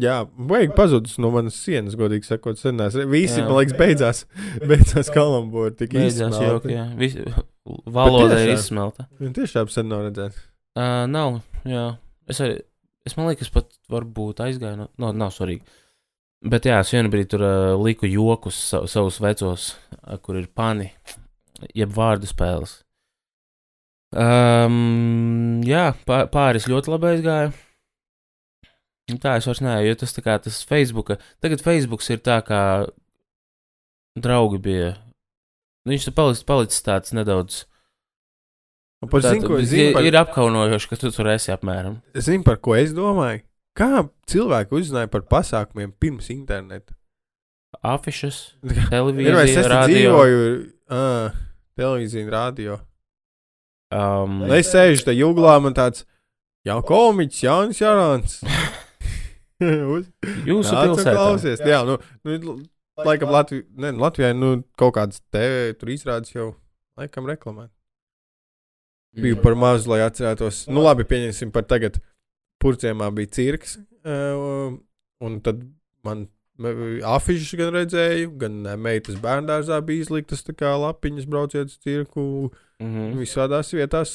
Jā, 0.00 0.22
vajag 0.48 0.70
pazudus 0.76 1.18
no 1.20 1.28
manas 1.34 1.56
sienas, 1.60 1.92
godīgi 2.00 2.24
sakot, 2.24 2.56
senās. 2.56 2.94
Visi, 3.10 3.42
Jā. 3.42 3.44
man 3.44 3.58
liekas, 3.58 3.74
beidzās, 3.76 4.22
beidzās 4.70 5.10
kalambūri, 5.12 5.74
tik 5.82 5.92
Beidzās 5.98 6.38
joki, 6.40 6.72
jā. 6.78 6.86
Vis, 6.96 7.18
valoda 7.92 8.38
ir 8.40 8.54
izsmelta. 8.54 9.04
Tiešām 9.20 9.68
sen 9.72 9.90
nav 9.92 10.06
redzēts. 10.06 10.38
Uh, 10.72 11.02
nav, 11.12 11.42
jā. 11.68 11.86
Es, 12.30 12.40
arī, 12.44 12.60
es 13.06 13.16
man 13.18 13.30
liekas, 13.30 13.50
pat 13.52 13.72
varbūt 13.92 14.42
aizgāju. 14.44 14.78
No, 14.82 14.88
no, 15.00 15.12
nav 15.16 15.34
svarīgi. 15.34 15.64
Bet 16.42 16.66
jā, 16.66 16.80
es 16.82 16.90
vienu 16.90 17.10
brīdi 17.10 17.30
tur 17.34 17.44
uh, 17.46 17.74
liku 17.78 18.08
jokus 18.10 18.58
sa, 18.72 18.82
savus 18.90 19.20
vecos, 19.22 19.68
uh, 20.00 20.16
kur 20.22 20.40
ir 20.40 20.48
pani, 20.50 20.88
jeb 21.78 21.92
vārdu 21.94 22.26
spēles. 22.26 22.80
Um, 24.12 25.62
jā, 25.64 25.92
pā, 26.08 26.24
pāris 26.32 26.66
ļoti 26.68 26.90
labi 26.92 27.12
aizgāja. 27.14 27.52
Tā 29.22 29.36
es 29.38 29.46
vairs 29.48 29.62
neesmu, 29.62 29.86
jo 29.86 30.00
tas 30.02 30.14
tā 30.16 30.24
kā 30.24 30.34
tas 30.42 30.60
Facebook. 30.66 31.14
Tagad 31.42 31.62
Facebook 31.64 32.04
ir 32.10 32.20
tā 32.24 32.38
kā 32.46 32.62
draugi 34.18 34.60
bija. 34.62 34.92
Viņš 35.88 36.08
ir 36.08 36.16
palicis, 36.16 36.46
palicis 36.46 36.84
tāds 36.86 37.14
nedaudz. 37.16 37.64
Un 39.02 39.10
par 39.10 39.24
Tā, 39.24 39.32
zinu, 39.34 39.48
ko 39.50 39.56
es 39.58 39.66
ir, 39.72 39.72
zinu 39.72 39.94
par, 39.96 40.06
ir 40.06 40.16
apkaunojoši, 40.20 40.88
ka 40.92 40.98
tu 41.00 41.10
tur 41.14 41.30
esi 41.32 41.50
apmēram. 41.54 41.96
es 42.14 42.28
zinu, 42.28 42.44
par 42.46 42.60
ko 42.62 42.76
es 42.78 42.92
domāju. 42.94 43.42
Kā 43.78 44.04
cilvēki 44.28 44.76
uzzināja 44.78 45.10
par 45.10 45.24
pasākumiem 45.26 45.94
pirms 45.98 46.28
interneta? 46.30 46.94
Afišas, 47.82 48.38
Ir 48.62 48.76
vai 48.92 49.48
es 49.48 49.56
televīzija, 49.56 49.68
radio. 49.72 49.96
dzīvoju, 49.96 50.42
uh, 50.92 51.40
televīzija, 51.80 52.26
radio. 52.30 52.78
Um, 53.92 54.42
es 54.56 54.70
sēžu 54.72 55.04
te 55.08 55.12
jūglā, 55.16 55.58
man 55.64 55.74
tāds 55.76 56.06
jau 56.64 56.78
komiķis, 56.86 57.42
Jānis 57.44 57.82
Jārāns. 57.82 58.38
Jūsu 59.62 60.72
pilsētā. 60.74 61.12
klausies. 61.16 61.60
Jā, 61.66 61.82
nu, 61.86 61.98
nu 62.26 62.56
laikam 63.02 63.30
Latvijai, 63.34 63.66
ne, 63.78 63.92
nu, 63.92 64.02
Latvijai, 64.04 64.32
nu, 64.36 64.54
kaut 64.78 64.96
kāds 64.96 65.20
TV 65.32 65.72
tur 65.78 65.92
izrādes 65.94 66.34
jau, 66.34 66.52
laikam, 66.98 67.28
reklamē. 67.30 67.68
Biju 69.12 69.42
par 69.44 69.56
mazu, 69.58 69.90
lai 69.92 70.00
atcerētos. 70.06 70.64
Nu, 70.72 70.84
labi, 70.86 71.04
pieņemsim 71.08 71.52
par 71.52 71.66
tagad. 71.68 71.98
Purcēmā 72.62 73.10
bija 73.12 73.32
cirks, 73.34 73.74
uh, 74.06 74.70
un 75.26 75.40
tad 75.44 75.64
man 76.06 76.28
afišas 77.08 77.56
gan 77.58 77.72
redzēju, 77.74 78.28
gan 78.38 78.60
eh, 78.66 78.76
meitas 78.78 79.16
bērngārzā 79.22 79.80
bija 79.86 80.04
izliktas 80.04 80.44
tā 80.46 80.54
kā 80.54 80.70
lapiņas 80.78 81.26
brauciet 81.26 81.72
uz 81.72 81.78
cirku. 81.82 82.52
Mhm. 82.82 83.16
Visādās 83.18 83.72
vietās 83.74 84.14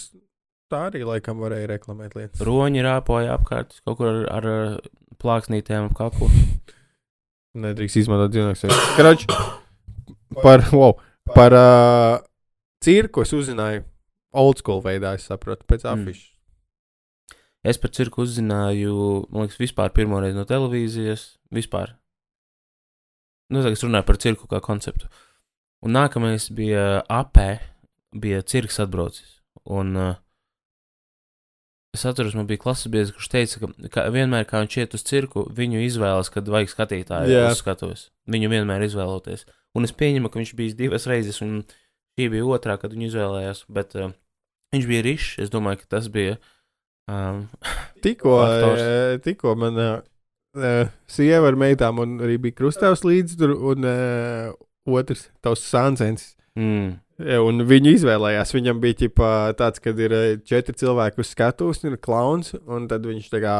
tā 0.72 0.88
arī 0.90 1.04
laikam 1.08 1.42
varēja 1.44 1.72
reklamēt 1.74 2.16
lietas. 2.16 2.44
Roņi 2.48 2.86
rāpoja 2.86 3.36
apkārt 3.36 3.82
kaut 3.84 4.00
kur 4.00 4.10
ar, 4.14 4.24
ar 4.38 4.50
uh, 4.52 4.80
plāksnītēm 5.20 5.90
ap 5.90 5.98
kaklu. 5.98 6.30
Nedrīkst 7.68 8.00
izmantot 8.04 8.32
dzīvnieku. 8.32 8.80
Krač, 8.96 9.28
par, 10.46 10.64
wow, 10.72 10.98
par 11.34 11.58
uh, 11.58 12.26
cirku 12.84 13.26
es 13.26 13.34
uzzināju 13.36 13.84
old 14.34 14.58
school 14.60 14.82
veidā, 14.84 15.14
es 15.16 15.28
saprotu, 15.30 15.66
pēc 15.68 15.84
Mm. 15.86 16.08
afišas. 16.08 16.34
Es 17.64 17.78
par 17.78 17.92
cirku 17.92 18.22
uzzināju, 18.24 19.28
man 19.32 19.48
liekas, 19.48 19.58
vispār 19.60 19.90
pirmo 19.94 20.20
reizi 20.22 20.38
no 20.38 20.46
televīzijas. 20.46 21.38
Vispār. 21.52 21.96
Nu, 23.50 23.60
es 23.66 23.84
runāju 23.84 24.06
par 24.06 24.18
cirku 24.18 24.48
kā 24.48 24.62
konceptu. 24.62 25.08
Un 25.84 25.92
nākamais 25.96 26.50
bija 26.54 27.04
apē, 27.10 27.60
bija 28.14 28.42
cirks 28.44 28.80
atbraucis. 28.80 29.42
Un 29.66 29.96
uh, 29.96 30.16
es 31.94 32.06
atceros, 32.06 32.36
man 32.38 32.48
bija 32.48 32.62
klases 32.62 32.92
biedrs, 32.92 33.12
kurš 33.16 33.30
teica, 33.34 33.60
ka, 33.64 33.70
ka 33.94 34.06
vienmēr, 34.14 34.46
kā 34.50 34.62
viņš 34.64 34.78
iet 34.84 34.96
uz 34.98 35.04
cirku, 35.08 35.46
viņu 35.58 35.82
izvēlas, 35.86 36.30
kad 36.34 36.48
vajag 36.48 36.72
skatītāju 36.74 37.42
uz 37.50 37.62
skatuves. 37.62 38.08
Viņu 38.30 38.52
vienmēr 38.54 38.86
izvēloties. 38.86 39.48
Un 39.76 39.88
es 39.88 39.94
pieņemu, 39.96 40.30
ka 40.32 40.40
viņš 40.40 40.54
bija 40.58 40.78
divas 40.78 41.08
reizes, 41.10 41.42
un 41.46 41.64
šī 42.18 42.30
bija 42.34 42.50
otrā, 42.50 42.78
kad 42.82 42.94
viņu 42.96 43.12
izvēlējās. 43.12 43.64
Bet 43.70 43.96
uh, 43.96 44.12
viņš 44.74 44.90
bija 44.90 45.06
rišs. 45.06 45.34
Es 45.46 45.54
domāju, 45.54 45.84
ka 45.84 45.98
tas 45.98 46.10
bija. 46.12 46.38
Um, 47.08 47.46
Tikko, 48.04 48.38
eh, 48.44 49.18
tikko 49.24 49.56
man 49.58 49.78
uh, 49.80 50.90
sieva 51.08 51.48
ar 51.52 51.58
meitām 51.60 52.02
un 52.04 52.18
arī 52.20 52.36
bija 52.42 52.58
krustāvs 52.60 53.06
līdzi 53.08 53.38
tur, 53.40 53.54
un 53.72 53.88
uh, 53.88 54.52
otrs 54.88 55.30
tavs 55.46 55.64
sāncens. 55.70 56.34
mm, 56.60 56.96
Ja, 57.18 57.40
Un 57.42 57.64
viņu 57.66 57.96
izvēlējās. 57.96 58.52
Viņam 58.54 58.82
bija 58.82 59.00
ķipa, 59.00 59.30
tāds, 59.58 59.82
kad 59.82 59.98
ir 59.98 60.14
eh, 60.14 60.28
četri 60.46 60.76
cilvēki 60.78 61.24
uz 61.24 61.32
skatuves, 61.34 61.82
un 61.82 61.96
ir 61.96 62.02
klauns. 62.02 62.54
Un 62.70 62.86
tad 62.92 63.08
viņš 63.10 63.32
tā 63.32 63.42
kā 63.42 63.56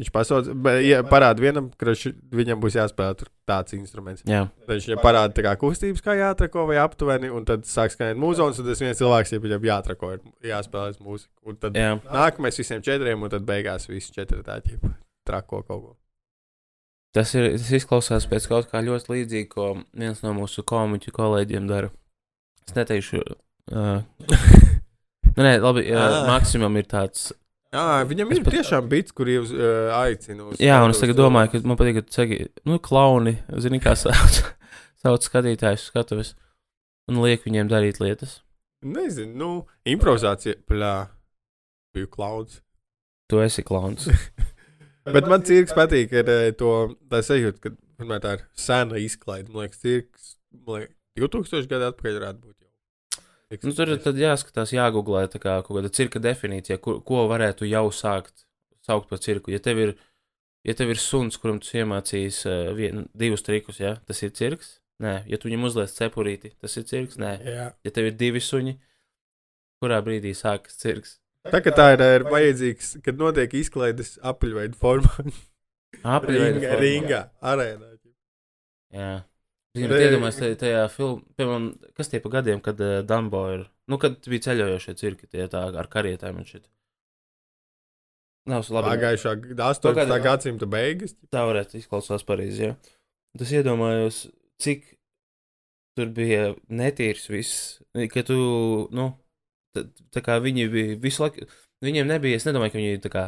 viņš 0.00 0.10
pasauc, 0.14 0.48
ja 0.82 1.02
parāda 1.06 1.42
vienam, 1.44 1.68
ka 1.78 1.94
viņam 2.34 2.60
būs 2.62 2.76
jāspēlē 2.78 3.18
tur 3.20 3.30
tāds 3.46 3.76
instruments. 3.76 4.24
jā, 4.26 4.44
Tad 4.66 4.74
viņš 4.74 4.88
viņam 4.90 5.02
parāda 5.04 5.44
kā 5.46 5.54
kustības, 5.60 6.02
kā 6.04 6.16
jāatrako 6.18 6.66
vai 6.70 6.80
aptuveni, 6.82 7.30
un 7.30 7.46
tad 7.48 7.68
sāk 7.68 7.94
skanēt 7.94 8.18
mūzikas, 8.18 8.58
un 8.58 8.70
tas 8.70 8.82
viens 8.82 8.98
cilvēks 8.98 9.34
ja 9.36 9.42
viņam 9.44 9.68
jāatrako, 9.70 10.14
ir 10.16 10.50
jāspēlē 10.50 10.98
mūzika. 10.98 11.32
Un 11.46 11.60
tad 11.62 11.78
jā. 11.78 11.94
nākamais 12.08 12.58
visiem 12.58 12.82
četriem, 12.82 13.22
un 13.22 13.32
tad 13.32 13.46
beigās 13.46 13.86
visi 13.90 14.14
četri 14.14 14.42
tā 14.46 14.58
ķipa 14.64 14.96
trako 15.24 15.62
kaut 15.62 15.84
ko. 15.84 15.94
Tas, 17.14 17.30
ir, 17.38 17.52
tas 17.54 17.70
izklausās 17.78 18.26
pēc 18.26 18.48
kaut 18.50 18.72
kā 18.72 18.82
ļoti 18.82 19.12
līdzīga, 19.12 19.50
ko 19.52 19.68
viens 19.94 20.24
no 20.24 20.34
mūsu 20.34 20.64
komiķu 20.66 21.14
kolēģiem 21.14 21.68
dara. 21.70 21.92
Es 22.66 22.74
neteikšu, 22.74 23.20
uh, 23.70 24.02
nu, 25.36 25.44
nē, 25.46 25.54
labi, 25.62 25.86
uh, 25.92 26.24
maksimum 26.26 26.80
ir 26.80 26.90
tāds. 26.90 27.30
Jā, 27.74 27.84
viņam 28.06 28.30
Es 28.30 28.38
ir 28.38 28.44
pat- 28.46 28.54
tiešām 28.54 28.88
bits, 28.90 29.12
kur 29.16 29.26
jūs 29.30 29.50
uh, 29.54 29.90
aicināt. 29.98 30.54
uz 30.54 30.60
Jā, 30.62 30.76
un 30.86 30.92
es 30.94 31.00
tagad 31.02 31.18
domāju, 31.18 31.50
ka 31.56 31.60
man 31.66 31.78
patīk, 31.80 31.98
ka 31.98 32.14
saki, 32.20 32.38
nu, 32.70 32.78
klauni, 32.78 33.32
zini, 33.64 33.80
kā 33.82 33.96
sauc, 34.02 34.40
sauc 35.02 35.26
skatītājus 35.26 35.88
skatuves 35.90 36.34
un 37.10 37.18
liek 37.24 37.42
viņiem 37.44 37.68
darīt 37.72 37.98
lietas. 38.00 38.38
Nezinu, 38.84 39.34
nu, 39.40 39.48
improvizācija, 39.88 40.58
plā, 40.68 40.92
biju 41.96 42.10
klauns. 42.12 42.60
Tu 43.32 43.40
esi 43.40 43.64
klauns. 43.66 44.06
Bet 45.04 45.26
man 45.28 45.42
cirks 45.44 45.72
patīk 45.76 46.12
ar 46.20 46.28
to 46.60 46.70
tā 47.12 47.20
sajūta, 47.24 47.58
ka 47.64 47.72
vienmēr 48.00 48.20
tā 48.24 48.36
ir 48.38 48.44
sena 48.56 49.00
izklaide. 49.00 49.50
Man 49.52 49.64
liekas, 49.66 49.80
cirks, 49.82 50.34
man 50.64 50.84
liekas, 50.84 50.94
2000 51.20 51.68
gadu 51.72 51.88
atpakaļ 51.90 52.18
varētu 52.20 52.40
būt. 52.44 52.56
Nu, 53.62 53.72
tur 53.76 53.92
tad 54.02 54.18
jāskatās, 54.18 54.72
jāgooglē 54.74 55.26
tā 55.30 55.38
kā 55.42 55.58
kaut 55.62 55.78
kāda 55.78 55.92
cirka 55.94 56.18
definīcija, 56.22 56.80
kur, 56.82 56.98
ko 57.06 57.26
varētu 57.30 57.68
jau 57.70 57.86
sākt 57.94 58.46
saukt 58.84 59.08
par 59.12 59.20
cirku. 59.22 59.52
Ja 59.54 59.60
tev 59.62 59.78
ir, 59.80 59.92
ja 60.66 60.74
tev 60.74 60.90
ir 60.92 61.00
suns, 61.00 61.38
kuram 61.40 61.60
tu 61.62 61.70
iemācīs 61.78 62.42
uh, 62.48 62.72
vien, 62.76 63.06
divus 63.14 63.44
trikus, 63.46 63.78
ja, 63.80 63.94
tas 64.08 64.22
ir 64.26 64.34
cirks. 64.36 64.78
Nē, 65.02 65.24
ja 65.26 65.38
tu 65.38 65.48
viņam 65.48 65.66
uzliec 65.66 65.90
cepurīti, 65.90 66.52
tas 66.62 66.76
ir 66.78 66.84
cirks. 66.86 67.16
Nē, 67.18 67.32
Jā. 67.42 67.64
ja 67.82 67.90
tev 67.94 68.10
ir 68.10 68.18
divi 68.18 68.42
suņi, 68.42 68.76
kurā 69.82 69.98
brīdī 70.06 70.34
sākas 70.38 70.78
cirks. 70.78 71.16
Tā 71.50 71.60
kā 71.60 71.72
tā 71.76 71.90
ir, 71.96 72.04
ir 72.20 72.24
vajadzīgs, 72.30 72.94
kad 73.04 73.18
notiek 73.20 73.52
izklaides 73.58 74.14
apaļveida 74.24 74.78
formā. 74.80 75.32
Apgleznota 76.04 76.46
Ringa, 76.54 76.70
formā. 76.70 76.80
ringa, 76.80 77.20
arēnā. 77.52 77.90
Jā. 78.94 79.10
Zinu, 79.74 79.88
Re- 79.90 79.96
bet 79.96 80.06
iedomājieties, 80.06 80.58
tajā, 80.60 80.82
filmā, 80.94 81.24
piemēram, 81.38 81.64
kas 81.98 82.10
tie 82.12 82.20
pa 82.22 82.30
gadiem, 82.36 82.60
kad 82.62 82.78
uh, 82.78 83.00
Dumbo 83.06 83.42
ir, 83.50 83.64
nu, 83.90 83.98
kad 84.02 84.20
bija 84.30 84.44
ceļojošie 84.46 84.94
cirki, 85.00 85.26
tie 85.30 85.48
tā 85.50 85.64
ar 85.66 85.88
karietēm 85.90 86.38
un 86.38 86.46
šit. 86.46 86.68
Nav 88.50 88.66
labi. 88.68 88.90
Pagājušā 88.92 89.32
gada 89.40 89.70
18. 89.72 89.88
Pagaidi. 89.88 90.24
gadsimta 90.26 90.68
beigas. 90.68 91.16
Tā 91.32 91.46
varētu 91.48 91.78
izklausās 91.80 92.26
pareizi, 92.28 92.68
jā. 92.68 92.74
Tas 93.40 93.50
iedomājos, 93.56 94.26
cik 94.62 94.84
tur 95.98 96.10
bija 96.14 96.52
netīrs 96.68 97.26
viss, 97.32 97.80
ka 98.12 98.22
tu, 98.26 98.36
nu, 98.94 99.08
tā, 99.74 99.86
tā 100.14 100.22
kā 100.26 100.36
viņi 100.44 100.68
bija 100.70 100.98
visu 101.02 101.24
laiku, 101.24 101.48
viņiem 101.84 102.10
nebija, 102.10 102.38
es 102.38 102.46
nedomāju, 102.46 102.74
ka 102.74 102.82
viņi 102.82 103.02
tā 103.02 103.12
kā 103.14 103.24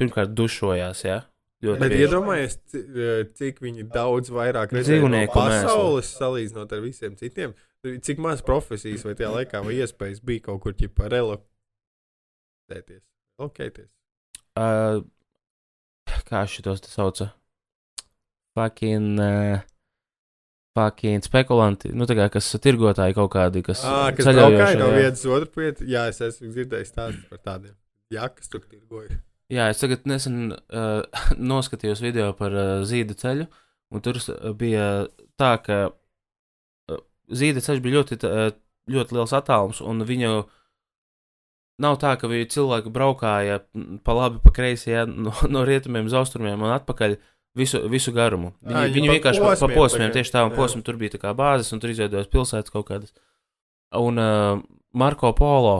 pirmkārt 0.00 0.32
dušojās, 0.38 1.04
jā. 1.08 1.18
Ļoti 1.62 1.78
Bet 1.78 1.92
iedomājieties, 1.94 2.56
eh, 2.74 3.22
cik 3.38 3.60
viņi 3.62 3.84
daudz 3.94 4.32
vairāk 4.34 4.72
redzēja 4.74 4.98
no 5.04 5.06
Dzīvnieku 5.12 5.36
pasaules 5.36 6.08
salīdzinot 6.18 6.72
ar 6.74 6.80
visiem 6.82 7.14
citiem. 7.18 7.54
Cik 7.82 8.18
maz 8.22 8.42
profesijas 8.46 9.04
vai 9.06 9.14
tajā 9.18 9.30
laikā 9.30 9.62
vai 9.62 9.74
iespējas 9.78 10.20
bija 10.26 10.40
kaut 10.48 10.60
kur 10.64 10.74
ķipa 10.74 11.06
relokēties. 11.14 13.02
Lokēties. 13.42 13.90
Uh, 14.58 15.02
kā 16.26 16.42
šitos 16.50 16.82
te 16.82 16.90
sauca? 16.90 17.30
Fucking, 18.58 19.22
uh, 19.22 19.62
fucking 20.76 21.24
spekulanti, 21.24 21.94
nu 21.96 22.04
tā 22.10 22.14
kā 22.18 22.26
kas 22.34 22.50
tirgotāji 22.62 23.14
kaut 23.16 23.32
kādi, 23.32 23.62
kas 23.64 23.84
Ah, 23.86 24.10
kas 24.12 24.26
braukāja 24.28 24.78
no 24.82 24.90
jā. 24.90 24.98
vietas 24.98 25.22
uz 25.24 25.30
otru 25.38 25.62
vietu. 25.62 25.86
Jā, 25.88 26.08
es 26.10 26.18
esmu 26.20 26.50
dzirdējis 26.52 26.90
stāstus 26.92 27.26
par 27.30 27.38
tādiem. 27.46 27.74
Jā, 28.12 28.28
kas 28.34 28.50
tur 28.52 28.60
tirgoja. 28.66 29.22
Jā, 29.52 29.66
es 29.72 29.82
tagad 29.82 30.06
nesen 30.08 30.54
uh, 30.54 31.02
noskatījos 31.52 32.00
video 32.04 32.30
par 32.38 32.54
uh, 32.56 32.70
zīda 32.88 33.16
ceļu, 33.18 33.48
un 33.92 34.04
tur 34.04 34.16
s- 34.20 34.32
bija 34.58 34.86
tā, 35.40 35.52
ka 35.64 35.78
uh, 35.90 37.02
zīda 37.28 37.60
ceļš 37.64 37.82
bija 37.84 37.98
ļoti, 38.00 38.18
uh, 38.28 38.54
ļoti 38.92 39.18
liels 39.18 39.34
attālums, 39.36 39.82
un 39.84 40.00
viņu 40.08 40.32
nav 41.82 41.98
tā, 42.00 42.14
ka 42.20 42.30
viņi 42.30 42.48
cilvēki 42.54 42.92
braukāja 42.94 43.60
mm, 43.74 44.00
pa 44.06 44.14
labi, 44.16 44.40
pa 44.44 44.52
kreisi, 44.54 44.92
jā, 44.94 45.04
no, 45.26 45.34
no 45.52 45.66
rietumiem 45.68 46.08
uz 46.08 46.16
austrumiem 46.22 46.60
un 46.62 46.74
atpakaļ. 46.78 47.18
Visu, 47.52 47.82
visu 47.92 48.14
garumu. 48.16 48.54
Viņi, 48.64 48.78
Ā, 48.80 48.88
viņi, 48.94 49.08
vienkārši 49.12 49.40
pa, 49.44 49.50
pa 49.60 49.66
posmiem 49.74 50.06
tagad, 50.06 50.14
tieši 50.16 50.32
tā, 50.32 50.40
un 50.46 50.54
jā. 50.54 50.56
posmi 50.56 50.80
tur 50.86 50.96
bija 50.96 51.12
tā 51.12 51.18
kā 51.20 51.34
bāzes, 51.36 51.68
un 51.76 51.82
tur 51.82 51.90
izveidojās 51.92 52.30
pilsētas 52.32 52.72
kaut 52.72 52.86
kādas. 52.88 53.12
Un 54.00 54.16
uh, 54.16 54.62
Marko 54.96 55.34
Polo 55.36 55.74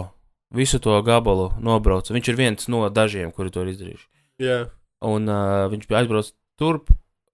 visu 0.54 0.80
to 0.82 0.98
gabalu 1.06 1.50
nobrauca. 1.60 2.14
Viņš 2.14 2.30
ir 2.32 2.38
viens 2.38 2.70
no 2.72 2.84
dažiem, 2.92 3.32
kuri 3.32 3.52
to 3.52 3.64
ir 3.64 3.72
izdarījuši. 3.72 4.08
Jā, 4.42 4.60
Un 5.02 5.26
uh, 5.30 5.66
viņš 5.72 5.88
bija 5.90 6.02
aizbraucis 6.02 6.34
turp 6.60 6.92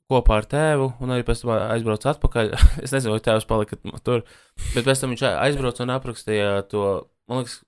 kopā 0.08 0.38
ar 0.40 0.46
tēvu, 0.48 0.88
un 1.04 1.12
arī 1.12 1.24
pēc 1.26 1.42
tam 1.42 1.52
aizbraucis 1.56 2.14
atpakaļ. 2.14 2.54
es 2.84 2.94
nezinu, 2.94 3.14
vai 3.14 3.24
tēvs 3.24 3.48
palika 3.48 3.76
tur, 4.04 4.24
bet 4.72 4.86
pēc 4.86 5.02
tam 5.02 5.12
viņš 5.12 5.24
aizbrauca 5.28 5.84
un 5.84 5.92
aprakstīja 5.98 6.54
to, 6.70 6.86
man 7.28 7.42
liekas, 7.42 7.60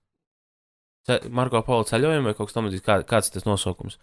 Marko 1.32 1.62
Polo 1.66 1.84
ceļojumu 1.88 2.30
vai 2.30 2.34
kaut 2.38 2.48
kas 2.48 2.56
tamlīdzīgs, 2.56 2.86
kā, 2.86 3.00
kāds 3.08 3.32
tas 3.34 3.46
nosaukums. 3.48 3.98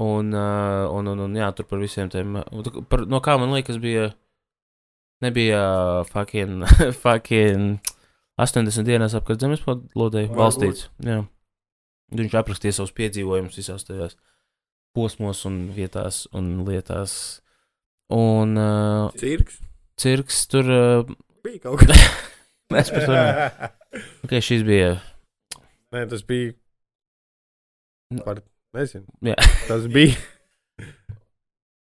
Un, 0.00 0.30
uh, 0.30 0.86
un, 0.94 1.08
un, 1.10 1.24
un 1.26 1.36
jā, 1.36 1.48
tur 1.56 1.66
par 1.68 1.80
visiem 1.82 2.10
tiem, 2.12 2.38
par, 2.88 3.04
no 3.10 3.20
kā 3.24 3.34
man 3.40 3.52
liekas, 3.56 3.80
bija, 3.82 4.12
nebija 5.24 5.62
fucking, 6.12 6.62
fucking 7.02 7.80
80 8.40 8.86
dienās 8.88 9.14
apkārt 9.18 9.42
zemeslodē 9.42 10.24
Varbūt. 10.26 10.36
valstīts. 10.38 10.88
Jā. 11.04 11.20
Viņš 12.16 12.36
aprakstīja 12.40 12.78
savus 12.78 12.94
piedzīvojumus 12.96 13.58
visās 13.60 13.86
tajās 13.86 14.16
posmos 14.96 15.44
un 15.46 15.60
vietās 15.76 16.24
un 16.36 16.64
lietās. 16.66 17.12
Un 18.10 18.56
uh, 18.58 19.12
cirks. 19.20 19.60
cirks 20.00 20.40
tur, 20.50 20.66
uh, 20.66 21.12
Bija 21.44 21.62
kaut 21.68 21.84
kas 21.84 22.00
mēs 22.74 22.90
par 22.90 23.04
to 23.06 23.12
runājam. 23.12 23.76
Okay, 24.24 24.42
šis 24.44 24.60
bija. 24.62 24.90
Nē, 25.90 26.04
tas 26.10 26.20
bija. 26.26 26.52
Par, 28.22 28.38
nezinu. 28.76 29.06
Jā. 29.26 29.34
Tas 29.66 29.88
bija. 29.90 30.14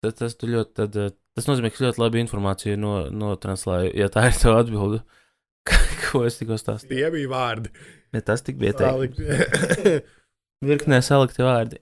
Tas, 0.02 0.16
tas, 0.18 0.32
ļoti, 0.42 0.72
tad, 0.74 0.96
uh, 0.98 1.12
tas 1.38 1.46
nozīmē, 1.46 1.68
ka 1.70 1.84
ļoti 1.84 2.00
labi 2.02 2.18
informāciju 2.24 2.78
no, 2.82 2.94
notranslēju, 3.14 3.92
ja 4.00 4.08
tā 4.10 4.24
ir 4.26 4.34
tā 4.34 4.50
atbilde. 4.58 4.98
Ko 5.68 6.24
es 6.28 6.38
tikko 6.40 6.58
stāstīju? 6.60 6.96
Tie 6.96 7.12
bija 7.14 7.30
vārdi. 7.32 7.72
Ne 8.12 8.20
tas 8.24 8.44
tik 8.44 8.58
bija 8.60 8.74
teikt. 8.76 9.20
Salikt. 9.20 10.10
Virknē 10.68 11.00
salikti 11.04 11.46
vārdi. 11.46 11.80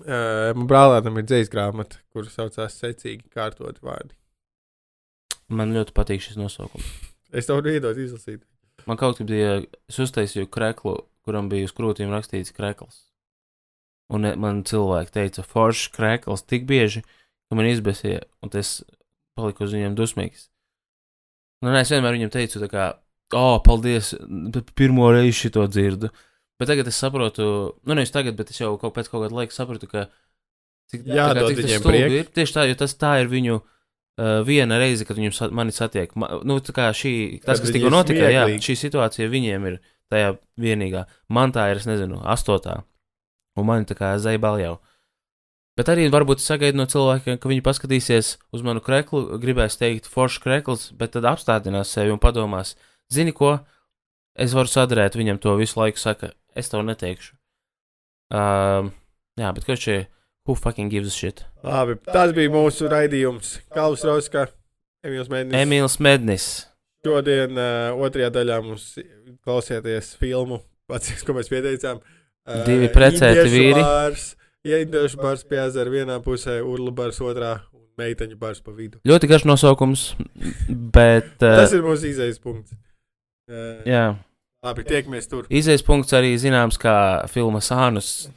Uh, 0.00 0.50
man 0.56 0.66
brālēnam 0.70 1.20
ir 1.20 1.26
dzīsla 1.28 1.52
grāmata, 1.52 2.00
kuras 2.12 2.34
saucās 2.36 2.78
secīgi 2.80 3.28
kārtoti 3.32 3.84
vārdi. 3.84 4.16
Man 5.52 5.74
ļoti 5.76 5.92
patīk 5.96 6.24
šis 6.24 6.38
nosaukums. 6.40 6.88
Es 7.32 7.48
tev 7.48 7.60
iedot 7.68 7.98
izlasīt. 8.00 8.42
Man 8.88 8.98
kaut 9.00 9.18
kā 9.20 9.26
bija, 9.28 9.60
es 9.88 9.98
uztaisīju 10.02 10.48
kreklu, 10.52 10.96
kuram 11.26 11.48
bija 11.52 11.68
uz 11.68 11.74
krūtīm 11.76 12.12
rakstīts 12.12 12.54
krekls. 12.56 13.04
Un 14.12 14.26
eh, 14.28 14.36
man 14.36 14.62
cilvēki 14.68 15.14
teica, 15.14 15.44
foršs 15.46 15.92
krekls 15.94 16.44
tik 16.48 16.66
bieži, 16.68 17.04
ka 17.48 17.58
man 17.58 17.68
izbēsīja, 17.68 18.24
un 18.42 18.52
es 18.58 18.80
paliku 19.38 19.66
uz 19.66 19.76
viņiem 19.76 19.96
dusmīgs. 19.98 20.48
Un 21.62 21.76
es 21.78 21.92
vienmēr 21.94 22.16
viņam 22.18 22.32
teicu, 22.34 22.60
tā 22.64 22.68
kā, 22.72 22.88
oh, 23.38 23.58
paldies, 23.64 24.12
pirmo 24.78 25.10
reizi 25.12 25.46
šito 25.46 25.66
dzirdu. 25.70 26.10
Bet 26.60 26.70
tagad 26.70 26.88
es 26.90 26.98
saprotu, 27.00 27.46
nu 27.82 27.96
nevis 27.98 28.12
tagad, 28.14 28.36
bet 28.38 28.52
es 28.52 28.60
jau 28.60 28.74
kaut 28.78 28.94
pēc 28.94 29.08
kaut 29.10 29.24
kāda 29.24 29.38
laika 29.40 29.54
sapratu, 29.56 29.88
ka 29.90 30.06
cik, 30.92 31.06
tā 31.08 31.16
kā, 31.16 31.46
cik 31.48 31.62
tas 31.62 31.74
stulbi 31.80 32.02
ir. 32.20 32.28
Tieši 32.36 32.56
tā, 32.58 32.66
jo 32.70 32.76
tas 32.78 32.94
tā 33.00 33.16
ir 33.22 33.30
viņu 33.32 33.56
uh, 33.58 34.42
viena 34.46 34.78
reize, 34.78 35.06
kad 35.08 35.18
viņus 35.18 35.40
sa- 35.40 35.50
mani 35.50 35.74
satiek. 35.74 36.12
Ma, 36.14 36.28
nu, 36.46 36.60
tā 36.62 36.74
kā 36.76 36.90
šī, 36.94 37.14
tas, 37.42 37.58
Kad 37.58 37.64
kas 37.64 37.72
viņi 37.72 37.78
tikko 37.80 37.92
notika, 37.96 38.30
jā, 38.30 38.46
šī 38.62 38.78
situācija 38.84 39.32
viņiem 39.32 39.68
ir 39.72 39.80
tajā 40.12 40.36
vienīgā. 40.60 41.06
Man 41.32 41.54
tā 41.56 41.70
ir, 41.72 41.80
es 41.82 41.88
nezinu, 41.88 42.20
astotā. 42.28 42.82
Un 43.56 43.68
man 43.68 43.88
tā 43.88 43.96
kā 43.98 44.14
zeibal 44.22 44.60
jau. 44.60 44.76
Bet 45.76 45.88
arī 45.88 46.04
varbūt 46.12 46.42
sagaidu 46.44 46.76
no 46.76 46.84
cilvēkiem, 46.84 47.38
ka 47.40 47.48
viņi 47.48 47.64
paskatīsies 47.64 48.34
uz 48.52 48.64
manu 48.64 48.82
kreklu, 48.84 49.38
gribēs 49.40 49.78
teikt, 49.80 50.08
foršs 50.12 50.42
krekls, 50.44 50.90
bet 50.92 51.14
tad 51.16 51.24
apstādinās 51.30 51.92
sevi 51.96 52.12
un 52.12 52.20
padomās, 52.20 52.74
zini 53.12 53.34
ko, 53.36 53.56
es 54.34 54.54
varu 54.56 54.70
sadarēt 54.70 55.18
viņam 55.18 55.40
to 55.42 55.54
visu 55.60 55.80
laiku, 55.80 56.00
saka, 56.00 56.32
es 56.56 56.72
tev 56.72 56.84
neteikšu. 56.88 57.34
Um, 58.32 58.90
jā, 59.36 59.52
bet 59.52 59.66
ko 59.68 59.76
šie, 59.76 59.98
who 60.48 60.56
fucking 60.56 60.92
gives 60.92 61.12
a 61.12 61.16
shit? 61.16 61.44
Labi, 61.64 61.98
tas 62.08 62.32
bija 62.36 62.52
mūsu 62.52 62.88
raidījums. 62.90 63.58
Kalvs 63.74 64.04
Rauska, 64.08 64.46
Emīls 65.04 65.28
Mēnesis. 65.32 65.58
Emīls 65.60 65.98
Mednis. 66.02 66.46
Šodien 67.02 67.58
uh, 67.58 67.98
otrajā 67.98 68.30
daļā 68.30 68.60
mums 68.62 68.92
klausieties 69.42 70.14
filmu, 70.20 70.60
pats, 70.88 71.10
ko 71.26 71.34
mēs 71.36 71.50
pieteicām. 71.52 71.98
Uh, 72.46 72.62
Divi 72.66 72.88
precēti 72.94 73.48
vīri. 73.50 73.82
Bārs, 73.82 74.32
ja 74.66 74.78
indiešu 74.82 75.18
bārs 75.20 75.42
pie 75.46 75.60
ezera 75.64 75.90
vienā 75.92 76.20
pusē, 76.24 76.60
urlu 76.62 76.94
bārs 76.94 77.18
otrā 77.22 77.56
un 77.74 77.84
meiteņu 77.98 78.38
bārs 78.38 78.62
pa 78.62 78.74
vidu. 78.76 79.02
Ļoti 79.08 79.30
garš 79.30 79.48
nosaukums, 79.50 80.06
bet. 80.70 81.34
Uh, 81.42 81.58
Tas 81.64 81.74
ir 81.74 81.84
mūsu 81.84 82.08
izējas 82.14 82.40
punkts. 82.42 82.78
Uh, 83.52 83.82
jā, 83.84 84.04
labi, 84.64 84.84
tiekamies 84.88 85.28
tur. 85.28 85.48
izējas 85.52 85.84
punkts 85.84 86.14
arī 86.16 86.32
zināms 86.40 86.78
kā 86.80 86.94
filma 87.28 87.60
Sānus 87.60 88.30